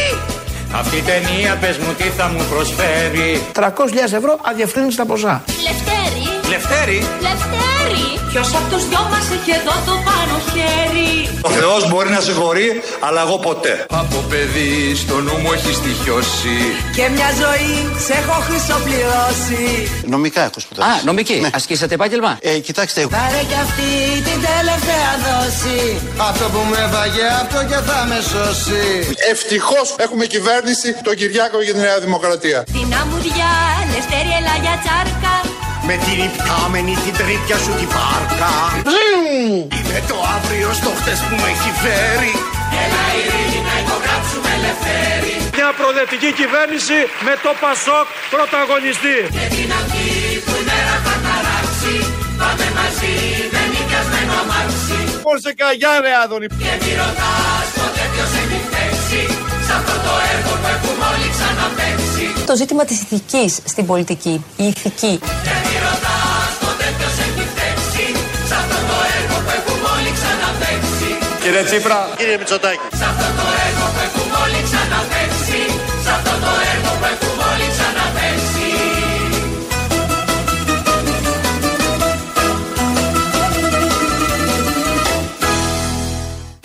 Αυτή 0.76 0.96
η 0.96 1.02
ταινία 1.02 1.56
πες 1.56 1.78
μου 1.78 1.92
τι 1.92 2.02
θα 2.02 2.28
μου 2.28 2.44
προσφέρει; 2.50 3.42
300.000 3.54 3.68
ευρώ 4.14 4.38
αδιαφθύνιστα 4.42 5.04
ποσά. 5.04 5.42
Λευτέρη. 5.62 5.93
Λευτέρη. 6.48 6.98
Λευτέρη. 7.28 8.04
Ποιος 8.30 8.48
από 8.54 8.66
τους 8.74 8.88
δυο 8.88 9.02
μας 9.12 9.26
έχει 9.36 9.50
εδώ 9.60 9.74
το 9.88 9.94
πάνω 10.08 10.34
χέρι; 10.52 11.10
Ο 11.40 11.48
Θεός 11.48 11.88
μπορεί 11.90 12.10
να 12.10 12.20
συγχωρεί, 12.20 12.68
αλλά 13.00 13.20
εγώ 13.26 13.38
ποτέ. 13.38 13.86
Από 13.90 14.18
παιδί 14.28 14.94
στο 15.02 15.14
νου 15.20 15.36
μου 15.42 15.52
έχει 15.52 15.72
στοιχειώσει. 15.80 16.56
Και 16.96 17.04
μια 17.14 17.28
ζωή 17.42 17.74
σε 18.06 18.12
έχω 18.20 18.36
χρυσοπληρώσει. 18.46 19.64
Νομικά 20.14 20.40
έχω 20.48 20.60
σπουδάσει. 20.64 20.90
Α, 20.90 21.02
νομική, 21.04 21.34
Ναι. 21.40 21.50
ασκήσατε 21.54 21.94
επάγγελμα; 21.94 22.38
Ε, 22.40 22.58
κοιτάξτε, 22.58 23.00
Πάρε 23.06 23.42
κι 23.50 23.58
αυτή 23.66 23.90
την 24.28 24.38
τελευταία 24.48 25.10
δόση. 25.26 25.78
Αυτό 26.28 26.44
που 26.52 26.60
με 26.70 26.76
έφαγε 26.86 27.24
αυτό 27.42 27.58
και 27.70 27.78
θα 27.88 27.98
με 28.10 28.18
σώσει. 28.32 28.84
Ευτυχώς 29.32 29.86
έχουμε 30.04 30.24
κυβέρνηση 30.34 30.88
τον 31.06 31.14
Κυριάκο 31.20 31.62
για 31.62 31.72
τη 31.72 31.78
Νέα 31.78 31.98
Δημοκρατία. 31.98 32.58
Την 32.76 32.88
αμμουδιά, 33.00 33.52
Λευτέρη 33.94 34.30
έλα 34.40 34.54
για 34.64 34.74
τσάρκα. 34.82 35.34
Με 35.88 35.96
την 36.04 36.18
υπτάμενη 36.28 36.94
την 37.04 37.14
τρίπια 37.20 37.56
σου 37.64 37.72
την 37.80 37.88
βάρκα 37.96 38.54
Είναι 39.78 39.98
το 40.10 40.16
αύριο 40.36 40.72
στο 40.80 40.90
χτες 40.98 41.18
που 41.26 41.34
με 41.40 41.48
έχει 41.54 41.70
φέρει 41.82 42.32
Έλα 42.82 43.04
ειρήνη 43.18 43.60
να 43.68 43.74
υπογράψουμε 43.82 44.52
Λευτέρη. 44.64 45.34
Μια 45.58 45.70
προοδευτική 45.78 46.30
κυβέρνηση 46.40 46.98
με 47.26 47.34
το 47.44 47.50
Πασόκ 47.62 48.06
πρωταγωνιστή. 48.34 49.18
Και 49.36 49.46
την 49.54 49.70
αυγή 49.78 50.16
που 50.44 50.54
η 50.60 50.62
μέρα 50.68 50.96
θα 51.04 51.14
ταράξει. 51.24 51.94
Πάμε 52.40 52.66
μαζί 52.78 53.14
με 53.54 53.62
νοικιασμένο 53.72 54.32
αμάξι. 54.42 54.98
Πώς 55.26 55.38
σε 55.44 55.52
καγιά 55.60 55.94
ρε 56.04 56.12
Άδωνη. 56.22 56.46
Και 56.62 56.72
μη 56.80 56.92
ρωτάς 57.00 57.66
ποτέ 57.78 58.04
ποιος 58.12 58.32
έχει 58.40 58.60
θέση. 58.72 59.22
Σ' 59.66 59.72
αυτό 59.78 59.94
το 60.06 60.12
έργο 60.32 60.52
που 60.60 60.68
έχουμε 60.74 61.04
όλοι 61.10 61.13
ξαναπέξει. 61.13 61.13
Το 62.54 62.60
ζήτημα 62.60 62.84
της 62.84 63.00
ηθικής 63.00 63.52
στην 63.64 63.86
πολιτική, 63.86 64.44
η 64.56 64.64
ηθική. 64.72 65.12
Και 65.46 65.54
μη 65.64 65.76
ρωτάς 65.86 66.52
ποτέ 66.64 66.88
ποιος 66.96 67.16
έχει 67.26 67.44
θέση. 67.56 68.06
Σ' 68.48 68.54
αυτό 68.60 68.78
το 68.90 68.96
έργο 69.18 69.36
που 69.44 69.52
έχουμε 69.58 69.86
όλοι 69.96 70.10
ξαναπέξει. 70.18 71.10
Κύριε 71.42 71.62
Τσίπρα. 71.68 71.98
Κύριε 72.20 72.36
Μητσοτάκη. 72.40 72.86
Σ' 73.00 73.06
αυτό 73.10 73.28
το 73.38 73.46
έργο 73.66 73.86
που 73.94 74.00
έχουμε 74.06 74.34
όλοι 74.44 74.60
ξαναπέξει. 74.68 75.60
Σ' 76.04 76.10
αυτό 76.16 76.34
το 76.44 76.52
έργο 76.72 76.90
που 77.00 77.06
έχουμε 77.14 77.42
όλοι 77.52 77.66
ξαναπέξει. 77.74 78.68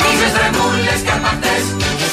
Μίζες, 0.04 0.32
δρεμούλες 0.38 1.00
και 1.06 1.14
απαρτές, 1.20 1.64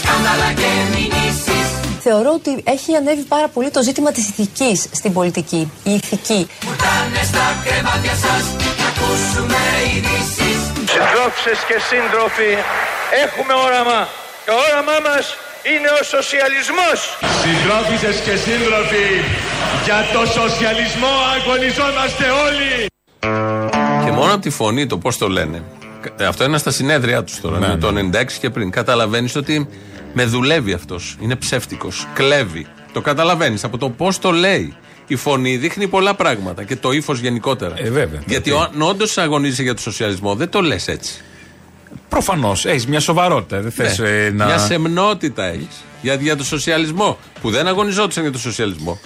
σκάνδαλα 0.01 0.51
και 0.61 0.71
μηνύσεις. 0.93 1.66
Θεωρώ 2.09 2.33
ότι 2.41 2.53
έχει 2.77 2.91
ανέβει 3.01 3.25
πάρα 3.35 3.49
πολύ 3.55 3.71
το 3.77 3.83
ζήτημα 3.89 4.11
της 4.17 4.25
ηθικής 4.29 4.79
στην 4.99 5.13
πολιτική, 5.13 5.63
η 5.91 5.93
ηθική. 6.01 6.41
Πουτάνε 6.67 7.23
στα 7.31 7.47
κρεβάτια 7.65 8.15
σας, 8.25 8.45
να 8.81 8.87
ακούσουμε 8.93 9.63
ειδήσεις. 9.93 10.59
Συντρόφισσες 10.93 11.59
και 11.69 11.77
σύντροφοι, 11.91 12.53
έχουμε 13.25 13.55
όραμα. 13.67 14.01
Το 14.47 14.53
όραμά 14.67 14.97
μας 15.09 15.25
είναι 15.73 15.89
ο 15.99 16.03
σοσιαλισμός. 16.15 16.99
Συντρόφισσες 17.43 18.17
και 18.27 18.35
σύντροφοι, 18.47 19.09
για 19.87 20.01
το 20.15 20.23
σοσιαλισμό 20.39 21.13
αγωνιζόμαστε 21.35 22.27
όλοι. 22.47 22.71
Και 24.05 24.13
μόνο 24.19 24.33
από 24.37 24.43
τη 24.47 24.51
φωνή, 24.61 24.83
το 24.93 24.97
πώς 24.99 25.15
το 25.23 25.29
λένε. 25.37 25.59
Ε, 26.17 26.25
Αυτό 26.33 26.45
είναι 26.45 26.59
στα 26.59 26.71
συνέδρια 26.71 27.25
τους 27.25 27.41
τώρα. 27.41 27.59
Ναι, 27.59 27.67
με 27.67 27.75
ναι. 27.75 28.11
το 28.11 28.19
96 28.19 28.39
και 28.41 28.51
πριν. 28.51 28.71
Καταλαβαίνεις 28.71 29.37
ότι 29.37 29.55
με 30.19 30.25
δουλεύει 30.25 30.73
αυτός. 30.73 31.17
Είναι 31.21 31.37
ψεύτικος. 31.37 32.07
Κλέβει. 32.15 32.67
Το 32.93 33.01
καταλαβαίνεις 33.01 33.65
από 33.65 33.79
το 33.79 33.91
πώς 33.91 34.19
το 34.19 34.31
λέει. 34.31 34.75
Η 35.07 35.17
φωνή 35.17 35.57
δείχνει 35.57 35.87
πολλά 35.89 36.15
πράγματα 36.15 36.65
και 36.65 36.77
το 36.77 36.93
ύφος 36.93 37.19
γενικότερα. 37.21 37.75
Ε, 37.79 37.91
βέβαια. 37.91 38.21
Γιατί 38.27 38.51
αν 38.51 38.83
όντως 38.83 39.19
αγωνίζεσαι 39.19 39.63
για 39.63 39.75
το 39.75 39.81
σοσιαλισμό, 39.81 40.35
δεν 40.35 40.49
το 40.49 40.61
λες 40.61 40.89
έτσι. 40.89 41.15
Προφανώς 42.09 42.65
έχεις 42.65 42.87
μια 42.87 43.01
σοβαρότητα. 43.01 43.61
Δεν 43.61 43.71
θες 43.71 43.99
Ναι. 43.99 44.31
να. 44.33 44.45
Μια 44.45 44.59
σεμνότητα 44.59 45.45
έχεις 45.45 45.85
για, 46.03 46.15
για 46.15 46.37
το 46.37 46.45
σοσιαλισμό. 46.45 47.19
Που 47.41 47.51
δεν 47.51 47.67
αγωνιζόντουσαν 47.67 48.23
για 48.23 48.33
το 48.33 48.39
σοσιαλισμό. 48.39 48.99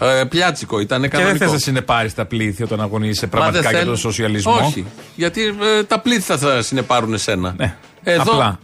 Ε, 0.00 0.24
πλιάτσικο 0.24 0.80
ήταν 0.80 1.02
Και 1.02 1.08
δεν 1.08 1.18
κανονικός. 1.18 1.38
θες 1.46 1.52
να 1.52 1.58
συνεπάρεις 1.58 2.14
τα 2.14 2.24
πλήθη 2.24 2.62
όταν 2.62 2.80
αγωνίζεσαι 2.80 3.24
Μα 3.26 3.30
δεν 3.30 3.40
πραγματικά 3.40 3.68
για 3.70 3.78
θέλ- 3.78 3.90
τον 3.90 3.96
σοσιαλισμό; 3.98 4.52
Όχι. 4.66 4.86
Γιατί 5.16 5.42
ε, 5.78 5.82
τα 5.82 6.00
πλήθη 6.00 6.20
θα, 6.20 6.38
θα 6.38 6.62
συνεπάρουν 6.62 7.14
εσένα. 7.14 7.54
Ναι. 7.56 7.76
Εδώ, 8.02 8.22
Απλά. 8.32 8.58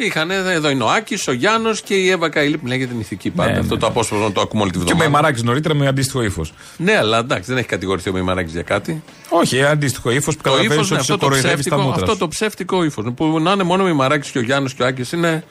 Είχαν, 0.00 0.30
εδώ 0.30 0.70
είναι 0.70 0.82
ο 0.82 0.88
Άκης, 0.90 1.28
ο 1.28 1.32
Γιάννος 1.32 1.80
και 1.80 1.94
η 1.94 2.10
Εύα 2.10 2.28
Καηλή 2.28 2.54
που 2.56 2.60
μιλάει 2.62 2.78
για 2.78 2.86
την 2.86 3.00
ηθική 3.00 3.30
πάντα. 3.30 3.52
Ναι, 3.52 3.58
Αυτό 3.58 3.74
ναι. 3.74 3.80
το 3.80 3.86
απόσπασμα 3.86 4.32
το 4.32 4.40
ακούμε 4.40 4.62
όλη 4.62 4.70
τη 4.70 4.76
Και 4.78 4.82
ο 4.82 4.86
βδομάδα. 4.86 5.10
Μεϊμαράκη 5.10 5.42
νωρίτερα 5.44 5.74
με 5.74 5.86
αντίστοιχο 5.86 6.22
ύφος. 6.22 6.52
Ναι, 6.76 6.96
αλλά 6.96 7.18
εντάξει, 7.18 7.48
δεν 7.48 7.58
έχει 7.58 7.66
κατηγορηθεί 7.68 8.08
ο 8.08 8.12
Μεϊμαράκη 8.12 8.50
για 8.50 8.62
κάτι. 8.62 9.02
Όχι, 9.28 9.62
αντίστοιχο 9.64 10.10
ύφος 10.10 10.36
που 10.36 10.42
Το 10.42 10.50
καταλαβαίνει 10.50 10.74
ύφος 10.74 10.84
ότι 10.84 10.94
είναι 10.94 11.02
σε 11.02 11.12
αυτό 11.12 11.24
το 11.24 11.24
κοροϊδεύει 11.26 11.54
τα 11.54 11.58
ψεύτικο, 11.60 11.80
μούτρα. 11.82 12.00
αυτό 12.00 12.12
σου. 12.12 12.18
το 12.18 12.28
ψεύτικο 12.28 12.84
ύφος. 12.84 13.04
Που 13.16 13.40
να 13.40 13.52
είναι 13.52 13.62
μόνο 13.62 13.82
ο 13.82 13.84
Μεϊμαράκη 13.86 14.30
και 14.30 14.38
ο 14.38 14.42
Γιάννος 14.42 14.74
και 14.74 14.82
ο 14.82 14.86
Άκης 14.86 15.12
είναι. 15.12 15.44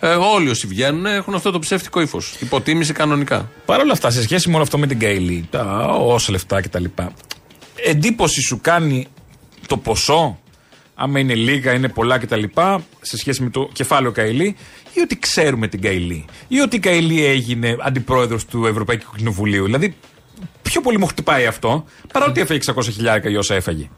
Ε, 0.00 0.08
όλοι 0.08 0.48
όσοι 0.50 0.66
βγαίνουν 0.66 1.06
έχουν 1.06 1.34
αυτό 1.34 1.50
το 1.50 1.58
ψεύτικο 1.58 2.00
ύφος. 2.00 2.34
Υποτίμηση 2.40 2.92
κανονικά. 2.92 3.48
Παρ' 3.64 3.80
όλα 3.80 3.92
αυτά, 3.92 4.10
σε 4.10 4.22
σχέση 4.22 4.48
με 4.48 4.54
όλο 4.54 4.62
αυτό 4.62 4.78
με 4.78 4.86
την 4.86 4.98
Καηλή, 4.98 5.46
τα 5.50 5.84
όσα 5.88 6.30
λεφτά 6.32 6.60
κτλ. 6.60 6.84
Εντύπωση 7.84 8.40
σου 8.40 8.58
κάνει 8.62 9.06
το 9.66 9.76
ποσό, 9.76 10.38
άμα 10.94 11.18
είναι 11.18 11.34
λίγα, 11.34 11.72
είναι 11.72 11.88
πολλά 11.88 12.18
κτλ. 12.18 12.42
σε 13.00 13.16
σχέση 13.16 13.42
με 13.42 13.50
το 13.50 13.68
κεφάλαιο 13.72 14.12
Καηλή, 14.12 14.56
ή 14.92 15.00
ότι 15.00 15.18
ξέρουμε 15.18 15.68
την 15.68 15.80
Καηλή, 15.80 16.24
ή 16.48 16.60
ότι 16.60 16.76
η 16.76 16.78
Καηλή 16.78 17.24
έγινε 17.24 17.76
αντιπρόεδρος 17.80 18.44
του 18.44 18.66
Ευρωπαϊκού 18.66 19.16
Κοινοβουλίου. 19.16 19.64
Δηλαδή, 19.64 19.94
πιο 20.62 20.80
πολύ 20.80 20.98
μου 20.98 21.06
χτυπάει 21.06 21.46
αυτό, 21.46 21.84
παρά 22.12 22.26
ότι 22.26 22.40
έφαγε 22.40 22.60
600 22.74 22.82
χιλιάρικα 22.82 23.28
για 23.28 23.38
όσα 23.38 23.54
έφαγε. 23.54 23.88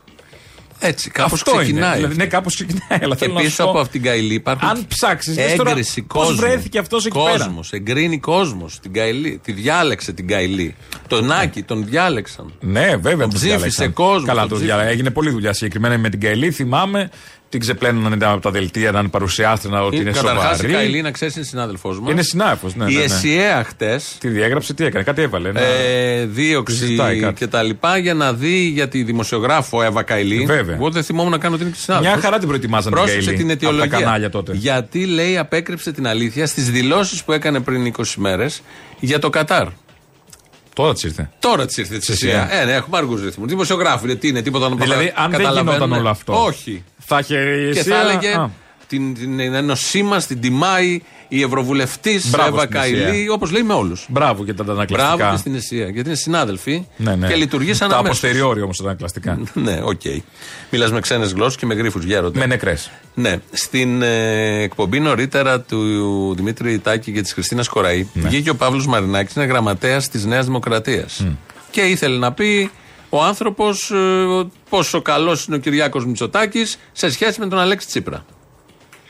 Έτσι, 0.78 1.10
κάπως 1.10 1.32
Αυτό 1.32 1.50
είναι. 1.52 1.62
ξεκινάει. 1.62 1.94
Δηλαδή, 1.94 2.12
αυτό. 2.12 2.22
ναι, 2.24 2.28
κάπως 2.28 2.54
ξεκινάει. 2.54 2.98
Αλλά 3.02 3.14
Και 3.14 3.20
θέλω 3.20 3.32
να 3.32 3.40
σου 3.40 3.46
πίσω 3.46 3.62
πω, 3.64 3.70
από 3.70 3.78
αυτήν 3.78 4.00
την 4.02 4.10
Καηλή 4.10 4.34
υπάρχουν. 4.34 4.68
Αν 4.68 4.86
ψάξεις, 4.88 5.34
τώρα 5.56 5.70
έγκριση 5.70 6.02
πώς 6.02 6.24
κόσμου. 6.24 6.36
βρέθηκε 6.40 6.78
αυτός 6.78 7.06
εκεί 7.06 7.18
πέρα. 7.24 7.44
Κόσμος, 7.44 7.72
εγκρίνει 7.72 8.18
κόσμος 8.18 8.78
την 8.80 8.92
Καηλή. 8.92 9.40
Τη 9.44 9.52
διάλεξε 9.52 10.12
την 10.12 10.26
Καηλή. 10.26 10.74
Τον 11.06 11.32
Άκη 11.32 11.62
τον 11.62 11.84
διάλεξαν. 11.86 12.52
Ναι, 12.60 12.96
βέβαια. 12.96 13.16
Τον 13.16 13.30
τους 13.30 13.38
ψήφισε 13.38 13.56
διάλεξαν. 13.56 13.92
κόσμος, 13.92 14.24
Καλά, 14.24 14.40
τον 14.40 14.48
το 14.48 14.54
ψήφισε. 14.54 14.66
διάλεξαν. 14.74 14.94
Έγινε 14.98 15.10
πολλή 15.10 15.30
δουλειά 15.30 15.52
συγκεκριμένα 15.52 15.98
με 15.98 16.08
την 16.08 16.20
Καηλή. 16.20 16.50
Θυμάμαι 16.50 17.10
την 17.58 17.64
ξεπλένωναν 17.64 18.22
από 18.22 18.40
τα 18.40 18.50
δελτία 18.50 18.90
να 18.92 18.98
είναι 18.98 19.08
παρουσιάστρια 19.08 19.84
ότι 19.84 19.96
είναι 19.96 20.10
Καταρχάς 20.10 20.52
η 20.52 20.56
σοβαρή. 20.56 20.72
Καηλή, 20.72 21.02
να 21.02 21.10
ξέρει, 21.10 21.32
είναι 21.36 21.44
συνάδελφός 21.44 22.00
μας. 22.00 22.10
Είναι 22.10 22.22
συνάδελφο. 22.22 22.70
Ναι, 22.74 22.84
η 22.84 22.94
ναι, 22.94 22.98
ναι. 22.98 23.04
ΕΣΥΕΑ 23.04 23.64
χτες. 23.64 24.16
Τι 24.20 24.28
διέγραψε, 24.28 24.74
τι 24.74 24.84
έκανε, 24.84 25.04
κάτι 25.04 25.22
έβαλε. 25.22 25.52
ναι. 25.52 25.60
Ε, 25.60 26.24
δίωξη 26.26 26.76
Συζητάει 26.76 27.18
κάτι. 27.20 27.34
και 27.34 27.46
τα 27.46 27.62
λοιπά 27.62 27.96
για 27.98 28.14
να 28.14 28.32
δει 28.32 28.58
για 28.58 28.88
τη 28.88 29.02
δημοσιογράφο 29.02 29.82
Εύα 29.82 30.02
Καηλή. 30.02 30.44
Βέβαια. 30.44 30.74
Εγώ 30.74 30.90
δεν 30.90 31.02
θυμόμουν 31.02 31.30
να 31.30 31.38
κάνω 31.38 31.54
ότι 31.54 31.62
είναι 31.64 31.72
και 31.72 31.80
συνάδελφος. 31.80 32.14
Μια 32.14 32.24
χαρά 32.24 32.38
την 32.38 32.48
προετοιμάζαν 32.48 32.92
την 32.92 33.00
Πρόσεξε 33.00 33.30
Καηλή 33.30 33.42
την 33.42 33.50
από 33.50 33.60
τα 33.60 33.66
αιτιολογία. 33.66 33.98
κανάλια 33.98 34.30
τότε. 34.30 34.52
Γιατί 34.54 35.06
λέει 35.06 35.38
απέκρυψε 35.38 35.92
την 35.92 36.06
αλήθεια 36.06 36.46
στις 36.46 36.70
δηλώσεις 36.70 37.24
που 37.24 37.32
έκανε 37.32 37.60
πριν 37.60 37.92
20 37.96 38.02
μέρες 38.16 38.62
για 39.00 39.18
το 39.18 39.30
Κατάρ. 39.30 39.66
Τώρα 40.76 40.92
της 40.92 41.02
ήρθε. 41.02 41.30
Τώρα 41.38 41.66
της 41.66 41.76
ήρθε 41.76 41.98
της 41.98 42.08
ΕΣΗΕΑ. 42.08 42.42
ΕΣΗΕΑ. 42.42 42.60
Ε, 42.60 42.64
ναι, 42.64 42.72
έχουμε 42.72 42.96
αργούς 42.98 43.16
ρυθμούς. 43.16 43.48
Δημοσιογράφοι, 43.48 44.16
τι 44.16 44.28
είναι, 44.28 44.42
τίποτα 44.42 44.68
να 44.68 44.76
Δηλαδή, 44.76 45.12
αν 45.16 45.30
δεν 45.30 45.38
καταλαβαίνουν. 45.40 45.72
γινόταν 45.74 45.98
όλο 45.98 46.08
αυτό. 46.08 46.44
Όχι. 46.44 46.84
Θα 46.98 47.18
είχε 47.18 47.38
η 47.38 47.72
Και 47.72 47.78
ΕΣΗΕΑ, 47.78 47.94
θα 47.96 48.00
έλεγε 48.00 48.32
α, 48.34 48.50
την, 48.88 49.14
την 49.14 49.40
ένωσή 49.40 50.02
μας, 50.02 50.26
την 50.26 50.40
τιμάει 50.40 51.00
η 51.28 51.42
Ευρωβουλευτής 51.42 52.30
Μπράβο 52.30 52.48
Εύα 52.56 52.64
στην 52.66 52.76
ΕΣΗΕΑ. 52.76 53.04
Καϊλή, 53.04 53.28
όπως 53.28 53.50
λέει 53.50 53.62
με 53.62 53.74
όλους. 53.74 54.06
Μπράβο 54.08 54.44
για 54.44 54.54
τα 54.54 54.62
αντανακλαστικά. 54.62 55.16
Μπράβο 55.16 55.32
και 55.32 55.38
στην 55.40 55.54
ΕΣΗΕΑ. 55.54 55.88
Γιατί 55.88 56.08
είναι 56.08 56.18
συνάδελφοι 56.18 56.86
Ναι, 56.96 57.14
ναι. 57.14 57.26
και 57.28 57.34
λειτουργήσαν 57.34 57.88
Τα 57.88 57.96
αμέσως. 57.96 58.18
a 58.18 58.22
posteriori 58.22 58.62
όμως 58.62 58.76
τα 58.76 58.82
αντανακλαστικά. 58.82 59.38
Ναι, 59.54 59.80
οκ. 59.82 60.00
Μιλάς 60.70 60.92
με 60.92 61.00
ξένες 61.00 61.32
γλώσσες 61.32 61.56
και 61.56 61.66
με 61.66 61.74
γρίφους 61.74 62.04
γέροντα. 62.04 62.38
Με 62.38 62.46
νεκρές. 62.46 62.90
Ναι. 63.14 63.38
Στην 63.52 64.02
ε, 64.02 64.62
εκπομπή 64.62 65.00
νωρίτερα 65.00 65.60
του 65.60 66.34
Δημήτρη 66.36 66.78
Τάκη 66.78 67.12
και 67.12 67.20
της 67.22 67.32
Χριστίνας 67.32 67.68
Κοραή 67.68 68.06
Ναι. 68.12 68.28
βγήκε 68.28 68.50
ο 68.50 68.56
Παύλος 68.56 68.86
Μαρινάκης, 68.86 69.34
είναι 69.34 69.44
γραμματέας 69.44 70.08
της 70.08 70.24
Νέας 70.24 70.44
Δημοκρατίας. 70.46 71.26
Και 71.70 71.80
ήθελε 71.80 72.18
να 72.18 72.32
πει 72.32 72.70
ο 73.08 73.22
άνθρωπος 73.22 73.90
ε, 73.90 73.96
πόσο 74.68 75.02
καλός 75.02 75.44
είναι 75.44 75.56
ο 75.56 75.58
Κυριάκος 75.58 76.06
Μητσοτάκης 76.06 76.78
σε 76.92 77.10
σχέση 77.10 77.40
με 77.40 77.46
τον 77.48 77.58
Αλέξη 77.58 77.86
Τσίπρα. 77.86 78.24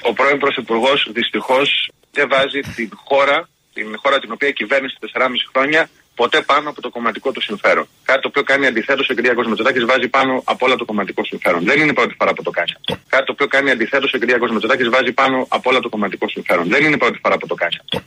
Ο 0.03 0.13
πρώην 0.13 0.39
Πρωθυπουργός 0.39 1.09
δυστυχώς 1.13 1.91
δεν 2.13 2.29
βάζει 2.29 2.61
την 2.77 2.91
χώρα, 3.05 3.49
την 3.75 3.87
χώρα 4.03 4.19
την 4.19 4.33
οποία 4.33 4.51
κυβέρνησε 4.51 4.97
4,5 5.01 5.29
χρόνια, 5.53 5.89
ποτέ 6.15 6.41
πάνω 6.41 6.69
από 6.71 6.81
το 6.81 6.91
κομματικό 6.91 7.33
του 7.33 7.43
συμφέρον. 7.43 7.89
Κάτι 8.05 8.21
το 8.21 8.29
οποίο 8.29 8.43
κάνει 8.43 8.67
αντιθέτως 8.67 9.09
ο 9.11 9.15
κ. 9.15 9.47
Μητσοτάκης, 9.49 9.85
βάζει 9.85 10.09
πάνω 10.09 10.43
από 10.45 10.67
όλα 10.67 10.77
το 10.77 10.85
κομματικό 10.85 11.25
συμφέρον. 11.25 11.65
Δεν 11.65 11.81
είναι 11.81 11.91
η 11.91 11.93
πρώτη 11.93 12.15
φορά 12.19 12.33
που 12.33 12.43
το 12.43 12.51
κάνει 12.51 12.71
αυτό. 12.77 12.99
Κάτι 13.09 13.25
το 13.25 13.33
οποίο 13.33 13.47
κάνει 13.47 13.71
αντιθέτως 13.71 14.13
ο 14.15 14.19
κ. 14.19 14.51
Μητσοτάκης, 14.53 14.89
βάζει 14.89 15.13
πάνω 15.13 15.47
από 15.49 15.71
όλα 15.71 15.81
το 15.81 15.89
κομματικό 15.89 16.29
συμφέρον. 16.29 16.69
Δεν 16.69 16.85
είναι 16.85 16.95
η 16.95 16.99
πρώτη 16.99 17.19
φορά 17.23 17.37
που 17.39 17.47
το 17.47 17.55
κάνει 17.55 17.77
αυτό. 17.85 17.99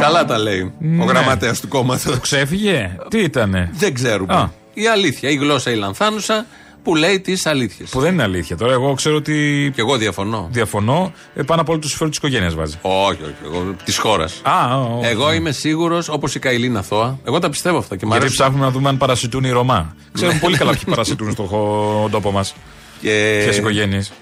Καλά 0.00 0.24
τα 0.24 0.38
λέει 0.38 0.60
ο 0.60 0.72
Ναι. 0.80 1.04
γραμματέας 1.04 1.60
του 1.60 1.68
κόμματος. 1.68 2.18
Ξέφυγε; 2.20 2.96
Τι 3.10 3.18
ήτανε; 3.18 3.70
Δεν 3.72 3.94
ξέρουμε. 3.94 4.34
Α. 4.34 4.50
Η 4.74 4.86
αλήθεια, 4.88 5.30
η 5.30 5.34
γλώσσα 5.34 5.70
η 5.70 5.74
λανθάνουσα 5.74 6.46
που 6.88 6.94
λέει 6.96 7.20
τις 7.20 7.46
αλήθειες. 7.46 7.90
Που 7.90 8.00
δεν 8.00 8.12
είναι 8.12 8.22
αλήθεια. 8.22 8.56
Τώρα 8.56 8.72
εγώ 8.72 8.94
ξέρω 8.94 9.16
ότι. 9.16 9.70
Και 9.74 9.80
εγώ 9.80 9.96
διαφωνώ. 9.96 10.48
Διαφωνώ. 10.52 11.12
Ε, 11.34 11.42
πάνω 11.42 11.60
από 11.60 11.70
όλο 11.72 11.80
τους 11.80 11.88
συμφέρον 11.88 12.10
της 12.12 12.18
οικογένειας 12.18 12.54
βάζει. 12.54 12.78
Όχι, 12.82 13.22
όχι. 13.22 13.34
Εγώ 13.44 13.74
της 13.84 13.98
χώρας. 13.98 14.40
Α, 14.42 14.76
ο, 14.80 15.00
Εγώ 15.02 15.32
είμαι 15.32 15.52
σίγουρος, 15.52 16.08
όπως 16.08 16.34
η 16.34 16.38
Καηλίνα 16.38 16.82
Θώα. 16.82 17.18
Εγώ 17.24 17.38
τα 17.38 17.48
πιστεύω 17.50 17.78
αυτά 17.78 17.96
και 17.96 18.06
μ' 18.06 18.08
Γιατί 18.08 18.24
αρέσουν. 18.24 18.42
ψάχνουμε 18.44 18.64
να 18.64 18.70
δούμε 18.72 18.88
αν 18.88 18.96
παρασιτούν 18.96 19.44
οι 19.44 19.50
Ρωμά. 19.50 19.96
Ξέρουμε 20.12 20.38
πολύ 20.42 20.56
καλά 20.56 20.70
ποιοι 20.70 20.82
παρασιτούν 20.94 21.32
στον 21.32 21.46
χω- 21.46 22.08
τόπο 22.10 22.30
μας. 22.30 22.54
Και 23.00 23.44
Ποιε 23.48 23.58
οικογένειες. 23.58 24.12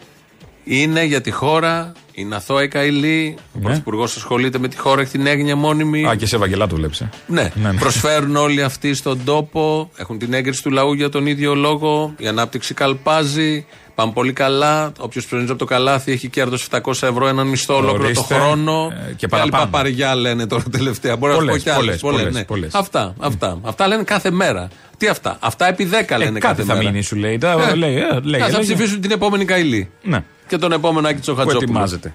είναι 0.64 1.04
για 1.04 1.20
τη 1.20 1.30
χώρα, 1.30 1.92
είναι 2.18 2.34
αθώα 2.36 2.62
η 2.62 2.68
Καηλή. 2.68 3.34
Ο 3.38 3.58
Ναι. 3.58 3.62
Πρωθυπουργός 3.64 4.16
ασχολείται 4.16 4.58
με 4.58 4.68
τη 4.68 4.76
χώρα, 4.76 5.00
έχει 5.00 5.10
την 5.10 5.26
έγνοια 5.26 5.56
μόνιμη. 5.56 6.06
Α, 6.08 6.14
και 6.14 6.26
σε 6.26 6.36
Ευαγγελάτου 6.36 6.76
βλέπει. 6.76 6.94
Ναι, 7.26 7.50
ναι. 7.54 7.72
προσφέρουν 7.72 8.36
όλοι 8.36 8.62
αυτοί 8.62 8.94
στον 8.94 9.20
τόπο, 9.24 9.90
έχουν 9.96 10.18
την 10.18 10.32
έγκριση 10.34 10.62
του 10.62 10.70
λαού 10.70 10.92
για 10.92 11.08
τον 11.08 11.26
ίδιο 11.26 11.54
λόγο, 11.54 12.14
η 12.18 12.26
ανάπτυξη 12.26 12.74
καλπάζει, 12.74 13.66
πάνε 13.94 14.12
πολύ 14.12 14.32
καλά. 14.32 14.92
Όποιος 14.98 15.26
ψωνίζει 15.26 15.50
από 15.50 15.58
το 15.58 15.64
καλάθι 15.64 16.12
έχει 16.12 16.28
κέρδος 16.28 16.68
700 16.70 16.78
ευρώ, 17.02 17.26
έναν 17.28 17.46
μισθό 17.46 17.74
ολόκληρο 17.76 17.98
το 17.98 18.04
Ορίστε. 18.20 18.34
χρόνο. 18.34 18.92
Ε, 18.92 19.08
και 19.12 19.26
και 19.26 19.36
άλλη 19.36 19.50
παραπάνω. 19.50 19.70
παπαριά 19.70 20.14
λένε 20.14 20.46
τώρα 20.46 20.62
τελευταία. 20.70 21.16
Μπορεί 21.16 21.32
να 21.32 21.38
σου 21.38 21.44
πω 21.44 21.46
Πολλές, 21.46 21.62
κι 21.62 21.70
άλλες, 21.70 22.00
πολλές, 22.00 22.00
πολλές, 22.00 22.20
πολλές, 22.22 22.34
ναι. 22.34 22.44
πολλές. 22.44 22.74
Αυτά, 22.74 23.14
αυτά. 23.18 23.58
Αυτά 23.62 23.88
λένε 23.88 24.02
κάθε 24.02 24.30
μέρα. 24.30 24.68
Τι 24.98 25.06
αυτά, 25.08 25.36
αυτά 25.40 25.68
επί 25.68 25.84
10 25.92 26.16
λένε 26.18 26.24
Ε, 26.24 26.26
κάτι 26.26 26.38
κάθε 26.40 26.62
θα 26.62 26.74
μέρα. 26.74 26.90
μείνει, 26.90 27.02
σου 27.02 27.16
λέει. 27.16 27.38
Τα, 27.38 27.52
Ε, 27.70 27.74
λέει, 27.74 27.94
ε, 27.96 28.20
λέει, 28.22 28.40
ε, 28.40 28.44
θα 28.44 28.48
λέγε. 28.50 28.58
ψηφίσουν 28.60 29.00
την 29.00 29.10
επόμενη 29.10 29.44
Καηλή. 29.44 29.90
Ναι. 30.02 30.24
Και 30.48 30.58
τον 30.58 30.72
επόμενο 30.72 31.06
Άκη 31.06 31.16
Που 31.16 31.20
Τσοχατζόπουλο. 31.20 31.62
ετοιμάζεται; 31.62 32.14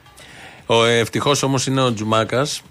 Ο 0.66 0.84
ευτυχώς 0.84 1.44
όμως 1.44 1.68
είναι 1.68 1.82
ο 1.82 1.94
Τζουμάκας. 1.94 2.62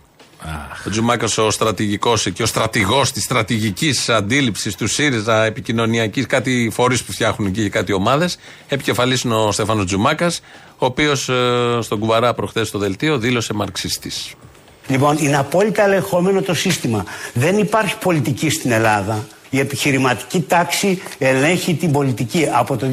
Ο 0.87 0.91
Τζουμάκας 0.91 1.39
ο 1.39 1.51
στρατηγικός 1.51 2.31
και 2.33 2.43
ο 2.43 2.47
στρατηγός 2.47 3.13
της 3.13 3.25
στρατηγικής 3.25 4.09
αντίληψης 4.09 4.75
του 4.75 4.87
ΣΥΡΙΖΑ 4.87 5.45
επικοινωνιακής, 5.45 6.27
κάτι 6.27 6.71
φορείς 6.73 7.03
που 7.03 7.13
φτιάχνουν 7.13 7.49
εκεί 7.49 7.63
και 7.63 7.69
κάτι 7.69 7.93
ομάδες. 7.93 8.39
Επικεφαλής 8.69 9.23
είναι 9.23 9.35
ο 9.35 9.53
Στέφανος 9.53 9.87
Τζουμάκας, 9.87 10.41
ο 10.79 10.87
οποίος 10.87 11.31
στον 11.81 11.99
κουβαρά 11.99 12.35
προχθές 12.35 12.69
στο 12.69 12.79
δελτίο 12.79 13.19
δήλωσε 13.19 13.53
μαρξιστή. 13.55 14.11
Λοιπόν, 14.89 15.17
είναι 15.19 15.37
απόλυτα 15.37 15.83
ελεγχόμενο 15.83 16.43
το 16.43 16.55
σύστημα. 16.55 17.05
Δεν 17.33 17.59
υπάρχει 17.59 17.97
πολιτική 17.97 18.51
στην 18.51 18.71
Ελλάδα. 18.71 19.27
Η 19.51 19.59
επιχειρηματική 19.59 20.41
τάξη 20.41 21.03
ελέγχει 21.19 21.75
την 21.75 21.93
πολιτική. 21.93 22.47
Από 22.53 22.77
το 22.77 22.87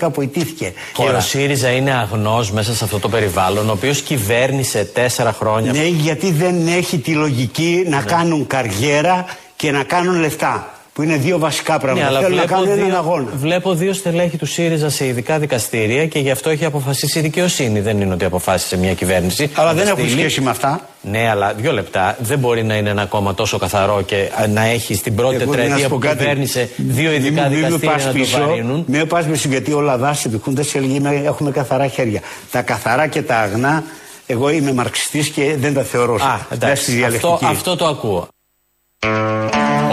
2010 0.00 0.12
που 0.12 0.22
ιτήθηκε. 0.22 0.72
Και 0.94 1.02
ο 1.02 1.20
ΣΥΡΙΖΑ 1.20 1.70
είναι 1.70 1.90
αγνός 1.90 2.50
μέσα 2.50 2.74
σε 2.74 2.84
αυτό 2.84 2.98
το 2.98 3.08
περιβάλλον, 3.08 3.68
ο 3.68 3.72
οποίος 3.72 4.00
κυβέρνησε 4.00 4.84
τέσσερα 4.84 5.32
χρόνια. 5.32 5.72
Ναι, 5.72 5.86
γιατί 5.86 6.30
δεν 6.30 6.66
έχει 6.66 6.98
τη 6.98 7.12
λογική 7.12 7.84
να 7.88 8.02
κάνουν 8.02 8.46
καριέρα 8.46 9.24
και 9.56 9.70
να 9.70 9.82
κάνουν 9.82 10.20
λεφτά. 10.20 10.73
Που 10.94 11.02
είναι 11.02 11.16
δύο 11.16 11.38
βασικά 11.38 11.78
πράγματα. 11.78 12.10
Ναι, 12.10 12.16
αλλά 12.16 12.20
Θέλουν 12.20 12.36
να 12.36 12.42
βλέπω 12.44 12.60
κάνουν 12.62 12.78
έναν 12.78 12.88
δύο, 12.90 12.98
αγώνα. 12.98 13.30
βλέπω 13.36 13.74
δύο 13.74 13.92
στελέχη 13.92 14.36
του 14.36 14.46
ΣΥΡΙΖΑ 14.46 14.90
σε 14.90 15.06
ειδικά 15.06 15.38
δικαστήρια 15.38 16.06
και 16.06 16.18
γι' 16.18 16.30
αυτό 16.30 16.50
έχει 16.50 16.64
αποφασίσει 16.64 17.18
η 17.18 17.22
δικαιοσύνη. 17.22 17.80
Δεν 17.80 18.00
είναι 18.00 18.14
ότι 18.14 18.24
αποφάσισε 18.24 18.76
μια 18.76 18.94
κυβέρνηση. 18.94 19.50
Αλλά 19.54 19.68
Να 19.68 19.74
δεν 19.74 19.84
τα 19.84 19.90
έχουν 19.90 20.04
στείλει. 20.04 20.18
σχέση 20.20 20.40
με 20.40 20.50
αυτά. 20.50 20.88
Ναι, 21.00 21.28
αλλά 21.28 21.52
δύο 21.54 21.72
λεπτά. 21.72 22.16
Δεν 22.20 22.38
μπορεί 22.38 22.64
να 22.64 22.76
είναι 22.76 22.90
ένα 22.90 23.04
κόμμα 23.06 23.34
τόσο 23.34 23.58
καθαρό 23.58 24.02
και 24.02 24.28
α, 24.42 24.46
να 24.46 24.64
έχει 24.64 24.94
στην 24.94 25.14
πρώτη 25.14 25.34
Εγώ, 25.34 25.44
να 25.44 25.50
σου 25.52 25.58
τετραετία 25.60 25.88
πω 25.88 25.94
που 25.96 26.00
κάτι. 26.06 26.16
κυβέρνησε 26.18 26.68
δύο 26.76 27.10
Μη 27.10 27.16
ειδικά 27.16 27.42
μου- 27.42 27.50
μη 27.50 27.56
μου 27.56 27.78
δικαστήρια 27.78 27.90
πας 27.92 28.04
να 28.04 28.12
το 28.12 28.18
πίσω, 28.18 28.38
βαρύνουν. 28.46 28.84
Μην 28.86 29.06
πας 29.06 29.24
πίσω 29.26 29.48
γιατί 29.48 29.72
όλα 29.72 29.96
δάση 29.96 30.28
δικούνται 30.28 30.62
σε 30.62 30.78
λίγη 30.78 30.94
ημέρα 30.96 31.18
έχουμε 31.24 31.50
καθαρά 31.50 31.86
χέρια. 31.86 32.20
Τα 32.50 32.62
καθαρά 32.62 33.06
και 33.06 33.22
τα 33.22 33.36
αγνά, 33.38 33.84
εγώ 34.26 34.50
είμαι 34.50 34.72
μαρξιστής 34.72 35.28
και 35.28 35.54
δεν 35.58 35.74
τα 35.74 35.82
θεωρώ. 35.82 36.14
Α, 36.14 36.18
Δες 36.18 36.48
τη 36.48 36.54
εντάξει. 36.54 36.82
Αυτό, 36.82 36.92
διαλεκτική. 36.96 37.44
αυτό 37.44 37.76
το 37.76 37.86
ακούω. 37.86 38.28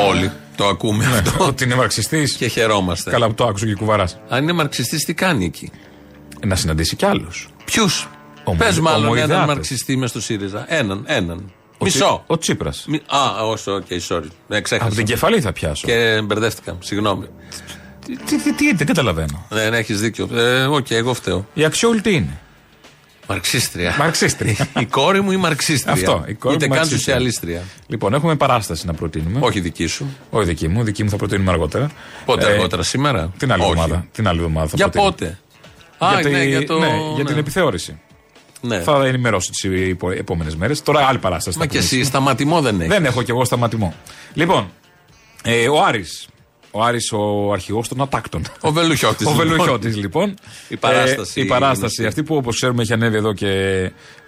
Όλοι 0.09 0.31
το 0.61 0.67
ακούμε 0.67 1.05
Ναι, 1.05 1.17
αυτό. 1.17 1.45
Ότι 1.45 1.63
είναι 1.63 1.75
μαρξιστής. 1.75 2.33
Και 2.35 2.47
χαιρόμαστε. 2.47 3.09
Καλά 3.11 3.27
που 3.27 3.33
το 3.33 3.45
άκουσε 3.45 3.65
και 3.65 3.73
Κουβαράς. 3.75 4.19
Αν 4.29 4.43
είναι 4.43 4.51
μαρξιστής, 4.53 5.05
τι 5.05 5.13
κάνει 5.13 5.45
εκεί; 5.45 5.71
Να 6.45 6.55
συναντήσει 6.55 6.95
κι 6.95 7.05
άλλους. 7.05 7.49
Ποιους; 7.65 8.07
Ομο- 8.43 8.57
Πες 8.59 8.79
μάλλον 8.79 8.99
έναν 8.99 9.11
ομοϊδεάτες. 9.13 9.47
μαρξιστή 9.47 9.97
μες 9.97 10.09
στο 10.09 10.21
ΣΥΡΙΖΑ. 10.21 10.65
Έναν, 10.67 11.03
έναν. 11.07 11.51
Ο 11.77 11.83
Μισό. 11.85 11.97
Τσι- 12.05 12.21
Ο 12.27 12.37
Τσίπρας. 12.37 12.85
Μη- 12.87 13.01
Α, 13.07 13.45
όχι, 13.45 13.69
OK, 13.69 13.85
sorry. 14.07 14.27
Ναι, 14.47 14.61
ξέχασα. 14.61 14.87
Από 14.87 14.95
την 14.95 15.05
κεφαλή 15.05 15.41
θα 15.41 15.51
πιάσω. 15.51 15.87
Και 15.87 16.21
μπερδεύτηκα. 16.25 16.77
Συγγνώμη. 16.79 17.25
Τι, 18.05 18.17
τι, 18.17 18.37
τι, 18.41 18.53
τι, 18.53 18.73
δεν 18.73 18.87
καταλαβαίνω. 18.87 19.45
Ναι, 19.49 19.69
ναι, 19.69 19.77
έχεις 19.77 19.99
δίκιο. 19.99 20.29
Ε, 20.33 20.63
Οκ, 20.65 20.91
εγώ 20.91 21.13
φταίω. 21.13 21.47
Η 21.53 21.65
αξιόλη 21.65 22.01
τι 22.01 22.13
είναι. 22.13 22.39
Μαρξίστρια. 23.31 23.95
Μαρξίστρια. 23.99 24.67
η 24.79 24.85
κόρη 24.85 25.21
μου 25.21 25.31
η 25.31 25.37
μαρξίστρια. 25.37 25.93
Αυτό. 25.93 26.23
Η 26.27 26.33
κόρη 26.33 26.55
Ούτε 26.55 26.65
μου 26.67 26.71
καν 26.73 26.79
μαρξίστρια. 26.81 26.97
σοσιαλίστρια. 26.97 27.61
Λοιπόν, 27.87 28.13
έχουμε 28.13 28.35
παράσταση 28.35 28.85
να 28.85 28.93
προτείνουμε. 28.93 29.39
Όχι 29.41 29.59
δική 29.59 29.85
σου. 29.87 30.05
Όχι 30.29 30.45
δική 30.47 30.67
μου, 30.67 30.83
δική 30.83 31.03
μου 31.03 31.09
θα 31.09 31.17
προτείνουμε 31.17 31.51
αργότερα. 31.51 31.89
Πότε 32.25 32.45
Ε, 32.47 32.51
αργότερα, 32.53 32.83
σήμερα; 32.83 33.31
Την 33.37 33.51
άλλη 33.51 33.61
Όχι. 33.61 33.71
εβδομάδα. 33.71 34.05
Την 34.11 34.27
άλλη 34.27 34.37
εβδομάδα 34.37 34.67
θα 34.67 34.73
Για 34.75 34.89
προτείνουμε. 34.89 35.11
πότε; 35.11 35.37
Α, 36.05 36.13
Γιατί- 36.13 36.29
ναι, 36.29 36.43
για 36.43 36.65
το. 36.65 36.79
ναι, 36.79 36.87
για 36.87 37.23
ναι. 37.23 37.29
την 37.29 37.37
επιθεώρηση. 37.37 37.99
Ναι. 38.61 38.79
Θα 38.81 39.05
ενημερώσω 39.05 39.49
τις 39.61 39.89
επόμενες 40.17 40.55
μέρες. 40.55 40.83
Τώρα 40.83 41.05
άλλη 41.05 41.17
παράσταση. 41.17 41.57
Μα 41.57 41.63
θα 41.63 41.69
και 41.71 41.77
εσύ 41.77 41.89
πούμε. 41.95 42.03
σταματημό 42.03 42.61
δεν 42.61 42.79
έχεις. 42.81 42.93
Δεν 42.93 43.05
έχω 43.05 43.21
κι 43.23 43.31
εγώ 43.31 43.45
σταματημό. 43.45 43.93
Λοιπόν, 44.33 44.69
ε, 45.43 45.69
ο 45.69 45.83
Άρης. 45.83 46.27
Ο 46.71 46.83
Άρης 46.83 47.11
ο 47.11 47.51
αρχηγός 47.51 47.87
των 47.87 48.01
ατάκτων. 48.01 48.41
Ο 48.61 48.71
Βελουχιώτης, 48.71 49.25
ο 49.27 49.29
λοιπόν. 49.31 49.47
Βελουχιώτης 49.47 49.95
λοιπόν. 49.97 50.33
Η 50.67 50.77
παράσταση 50.77 51.39
Ε, 51.41 51.43
η 51.43 51.45
παράσταση 51.45 51.81
γνωστή. 51.81 52.05
αυτή 52.05 52.23
που 52.23 52.35
όπως 52.35 52.55
ξέρουμε 52.55 52.81
έχει 52.81 52.93
ανέβει 52.93 53.17
εδώ 53.17 53.33
και 53.33 53.47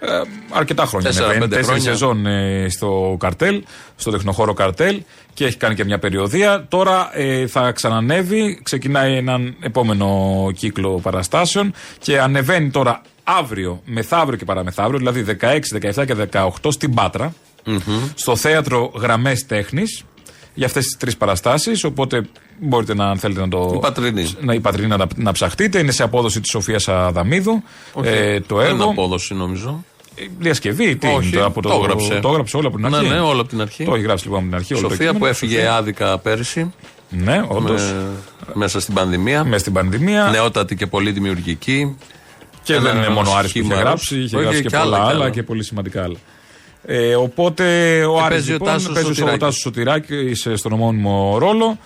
ε, 0.00 0.20
αρκετά 0.50 0.84
χρόνια. 0.86 1.08
Τέσσερα, 1.08 1.26
ανεβαίνει. 1.26 1.48
πέντε 1.50 1.60
Τέσσερις 1.60 1.82
χρόνια. 1.82 1.98
σεζόν 1.98 2.26
ε, 2.26 2.66
στο 2.70 3.16
καρτέλ, 3.20 3.62
στο 3.96 4.10
τεχνοχώρο 4.10 4.52
καρτέλ 4.54 5.02
και 5.34 5.44
έχει 5.44 5.56
κάνει 5.56 5.74
και 5.74 5.84
μια 5.84 5.98
περιοδία. 5.98 6.66
Τώρα 6.68 7.10
ε, 7.18 7.46
θα 7.46 7.70
ξανανεύει, 7.72 8.60
ξεκινάει 8.62 9.16
έναν 9.16 9.56
επόμενο 9.60 10.48
κύκλο 10.56 11.00
παραστάσεων 11.02 11.72
και 11.98 12.20
ανεβαίνει 12.20 12.70
τώρα 12.70 13.02
αύριο, 13.24 13.80
μεθαύριο 13.84 14.38
και 14.38 14.44
παραμεθαύριο, 14.44 14.98
δηλαδή 14.98 15.24
16, 15.40 15.58
17 15.94 16.06
και 16.06 16.14
18 16.32 16.48
στην 16.68 16.94
πατρα 16.94 17.34
στο 18.14 18.36
θέατρο 18.36 18.92
Γραμμές 18.94 19.46
Τέχνης 19.46 20.04
για 20.54 20.66
αυτές 20.66 20.84
τις 20.84 20.96
τρεις 20.96 21.16
παραστάσεις 21.16 21.84
οπότε 21.84 22.22
μπορείτε 22.60 22.94
να 22.94 23.06
αν 23.10 23.18
θέλετε 23.18 23.40
να 23.40 23.48
το 23.48 23.72
Η 23.74 23.78
Πατρινή. 23.78 24.34
να, 24.40 24.54
η 24.54 24.60
Πατρινή 24.60 24.88
να, 24.96 25.06
να 25.16 25.32
ψαχτείτε 25.32 25.78
είναι 25.78 25.92
σε 25.92 26.02
απόδοση 26.02 26.40
της 26.40 26.50
Σοφίας 26.50 26.88
Αδαμίδου 26.88 27.62
Όχι. 27.92 28.08
ε, 28.08 28.40
το 28.40 28.56
Δεν 28.56 28.64
έργο 28.66 28.82
είναι 28.82 28.90
απόδοση 28.90 29.34
νομίζω. 29.34 29.84
Ε, 30.16 30.22
διασκευή, 30.38 30.96
τι 30.96 31.06
Όχι, 31.06 31.28
είναι, 31.28 31.36
το, 31.36 31.44
από 31.44 31.62
το, 31.62 31.68
το 31.68 31.74
έγραψε. 31.82 32.18
το 32.22 32.28
έγραψε 32.28 32.56
όλο 32.56 32.68
από 32.68 32.76
την 32.76 32.88
Ναι, 32.90 32.96
αρχή. 32.96 33.08
ναι, 33.08 33.18
όλο 33.20 33.40
από 33.40 33.48
την 33.48 33.60
αρχή. 33.60 33.84
Το 33.84 33.94
έχει 33.94 34.02
γράψει 34.04 34.24
λοιπόν 34.24 34.38
από 34.40 34.48
την 34.48 34.56
αρχή. 34.58 34.72
όλο 34.74 34.82
το 34.82 34.88
Σοφία 34.88 35.04
κείμενο. 35.06 35.18
που 35.24 35.26
έφυγε 35.30 35.54
Σοφία. 35.54 35.74
άδικα 35.76 36.18
πέρυσι. 36.18 36.72
Ναι, 37.08 37.44
όντως. 37.48 37.82
με- 37.82 38.04
μέσα 38.54 38.80
στην 38.80 38.94
πανδημία. 38.94 39.44
Μέσα 39.44 39.58
στην 39.58 39.72
πανδημία. 39.72 40.28
Νεότατη 40.30 40.76
και 40.76 40.86
πολύ 40.86 41.10
δημιουργική. 41.10 41.96
Και 42.62 42.74
Ένα 42.74 42.82
δεν 42.82 42.96
είναι 42.96 43.08
μόνο 43.08 43.30
ο 43.30 43.36
Άρης 43.36 43.52
που 43.52 43.58
είχε 43.58 43.66
σχήμαρος. 43.66 43.82
γράψει, 43.84 44.18
είχε 44.20 44.36
Όχι, 44.36 44.44
γράψει 44.44 44.62
και, 44.62 44.68
και 44.68 44.76
άλλα, 44.76 44.84
πολλά 44.84 44.96
και 44.98 45.02
άλλα 45.12 45.24
άλλα. 45.24 45.30
και 45.30 45.42
πολύ 45.42 45.64
σημαντικά 45.64 46.02
άλλα. 46.02 46.16
Ε, 46.86 47.14
οπότε 47.14 47.64
ο 48.04 48.14
Και 48.14 48.20
Άρης 48.20 48.28
παίζει 48.28 48.50
ο 48.50 48.52
λοιπόν, 48.52 48.68
Τάσος 48.68 48.92
παίζει 48.92 49.10
ο 49.10 49.14
Σωτηράκης. 49.14 49.40
Τάσος 49.40 49.60
Σωτηράκης 49.60 50.48
στον 50.54 50.72
ομώνυμο 50.72 51.36
ρόλο. 51.38 51.78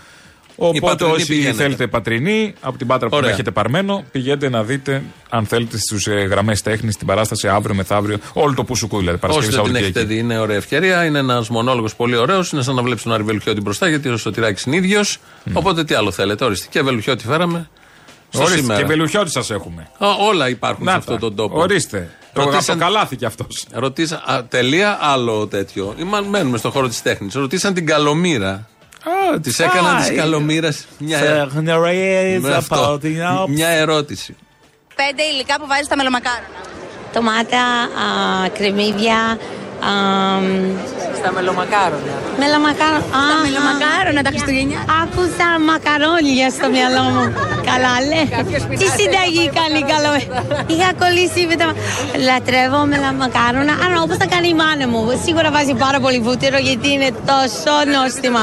Οπότε 0.61 0.87
Πατρινή 0.87 1.13
όσοι 1.13 1.27
πηγαίνετε. 1.27 1.63
θέλετε 1.63 1.87
πατρινή, 1.87 2.55
από 2.61 2.79
την 2.79 2.87
Πάτρα 2.87 3.09
που 3.09 3.17
Ωραία. 3.17 3.27
την 3.29 3.35
έχετε 3.35 3.51
παρμένο, 3.51 4.05
πηγαίνετε 4.13 4.49
να 4.49 4.63
δείτε 4.65 5.03
αν 5.29 5.47
θέλετε 5.47 5.79
στους 5.79 6.07
ε, 6.07 6.13
γραμμές 6.13 6.63
τέχνης 6.63 6.97
την 6.97 7.07
παράσταση 7.07 7.49
αύριο 7.49 7.75
μεθαύριο. 7.75 8.19
Όλο 8.33 8.55
το 8.55 8.65
πουσουκού 8.65 8.99
δηλαδή. 8.99 9.19
Παρασκευή 9.19 9.49
Όσοι 9.49 9.57
δεν 9.57 9.65
την 9.65 9.75
Σαββατοκύριακη. 9.75 10.09
έχετε 10.09 10.15
δει, 10.29 10.35
είναι 10.35 10.39
ωραία 10.43 10.57
ευκαιρία. 10.57 11.05
Είναι 11.05 11.19
ένας 11.19 11.49
μονόλογος 11.49 11.95
πολύ 11.95 12.17
ωραίος. 12.17 12.51
Είναι 12.53 12.63
σαν 12.63 12.75
να 12.75 12.83
βλέπεις 12.83 13.03
τον 13.03 13.13
Άρη 13.13 13.23
Βελουχιώτη 13.23 13.61
μπροστά, 13.61 13.89
γιατί 13.89 14.09
ο 14.09 14.17
Σωτηράκης 14.17 14.63
είναι 14.63 14.77
ίδιος. 14.77 15.19
Οπότε 15.53 15.85
τι 15.85 15.95
άλλο 15.95 16.11
θέλετε, 16.11 16.45
ορίστε. 16.45 16.67
Και 16.71 16.83
Βελουχιώτη 16.83 17.25
φέραμε. 17.27 17.69
Στο 18.31 18.41
Ορίστε, 18.43 18.59
σήμερα. 18.61 18.81
και 18.81 18.87
βελουχιώτη 18.87 19.31
σας 19.31 19.51
έχουμε. 19.51 19.83
Α, 19.99 20.07
όλα 20.29 20.49
υπάρχουν 20.49 20.85
Να 20.85 20.91
σε 20.91 20.97
τα. 20.97 21.03
αυτόν 21.03 21.19
τον 21.19 21.37
τόπο. 21.37 21.61
Ορίστε. 21.61 22.11
Το, 22.45 22.51
Ρωτήσαν- 22.51 22.79
το 22.79 22.85
καλάθι 22.85 23.17
κι 23.17 23.25
αυτός. 23.25 23.65
Ρωτήσα, 23.73 24.23
α, 24.27 24.45
τελεία 24.45 24.99
άλλο 25.01 25.47
τέτοιο. 25.47 25.95
Είμα, 25.99 26.21
μένουμε 26.21 26.59
στον 26.59 26.71
χώρο 26.71 26.89
της 26.89 27.03
τέχνης. 27.03 27.35
Ρωτήσαν 27.35 27.75
την 27.75 27.87
Καλομήρα. 27.87 28.69
Τη 29.43 29.63
έκαναν 29.65 30.03
τη 30.03 30.15
Καλομήρα 30.15 30.73
μια, 30.99 31.19
με 32.41 32.55
αυτό. 32.55 32.99
μια 33.49 33.69
ερώτηση. 33.69 34.37
Πέντε 34.95 35.23
υλικά 35.23 35.59
που 35.61 35.67
βάζεις 35.67 35.87
στα 35.87 35.97
μελομακάρονα. 35.97 36.49
Ντομάτα, 37.13 37.63
α, 37.63 38.49
κρεμμύδια. 38.49 39.39
Στα 41.19 41.33
μελομακάρονα. 41.33 42.15
Μελομακάρονα. 42.43 43.05
Στα 43.29 43.37
μελομακάρονα 43.45 44.21
τα 44.27 44.31
Χριστουγεννιά. 44.35 44.81
Άκουσα 45.03 45.49
μακαρόνια 45.71 46.47
στο 46.57 46.67
μυαλό 46.75 47.05
μου. 47.15 47.25
Καλά, 47.71 47.93
λέ. 48.11 48.23
Τι 48.81 48.87
συνταγή 48.99 49.45
κάνει 49.59 49.81
καλό. 49.93 50.13
Είχα 50.73 50.91
κολλήσει 51.03 51.41
με 51.51 51.57
τα. 51.61 51.67
Λατρεύω 52.29 52.81
με 52.91 52.97
τα 53.05 53.11
μακάρονα. 53.21 53.73
Αλλά 53.85 53.97
όπως 54.05 54.17
τα 54.17 54.27
κάνει 54.27 54.49
η 54.49 54.57
μάνα 54.63 54.87
μου. 54.93 55.01
Σίγουρα 55.25 55.51
βάζει 55.51 55.75
πάρα 55.85 55.99
πολύ 56.01 56.19
βούτυρο 56.27 56.59
γιατί 56.69 56.89
είναι 56.93 57.11
τόσο 57.33 57.73
νόστιμα. 57.95 58.43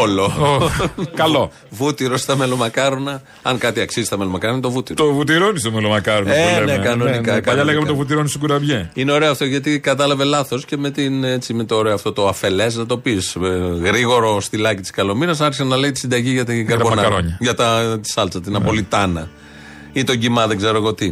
Όλο. 0.00 0.32
Καλό. 1.14 1.50
Βούτυρο 1.70 2.16
στα 2.16 2.36
μελομακάρονα. 2.36 3.22
Αν 3.42 3.58
κάτι 3.58 3.80
αξίζει 3.80 4.06
στα 4.06 4.16
μελομακάρονα, 4.18 4.58
είναι 4.58 4.66
το 4.66 4.72
βούτυρο. 4.72 5.04
Το 5.06 5.12
βουτυρώνει 5.12 5.58
στο 5.58 5.70
μελομακάρονα. 5.70 6.34
Ε, 6.34 6.54
που 6.54 6.60
ναι, 6.60 6.72
λέμε. 6.72 6.84
κανονικά, 6.84 7.20
Παλιά 7.20 7.40
κανονικά. 7.40 7.64
λέγαμε 7.64 7.86
το 7.86 7.94
βουτυρώνει 7.94 8.28
στην 8.28 8.40
κουραμπιέ. 8.40 8.90
Είναι 8.94 9.12
ωραίο 9.12 9.30
αυτό 9.30 9.44
γιατί 9.44 9.80
κατάλαβε 9.80 10.24
λάθος 10.24 10.64
και 10.64 10.76
με, 10.76 10.90
την, 10.90 11.24
έτσι, 11.24 11.54
με 11.54 11.64
το 11.64 11.76
ωραίο 11.76 11.94
αυτό 11.94 12.12
το 12.12 12.28
αφελές 12.28 12.76
να 12.76 12.86
το 12.86 12.98
πεις. 12.98 13.36
Γρήγορο 13.82 14.40
στυλάκι 14.40 14.80
της 14.80 14.90
καλομήρας 14.90 15.40
άρχισε 15.40 15.64
να 15.64 15.76
λέει 15.76 15.92
τη 15.92 15.98
συνταγή 15.98 16.30
για 16.30 16.44
την 16.44 16.66
τα 16.66 16.72
καρμπονάρα. 16.72 17.08
μακαρόνια. 17.08 17.36
Για 17.40 17.54
τα, 17.54 17.98
τη 18.02 18.08
σάλτσα, 18.10 18.40
την 18.40 18.56
Απολιτάνα. 18.56 19.28
Ή 19.92 20.04
τον 20.04 20.18
κοιμά, 20.18 20.46
δεν 20.46 20.56
ξέρω 20.56 20.76
εγώ 20.76 20.94
τι. 20.94 21.10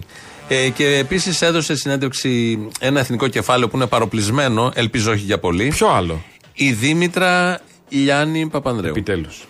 Ε, 0.48 0.68
και 0.68 0.86
επίσης 0.96 1.42
έδωσε 1.42 1.76
συνέντευξη 1.76 2.58
ένα 2.80 3.00
εθνικό 3.00 3.28
κεφάλαιο 3.28 3.68
που 3.68 3.76
είναι 3.76 3.86
παροπλισμένο, 3.86 4.72
ελπίζω 4.74 5.10
όχι 5.10 5.24
για 5.24 5.38
πολύ. 5.38 5.68
Ποιο 5.68 5.88
άλλο; 5.88 6.22
Η 6.52 6.72
Δήμητρα 6.72 7.60
Λιάννη 7.88 8.46
Παπανδρέου. 8.46 8.90
Επιτέλους. 8.90 9.46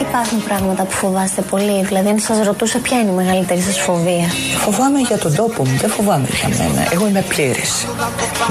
Υπάρχουν 0.00 0.44
πράγματα 0.44 0.82
που 0.84 0.90
φοβάστε 0.90 1.42
πολύ. 1.42 1.84
Δηλαδή, 1.84 2.08
αν 2.08 2.18
σας 2.18 2.46
ρωτούσα 2.46 2.78
ποια 2.78 3.00
είναι 3.00 3.10
η 3.10 3.14
μεγαλύτερη 3.14 3.60
σας 3.60 3.78
φοβία. 3.80 4.28
Φοβάμαι 4.58 4.98
για 5.00 5.18
τον 5.18 5.34
τόπο 5.34 5.64
μου, 5.66 5.76
δεν 5.80 5.90
φοβάμαι 5.90 6.28
για 6.40 6.48
μένα. 6.48 6.92
Εγώ 6.92 7.06
είμαι 7.08 7.24
πλήρης. 7.28 7.86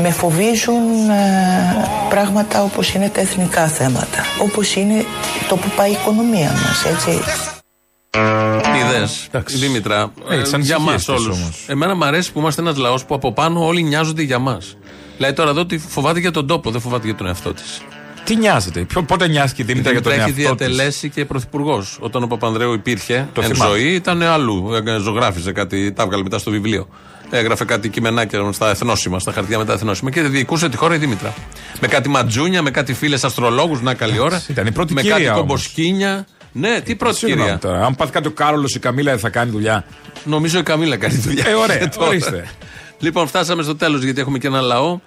Με 0.02 0.10
φοβίζουν 0.12 1.10
ε, 1.10 1.90
πράγματα 2.10 2.64
όπως 2.64 2.94
είναι 2.94 3.10
τα 3.10 3.22
εθνικά 3.22 3.68
θέματα. 3.68 4.26
Όπως 4.42 4.76
είναι 4.76 5.06
το 5.50 5.56
που 5.56 5.70
πάει 5.76 5.90
η 5.90 5.98
οικονομία 6.02 6.52
μας, 6.52 6.86
έτσι. 6.86 7.10
Είδε, 8.78 9.08
Δήμητρα, 9.46 10.12
ε, 10.30 10.36
Έχεις 10.36 10.50
για 10.66 10.80
μας 10.80 10.90
ανησυχίες 10.90 11.08
όλους. 11.08 11.38
όμως. 11.38 11.66
Εμένα 11.68 11.96
μου 11.96 12.06
αρέσει 12.06 12.32
που 12.32 12.40
είμαστε 12.40 12.62
ένας 12.62 12.78
λαός 12.78 13.06
που 13.06 13.16
από 13.16 13.34
πάνω 13.34 13.66
όλοι 13.66 13.84
νοιάζονται 13.84 14.22
για 14.22 14.40
μας. 14.40 14.78
Δηλαδή 15.18 15.36
τώρα 15.36 15.50
εδώ 15.50 15.60
ότι 15.62 15.78
φοβάται 15.78 16.20
για 16.20 16.32
τον 16.32 16.48
τόπο, 16.48 16.72
δεν 16.72 16.82
φοβάται 16.82 17.06
για 17.06 17.16
τον 17.16 17.28
εαυτό 17.28 17.54
της. 17.54 17.82
Τι 18.24 18.36
νοιάζεται, 18.36 18.80
ποιο, 18.80 19.04
πότε 19.04 19.28
νοιάστηκε 19.28 19.62
η 19.62 19.66
Δήμητρα 19.66 19.92
για 19.92 20.02
τον 20.02 20.12
έχει 20.12 20.22
εαυτό 20.22 20.36
της; 20.36 20.46
διατελέσει 20.46 21.10
και 21.10 21.26
πρωθυπουργός. 21.26 21.98
Όταν 22.00 22.24
ο 22.24 22.28
Παπανδρέου 22.28 22.74
υπήρχε 22.74 23.28
Το 23.34 23.42
εν 23.42 23.48
θυμάμαι. 23.54 23.72
ζωή, 23.72 23.94
ήταν 23.94 24.22
αλλού. 24.22 24.70
Ε, 24.86 24.98
Ζωγράφιζε 25.00 25.52
κάτι, 25.52 25.92
τα 25.94 26.04
έβγαλε 26.04 26.24
μετά 26.24 26.38
στο 26.38 26.52
βιβλίο. 26.52 26.88
Έγραφε 27.30 27.66
κάτι 27.66 27.90
κειμενάκια 27.90 28.52
στα 28.52 28.70
εθνόσημα, 28.70 29.20
στα 29.20 29.32
χαρτιά 29.32 29.58
με 29.58 29.66
τα 29.66 29.74
εθνόσημα 29.74 30.12
και 30.12 30.22
διοικούσε 30.22 30.70
τη 30.70 30.78
χώρα 30.78 30.96
η 30.96 30.98
Δήμητρα. 30.98 31.34
Με 31.80 31.88
κάτι 31.88 32.10
ματζούνια, 32.10 32.62
με 32.62 32.72
κάτι 32.72 32.94
φίλες 32.94 33.24
αστρολόγους, 33.24 33.82
να 33.82 33.94
καλή 33.94 34.20
ώρα. 34.20 34.44
Ήταν 34.48 34.68
η 34.68 34.72
πρώτη 34.72 34.94
με 34.94 35.02
κυρία 35.02 35.16
κάτι 35.18 35.28
όμως. 35.30 35.40
κομποσκίνια. 35.42 36.26
Ναι, 36.52 36.82
τι 36.82 36.96
πρώτη 36.96 37.16
Συγγνώμη 37.16 37.44
κυρία. 37.44 37.60
Τώρα. 37.60 37.86
Αν 37.86 37.96
πάθει 37.96 38.12
κάτι 38.12 38.28
ο 38.28 38.32
Κάρολος, 38.32 38.76
η 38.76 38.80
Καμίλα 38.80 39.12
δεν 39.12 39.20
θα 39.20 39.30
κάνει 39.30 39.52
δουλειά. 39.52 39.86
Νομίζω 40.24 40.60
η 40.60 40.64
Καμίλα 40.64 40.98
κάνει 40.98 41.16
δουλειά. 41.16 41.48
Ε, 41.48 41.54
ωραία, 41.54 41.78
Και 41.78 41.88
τώρα. 41.98 42.08
ορίστε. 42.08 42.50
Λοιπόν, 43.00 43.28
φτάσαμε 43.28 43.64
στο 43.64 43.76
τέλος 43.76 44.04
γιατί 44.04 44.20
έχουμε 44.22 44.38
και 44.38 44.48
ένα 44.48 44.62
λαό 44.62 45.00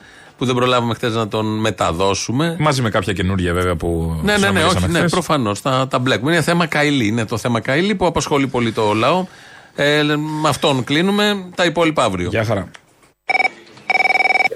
που 0.45 0.51
δεν 0.53 0.63
προλάβαμε 0.63 0.95
χθες 0.95 1.15
να 1.15 1.29
τον 1.29 1.47
μεταδώσουμε. 1.61 2.57
Μαζί 2.59 2.83
με 2.83 2.91
κάποια 2.91 3.13
καινούργια 3.13 3.53
βέβαια 3.53 3.77
που. 3.77 4.17
Ναι, 4.23 4.33
ναι, 4.33 4.33
ναι, 4.33 4.39
συνομιλήσαμε 4.39 4.77
όχι, 4.79 4.93
ναι, 4.93 4.99
χθες. 4.99 5.11
προφανώς. 5.11 5.63
Τα, 5.63 5.87
τα 5.91 5.99
μπλέκουμε. 5.99 6.33
Είναι 6.33 6.43
θέμα 6.43 6.67
Καηλή. 6.67 7.07
Είναι 7.07 7.25
το 7.25 7.39
θέμα 7.39 7.61
Καηλή 7.61 7.95
που 7.95 8.07
απασχολεί 8.07 8.47
πολύ 8.47 8.73
το 8.73 8.93
λαό. 8.95 9.27
Ε, 9.75 10.03
με 10.43 10.49
αυτόν 10.49 10.85
κλείνουμε. 10.85 11.45
Τα 11.55 11.65
υπόλοιπα 11.65 12.05
αύριο. 12.05 12.29
Γεια 12.29 12.45
χαρά. 12.45 12.69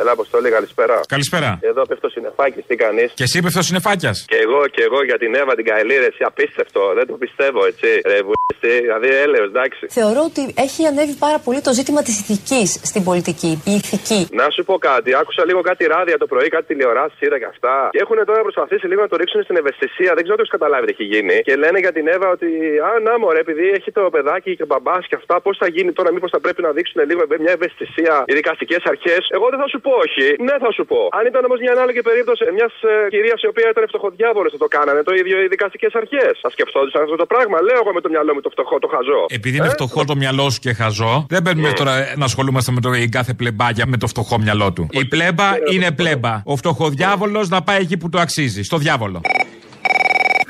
Έλα, 0.00 0.12
Αποστόλη, 0.18 0.48
καλησπέρα. 0.56 0.96
Καλησπέρα. 1.14 1.50
Εδώ 1.70 1.82
πέφτω 1.88 2.08
συνεφάκι, 2.08 2.60
τι 2.68 2.76
κάνεις; 2.82 3.08
Και 3.18 3.24
εσύ 3.28 3.38
είπε 3.38 3.50
συνεφάκιας. 3.70 4.16
Και 4.32 4.38
εγώ, 4.44 4.60
και 4.74 4.82
εγώ 4.88 4.98
για 5.08 5.18
την 5.22 5.30
Εύα 5.40 5.52
την 5.58 5.64
Καηλή, 5.70 5.96
ρε, 6.02 6.08
εσύ 6.12 6.22
απίστευτο. 6.30 6.82
Δεν 6.98 7.06
το 7.10 7.14
πιστεύω, 7.24 7.60
έτσι. 7.70 7.88
Ρε, 8.10 8.18
βουλευτή, 8.28 8.74
δηλαδή 8.86 9.08
έλεος, 9.24 9.46
εντάξει. 9.52 9.82
Θεωρώ 9.98 10.22
ότι 10.30 10.42
έχει 10.66 10.80
ανέβει 10.90 11.14
πάρα 11.26 11.38
πολύ 11.46 11.60
το 11.68 11.72
ζήτημα 11.78 12.00
της 12.06 12.14
ηθικής 12.22 12.68
στην 12.90 13.02
πολιτική. 13.08 13.52
Η 13.70 13.72
ηθική. 13.80 14.20
Να 14.40 14.46
σου 14.54 14.62
πω 14.68 14.74
κάτι. 14.90 15.08
Άκουσα 15.20 15.42
λίγο 15.48 15.60
κάτι 15.70 15.82
ράδια 15.94 16.16
το 16.22 16.26
πρωί, 16.32 16.48
κάτι 16.56 16.66
τηλεοράσει, 16.70 17.16
είδα 17.24 17.38
και 17.42 17.48
αυτά. 17.54 17.74
Και 17.94 18.00
έχουν 18.04 18.18
τώρα 18.30 18.40
προσπαθήσει 18.48 18.86
λίγο 18.90 19.00
να 19.06 19.10
το 19.12 19.16
ρίξουν 19.20 19.40
στην 19.46 19.56
ευαισθησία. 19.62 20.10
Δεν 20.16 20.22
ξέρω 20.24 20.36
τι 20.38 20.44
έχει 20.46 20.54
καταλάβει 20.58 20.84
τι 20.86 20.92
έχει 20.96 21.06
γίνει. 21.14 21.36
Και 21.48 21.54
λένε 21.62 21.78
για 21.84 21.92
την 21.96 22.04
Εύα 22.14 22.28
ότι, 22.36 22.48
Α, 22.88 22.90
να 23.06 23.12
μωρέ, 23.22 23.40
επειδή 23.46 23.64
έχει 23.78 23.90
το 23.98 24.02
παιδάκι 24.14 24.50
και 24.56 24.64
ο 24.66 24.68
μπαμπάς 24.70 25.02
και 25.10 25.16
αυτά, 25.20 25.34
πώς 25.44 25.54
θα 25.62 25.68
γίνει 25.74 25.90
τώρα, 25.98 26.10
μήπως 26.14 26.30
θα 26.34 26.40
πρέπει 26.44 26.60
να 26.66 26.70
δείξουν 26.76 26.98
λίγο 27.10 27.22
μια 27.44 27.52
ευαισθησία 27.58 28.14
οι 28.30 28.32
δικαστικές 28.40 28.82
αρχές. 28.92 29.22
Εγώ 29.36 29.46
δεν 29.52 29.58
θα 29.62 29.68
σου 29.72 29.80
πω 29.84 29.87
όχι. 30.04 30.26
Ναι, 30.48 30.54
θα 30.64 30.70
σου 30.76 30.84
πω. 30.90 31.00
Αν 31.18 31.24
ήταν 31.30 31.42
όμως 31.48 31.58
μια 31.64 31.72
ανάλογη 31.76 32.00
περίπτωση 32.08 32.44
μιας 32.56 32.72
ε, 32.90 32.92
κυρίας 33.14 33.38
η 33.46 33.48
οποία 33.52 33.68
ήταν 33.74 33.84
φτωχοδιάβολος 33.92 34.50
θα 34.54 34.60
το 34.64 34.68
κάνανε 34.76 35.00
το 35.08 35.12
ίδιο 35.20 35.36
οι 35.42 35.48
δικαστικές 35.54 35.92
αρχές. 36.02 36.32
Θα 36.44 36.50
σκεφτόντουσαν 36.54 37.00
αυτό 37.06 37.16
το 37.22 37.26
πράγμα. 37.32 37.56
Λέω 37.66 37.78
εγώ 37.82 37.92
με 37.96 38.00
το 38.04 38.08
μυαλό 38.14 38.30
μου 38.34 38.40
το 38.46 38.50
φτωχό, 38.54 38.78
το 38.84 38.88
χαζό. 38.94 39.20
Επειδή 39.38 39.56
είναι 39.60 39.70
Ε, 39.72 39.76
φτωχό 39.78 40.00
το 40.10 40.14
μυαλό 40.22 40.46
σου 40.52 40.60
και 40.64 40.72
χαζό, 40.80 41.14
δεν 41.34 41.40
μπαίνουμε 41.42 41.70
τώρα 41.80 41.92
να 42.20 42.24
ασχολούμαστε 42.30 42.70
με 42.76 42.80
το 42.84 42.88
η 42.92 43.08
κάθε 43.08 43.32
πλεμπάκια 43.40 43.84
με 43.92 43.96
το 43.96 44.06
φτωχό 44.06 44.38
μυαλό 44.38 44.68
του. 44.72 44.86
Η 44.90 45.04
πλέμπα 45.04 45.48
είναι 45.72 45.88
πλέμπα. 46.00 46.32
Ο 46.44 46.56
φτωχοδιάβολος 46.56 47.48
να 47.48 47.62
πάει 47.62 47.80
εκεί 47.80 47.96
που 47.96 48.08
το 48.08 48.18
αξίζει. 48.18 48.62
Στο 48.62 48.76
διάβολο. 48.76 49.20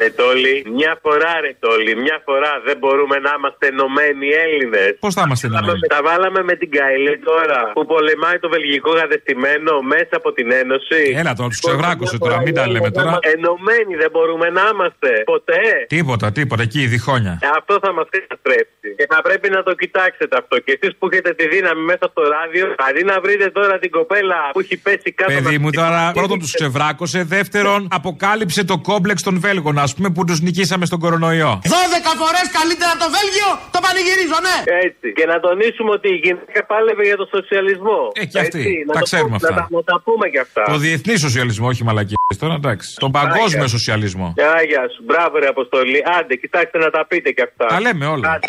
Ρε 0.03 0.11
Τόλι, 0.21 0.55
μια 0.79 0.93
φορά 1.05 1.33
ρε 1.45 1.53
Τόλι, 1.65 1.93
μια 2.05 2.19
φορά 2.27 2.53
δεν 2.67 2.77
μπορούμε 2.81 3.17
να 3.27 3.31
είμαστε 3.37 3.65
ενωμένοι 3.73 4.27
Έλληνες. 4.45 4.91
Πώς 5.05 5.13
θα 5.19 5.23
είμαστε 5.27 5.47
ενωμένοι; 5.51 5.81
Τα 5.97 6.01
βάλαμε 6.09 6.41
με 6.51 6.55
την 6.61 6.71
Καηλή 6.77 7.15
τώρα 7.31 7.61
που 7.75 7.83
πολεμάει 7.93 8.39
το 8.45 8.49
βελγικό 8.55 8.91
κατεστημένο 9.03 9.73
μέσα 9.95 10.15
από 10.21 10.29
την 10.37 10.49
Ένωση. 10.63 11.01
Έλα 11.21 11.33
τώρα, 11.39 11.49
τους 11.53 11.61
ξεβράκωσε 11.65 12.17
τώρα, 12.25 12.37
μην 12.45 12.55
τα 12.59 12.65
λέμε 12.73 12.91
τώρα. 12.99 13.13
Ενωμένοι 13.35 13.95
δεν 14.03 14.11
μπορούμε 14.15 14.47
να 14.59 14.63
είμαστε. 14.73 15.11
Ποτέ. 15.35 15.63
Τίποτα, 15.97 16.27
τίποτα, 16.39 16.63
εκεί 16.69 16.81
η 16.87 16.89
διχόνια. 16.95 17.35
Αυτό 17.59 17.75
θα 17.85 17.91
μας 17.97 18.07
καταστρέψει. 18.15 18.89
Και 18.99 19.07
θα 19.13 19.19
πρέπει 19.27 19.49
να 19.57 19.61
το 19.69 19.73
κοιτάξετε 19.83 20.35
αυτό. 20.43 20.55
Και 20.65 20.73
εσείς 20.77 20.93
που 20.99 21.05
έχετε 21.11 21.31
τη 21.39 21.45
δύναμη 21.55 21.83
μέσα 21.91 22.05
στο 22.13 22.23
ράδιο, 22.37 22.65
αντί 22.89 23.03
να 23.11 23.17
βρείτε 23.25 23.47
τώρα 23.59 23.75
την 23.85 23.91
κοπέλα 23.99 24.39
που 24.53 24.61
έχει 24.65 24.77
πέσει 24.87 25.11
κάτω. 25.19 25.33
Παιδί 25.33 25.55
να- 25.57 25.61
μου, 25.63 25.71
τώρα 25.81 26.11
πρώτον 26.19 26.39
τους 26.39 26.53
ξεβράκωσε. 26.59 27.21
Δεύτερον, 27.37 27.81
αποκάλυψε 27.91 28.65
το 28.65 28.77
κόμπλεξ 28.79 29.23
των 29.23 29.41
Βέλγων, 29.41 29.79
α 29.79 29.88
πούμε, 29.97 30.09
που 30.17 30.23
τους 30.29 30.39
νικήσαμε 30.47 30.85
στον 30.91 30.99
κορονοϊό. 31.05 31.53
12 31.65 32.13
φορές 32.23 32.47
καλύτερα 32.59 32.93
το 33.03 33.07
Βέλγιο, 33.17 33.49
το 33.75 33.79
πανηγυρίζω, 33.85 34.39
ναι. 34.49 34.57
Έτσι. 34.87 35.07
Και 35.17 35.25
να 35.33 35.37
τονίσουμε 35.47 35.91
ότι 35.99 36.09
η 36.17 36.19
γυναίκα 36.25 36.61
πάλευε 36.71 37.03
για 37.11 37.17
το 37.23 37.27
σοσιαλισμό. 37.35 37.99
Ε, 38.21 38.25
και 38.33 38.39
αυτή. 38.45 38.59
Έτσι, 38.59 38.73
να 38.89 38.93
Τα 38.93 38.99
το 39.03 39.05
ξέρουμε 39.09 39.37
πούμε, 39.37 39.49
αυτά. 39.49 39.51
Να, 39.55 39.61
τα- 39.61 39.69
να 39.79 39.83
τα 39.91 39.97
πούμε 40.07 40.25
και 40.33 40.41
αυτά. 40.47 40.63
Το 40.73 40.79
διεθνή 40.85 41.15
σοσιαλισμό, 41.27 41.67
όχι 41.73 41.83
μαλακίες 41.89 42.35
τώρα, 42.43 42.55
εντάξει. 42.63 42.89
Τον 43.05 43.11
παγκόσμιο 43.19 43.65
Άγια. 43.67 43.75
σοσιαλισμό. 43.77 44.29
Γεια, 44.41 44.55
γεια 44.71 44.85
σου. 44.93 45.01
Μπράβο, 45.09 45.35
ρε 45.43 45.49
Αποστολή. 45.55 45.99
Άντε, 46.19 46.35
κοιτάξτε 46.43 46.77
να 46.85 46.91
τα 46.97 47.01
πείτε 47.11 47.29
και 47.37 47.43
αυτά. 47.49 47.67
Τα 47.75 47.81
λέμε 47.85 48.05
όλα. 48.15 48.27
Άντε. 48.35 48.49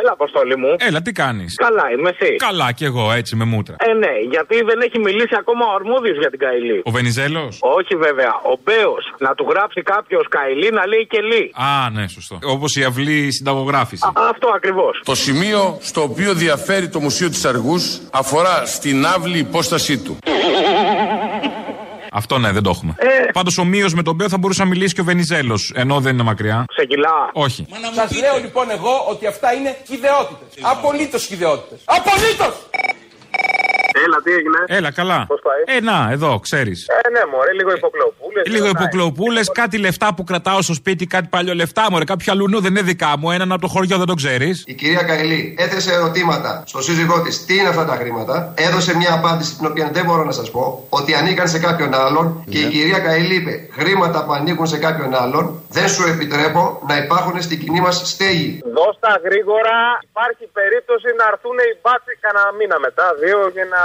Έλα, 0.00 0.12
Αποστολή 0.12 0.56
μου. 0.62 0.72
Έλα, 0.78 1.02
τι 1.02 1.12
κάνεις; 1.12 1.54
Καλά, 1.66 1.84
είμαι 1.94 2.10
εσύ. 2.14 2.36
Καλά 2.36 2.72
κι 2.72 2.84
εγώ, 2.84 3.12
έτσι 3.12 3.36
με 3.36 3.44
μούτρα. 3.44 3.76
Ε, 3.78 3.92
ναι, 3.92 4.12
γιατί 4.30 4.54
δεν 4.70 4.78
έχει 4.86 4.98
μιλήσει 4.98 5.34
ακόμα 5.38 5.64
ο 5.70 5.74
αρμόδιος 5.74 6.16
για 6.18 6.30
την 6.30 6.38
Καηλή. 6.38 6.80
Ο 6.84 6.90
Βενιζέλος; 6.90 7.58
Όχι, 7.78 7.94
βέβαια. 8.06 8.32
Ο 8.52 8.54
Μπέος. 8.64 9.04
Να 9.18 9.34
του 9.34 9.46
γράψει 9.50 9.80
κάποιος 9.82 10.24
Καηλή 10.28 10.70
να 10.70 10.86
λέει 10.86 11.06
και 11.12 11.20
Λί. 11.20 11.42
Α, 11.54 11.90
ναι, 11.90 12.08
σωστό. 12.08 12.38
Όπως 12.42 12.76
η 12.76 12.82
αυλή 12.84 13.32
συνταγογράφηση. 13.32 14.10
Αυτό 14.30 14.48
ακριβώς. 14.54 15.02
Το 15.04 15.14
σημείο 15.14 15.78
στο 15.80 16.02
οποίο 16.02 16.34
διαφέρει 16.34 16.88
το 16.88 17.00
Μουσείο 17.00 17.28
της 17.30 17.44
Αργούς 17.44 18.00
αφορά 18.10 18.66
στην 18.66 19.06
άβλη 19.06 19.38
υπόστασή 19.38 19.98
του. 19.98 20.18
Αυτό 22.12 22.38
ναι, 22.38 22.52
δεν 22.52 22.62
το 22.62 22.70
έχουμε. 22.70 22.94
Ε. 22.98 23.30
Πάντως 23.32 23.58
ο 23.58 23.64
Μίο 23.64 23.88
με 23.94 24.02
τον 24.02 24.14
Μπέο 24.14 24.28
θα 24.28 24.38
μπορούσε 24.38 24.62
να 24.62 24.68
μιλήσει 24.68 24.94
και 24.94 25.00
ο 25.00 25.04
Βενιζέλος. 25.04 25.72
Ενώ 25.74 26.00
δεν 26.00 26.12
είναι 26.12 26.22
μακριά. 26.22 26.64
Σε 26.76 26.84
κιλά. 26.84 27.30
Όχι. 27.32 27.66
Σας 27.94 28.18
λέω 28.18 28.38
λοιπόν 28.40 28.70
εγώ 28.70 29.06
ότι 29.08 29.26
αυτά 29.26 29.52
είναι 29.52 29.76
χιδεότητε. 29.86 30.44
Απολύτως 30.60 31.24
χιδεότητε. 31.24 31.76
Απολύτως! 31.84 32.54
Έλα, 34.04 34.16
τι 34.24 34.30
έγινε; 34.32 34.58
Έλα, 34.66 34.90
καλά. 34.92 35.24
Πώς 35.28 35.40
πάει; 35.42 35.76
Ε, 35.76 35.80
να, 35.80 36.08
εδώ, 36.12 36.38
ξέρεις. 36.38 36.86
Ε, 36.88 37.10
ναι, 37.10 37.20
μωρέ, 37.32 37.52
λίγο 37.52 37.72
υποκλοπούλες. 37.72 38.46
Λίγο 38.46 38.66
υποκλοπούλες, 38.66 39.50
κάτι 39.52 39.78
λεφτά 39.78 40.14
που 40.14 40.24
κρατάω 40.24 40.62
στο 40.62 40.74
σπίτι, 40.74 41.06
κάτι 41.06 41.26
παλιό 41.30 41.54
λεφτά, 41.54 41.86
μωρέ. 41.90 42.04
Κάποιο 42.04 42.32
αλουνού 42.32 42.60
δεν 42.60 42.70
είναι 42.70 42.82
δικά 42.82 43.18
μου. 43.18 43.30
Έναν 43.30 43.52
από 43.52 43.60
το 43.60 43.68
χωριό 43.68 43.96
δεν 43.98 44.06
το 44.06 44.14
ξέρεις. 44.14 44.64
Η 44.66 44.74
κυρία 44.74 45.02
Καηλή 45.02 45.54
έθεσε 45.58 45.92
ερωτήματα 45.92 46.62
στο 46.66 46.82
σύζυγό 46.82 47.22
της 47.22 47.44
τι 47.44 47.54
είναι 47.56 47.68
αυτά 47.68 47.84
τα 47.84 47.96
χρήματα; 47.96 48.52
Έδωσε 48.56 48.96
μια 48.96 49.12
απάντηση 49.12 49.56
την 49.56 49.66
οποία 49.66 49.90
δεν 49.92 50.04
μπορώ 50.04 50.24
να 50.24 50.32
σας 50.32 50.50
πω 50.50 50.86
ότι 50.88 51.14
ανήκαν 51.14 51.48
σε 51.48 51.58
κάποιον 51.58 51.94
άλλον. 51.94 52.44
Και 52.50 52.58
η 52.58 52.68
κυρία 52.68 52.98
Καηλή 52.98 53.34
είπε: 53.34 53.68
Χρήματα 53.78 54.24
που 54.24 54.32
ανήκουν 54.32 54.66
σε 54.66 54.78
κάποιον 54.78 55.14
άλλον 55.14 55.62
δεν 55.68 55.88
σου 55.88 56.02
επιτρέπω 56.12 56.82
να 56.88 56.96
υπάρχουν 56.96 57.42
στην 57.42 57.58
κοινή 57.62 57.80
μας 57.80 57.96
στέγη. 58.12 58.50
Δώστα 58.76 59.10
γρήγορα. 59.26 59.76
Υπάρχει 60.10 60.44
περίπτωση 60.58 61.08
να 61.20 61.24
έρθουν 61.32 61.56
οι 61.66 61.72
μπάτσοι 61.82 62.12
κανένα 62.24 62.52
μήνα 62.58 62.76
μετά, 62.86 63.06
δύο 63.22 63.38
και 63.56 63.64
να 63.74 63.79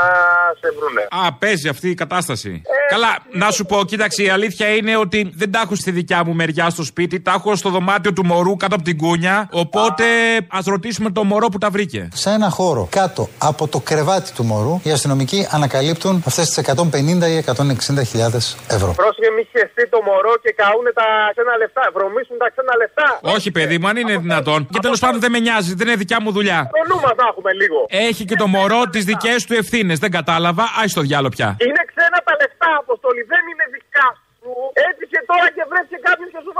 σε 0.60 0.68
βρούνε. 0.78 1.08
Α, 1.26 1.34
παίζει 1.34 1.68
αυτή 1.68 1.90
η 1.90 1.94
κατάσταση. 1.94 2.62
Καλά, 2.90 3.18
να 3.32 3.52
σου 3.52 3.66
πω, 3.66 3.86
κοίταξε, 3.86 4.24
η 4.24 4.30
αλήθεια 4.30 4.68
είναι 4.76 4.98
ότι 4.98 5.32
δεν 5.36 5.52
τα 5.52 5.62
έχω 5.64 5.76
στη 5.76 5.92
δικιά 5.92 6.24
μου 6.26 6.34
μεριά 6.34 6.70
στο 6.70 6.84
σπίτι, 6.84 7.22
τα 7.22 7.34
έχω 7.38 7.56
στο 7.56 7.70
δωμάτιο 7.70 8.14
του 8.14 8.26
μωρού 8.26 8.58
κάτω 8.58 8.76
από 8.76 8.84
την 8.84 8.98
κούνια. 8.98 9.50
Οπότε 9.52 10.06
ας 10.48 10.66
ρωτήσουμε 10.66 11.12
το 11.12 11.24
μωρό 11.24 11.48
που 11.48 11.58
τα 11.58 11.70
βρήκε. 11.70 12.08
Σε 12.14 12.30
ένα 12.30 12.50
χώρο 12.50 12.88
κάτω 12.92 13.30
από 13.38 13.68
το 13.68 13.80
κρεβάτι 13.80 14.32
του 14.32 14.44
μωρού, 14.44 14.80
οι 14.84 14.92
αστυνομικοί 14.92 15.48
ανακαλύπτουν 15.52 16.24
αυτές 16.26 16.46
τις 16.50 16.58
150 16.58 17.28
ή 17.28 17.38
160 17.38 18.06
χιλιάδες 18.10 18.58
ευρώ. 18.68 18.94
Πρόσεχε, 19.02 19.30
μη 19.36 19.48
χεστεί 19.52 19.90
το 19.90 20.00
μωρό 20.08 20.34
και 20.44 20.52
καούνε 20.62 20.92
τα 21.00 21.08
ξένα 21.36 21.58
λεφτά. 21.58 21.84
Βρωμίσουν 21.94 22.38
τα 22.38 22.48
ξένα 22.54 22.74
λεφτά. 22.82 23.20
Όχι, 23.36 23.52
παιδί 23.52 23.78
μου, 23.78 23.88
αν 23.88 23.98
είναι 23.98 24.18
δυνατόν. 24.18 24.68
Και 24.74 24.80
τέλος 24.82 25.00
πάντων 25.00 25.20
δεν 25.20 25.32
με 25.32 25.40
νοιάζει, 25.40 25.74
δεν 25.76 25.88
είναι 25.88 25.96
δικιά 25.96 26.22
μου 26.22 26.32
δουλειά. 26.32 26.60
Το 26.72 26.94
νου 26.94 27.02
μας 27.02 27.16
να 27.22 27.26
έχουμε 27.32 27.52
λίγο. 27.62 27.80
Έχει 28.08 28.24
και 28.26 28.36
το 28.36 28.48
μωρό 28.48 28.82
τις 28.94 29.04
δικές 29.06 29.46
του 29.46 29.54
ευθύνες. 29.54 29.85
Δεν 30.04 30.12
κατάλαβα. 30.20 30.64
Άι 30.80 30.88
στο 30.96 31.02
διάλο 31.08 31.30
πια. 31.36 31.50
Είναι 31.68 31.84
ξένα 31.92 32.18
τα 32.28 32.34
λεφτά, 32.42 32.70
Αποστολή. 32.84 33.22
Δεν 33.34 33.44
είναι 33.52 33.66
δικά 33.76 34.08
σου. 34.40 34.52
Έτσι 34.90 35.04
και 35.12 35.20
τώρα 35.32 35.48
και 35.56 35.64
βρέθηκε 35.72 35.98
κάποιος 36.08 36.30
και 36.34 36.40
σου 36.46 36.52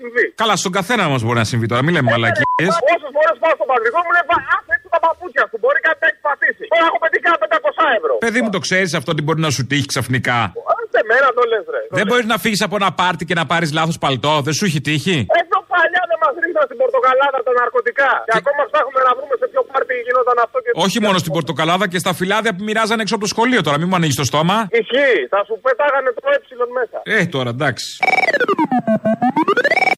συμβεί. 0.00 0.26
Καλά, 0.42 0.54
στον 0.62 0.72
καθένα 0.78 1.04
μας 1.12 1.20
μπορεί 1.24 1.38
να 1.42 1.48
συμβεί 1.52 1.66
τώρα, 1.72 1.82
μην 1.84 1.92
λέμε 1.96 2.08
μαλακίες. 2.12 2.72
Όσες 2.94 3.10
φορές 3.16 3.36
πάω 3.42 3.54
στον 3.58 3.68
πατρικό 3.72 3.98
μου 4.04 4.10
λέει 4.16 4.24
άσε 4.54 4.70
έτσι 4.76 4.88
τα 4.94 4.98
παπούτσια 5.04 5.44
σου. 5.50 5.56
Μπορεί 5.62 5.78
κάτι 5.86 5.98
να 6.02 6.06
έχεις 6.10 6.22
πατήσει. 6.28 6.64
Τώρα 6.72 6.86
έχω 6.90 6.98
πετύχει 7.04 7.24
κάνα 7.26 7.38
500 7.44 7.98
ευρώ. 7.98 8.14
Παιδί 8.26 8.40
μου, 8.42 8.50
το 8.56 8.60
ξέρεις 8.66 8.90
αυτό 8.98 9.10
ότι 9.14 9.22
μπορεί 9.26 9.40
να 9.46 9.50
σου 9.56 9.62
τύχει 9.70 9.86
ξαφνικά. 9.92 10.38
Σε 10.96 11.02
μέρα 11.10 11.28
το 11.38 11.42
λες, 11.50 11.64
ρε. 11.74 11.82
Δεν 11.98 12.06
μπορείς 12.08 12.26
να 12.32 12.36
φύγεις 12.44 12.60
από 12.66 12.74
ένα 12.80 12.90
πάρτι 13.00 13.22
και 13.28 13.36
να 13.40 13.44
πάρεις 13.50 13.70
λάθος 13.78 13.98
παλτό, 14.04 14.34
δεν 14.46 14.54
σου 14.58 14.64
έχει 14.68 14.80
τύχει; 14.88 15.16
Εδώ 15.42 15.58
παλιά 15.78 16.02
δεν 16.10 16.18
μας 16.24 16.34
ρίχναν 16.42 16.64
στην 16.68 16.78
Πορτοκαλάδα 16.82 17.38
τα 17.46 17.52
ναρκωτικά. 17.60 18.10
Και 18.28 18.34
ακόμα 18.40 18.62
ψάχνουμε 18.70 19.00
να 19.08 19.12
βρούμε 19.16 19.34
σε 19.40 19.46
ποιο 19.50 19.62
πάρτι 19.70 19.94
γινόταν 20.06 20.36
αυτό 20.44 20.56
και 20.64 20.70
Όχι 20.86 20.98
μόνο 21.04 21.16
στην 21.22 21.32
Πορτοκαλάδα 21.36 21.86
και 21.92 21.98
στα 22.04 22.12
φυλάδια 22.18 22.52
που 22.56 22.62
μοιράζανε 22.68 23.00
έξω 23.04 23.14
από 23.16 23.24
το 23.26 23.30
σχολείο 23.34 23.60
τώρα, 23.66 23.76
μην 23.80 23.88
μου 23.90 23.96
ανοίγεις 23.98 24.18
το 24.22 24.26
στόμα. 24.30 24.56
Ισχύει, 24.82 25.18
θα 25.32 25.40
σου 25.46 25.54
πετάγανε 25.66 26.10
το 26.16 26.20
ε 26.34 26.66
μέσα. 26.78 26.98
Ε, 27.16 27.18
τώρα 27.34 27.50
εντάξει. 27.56 27.88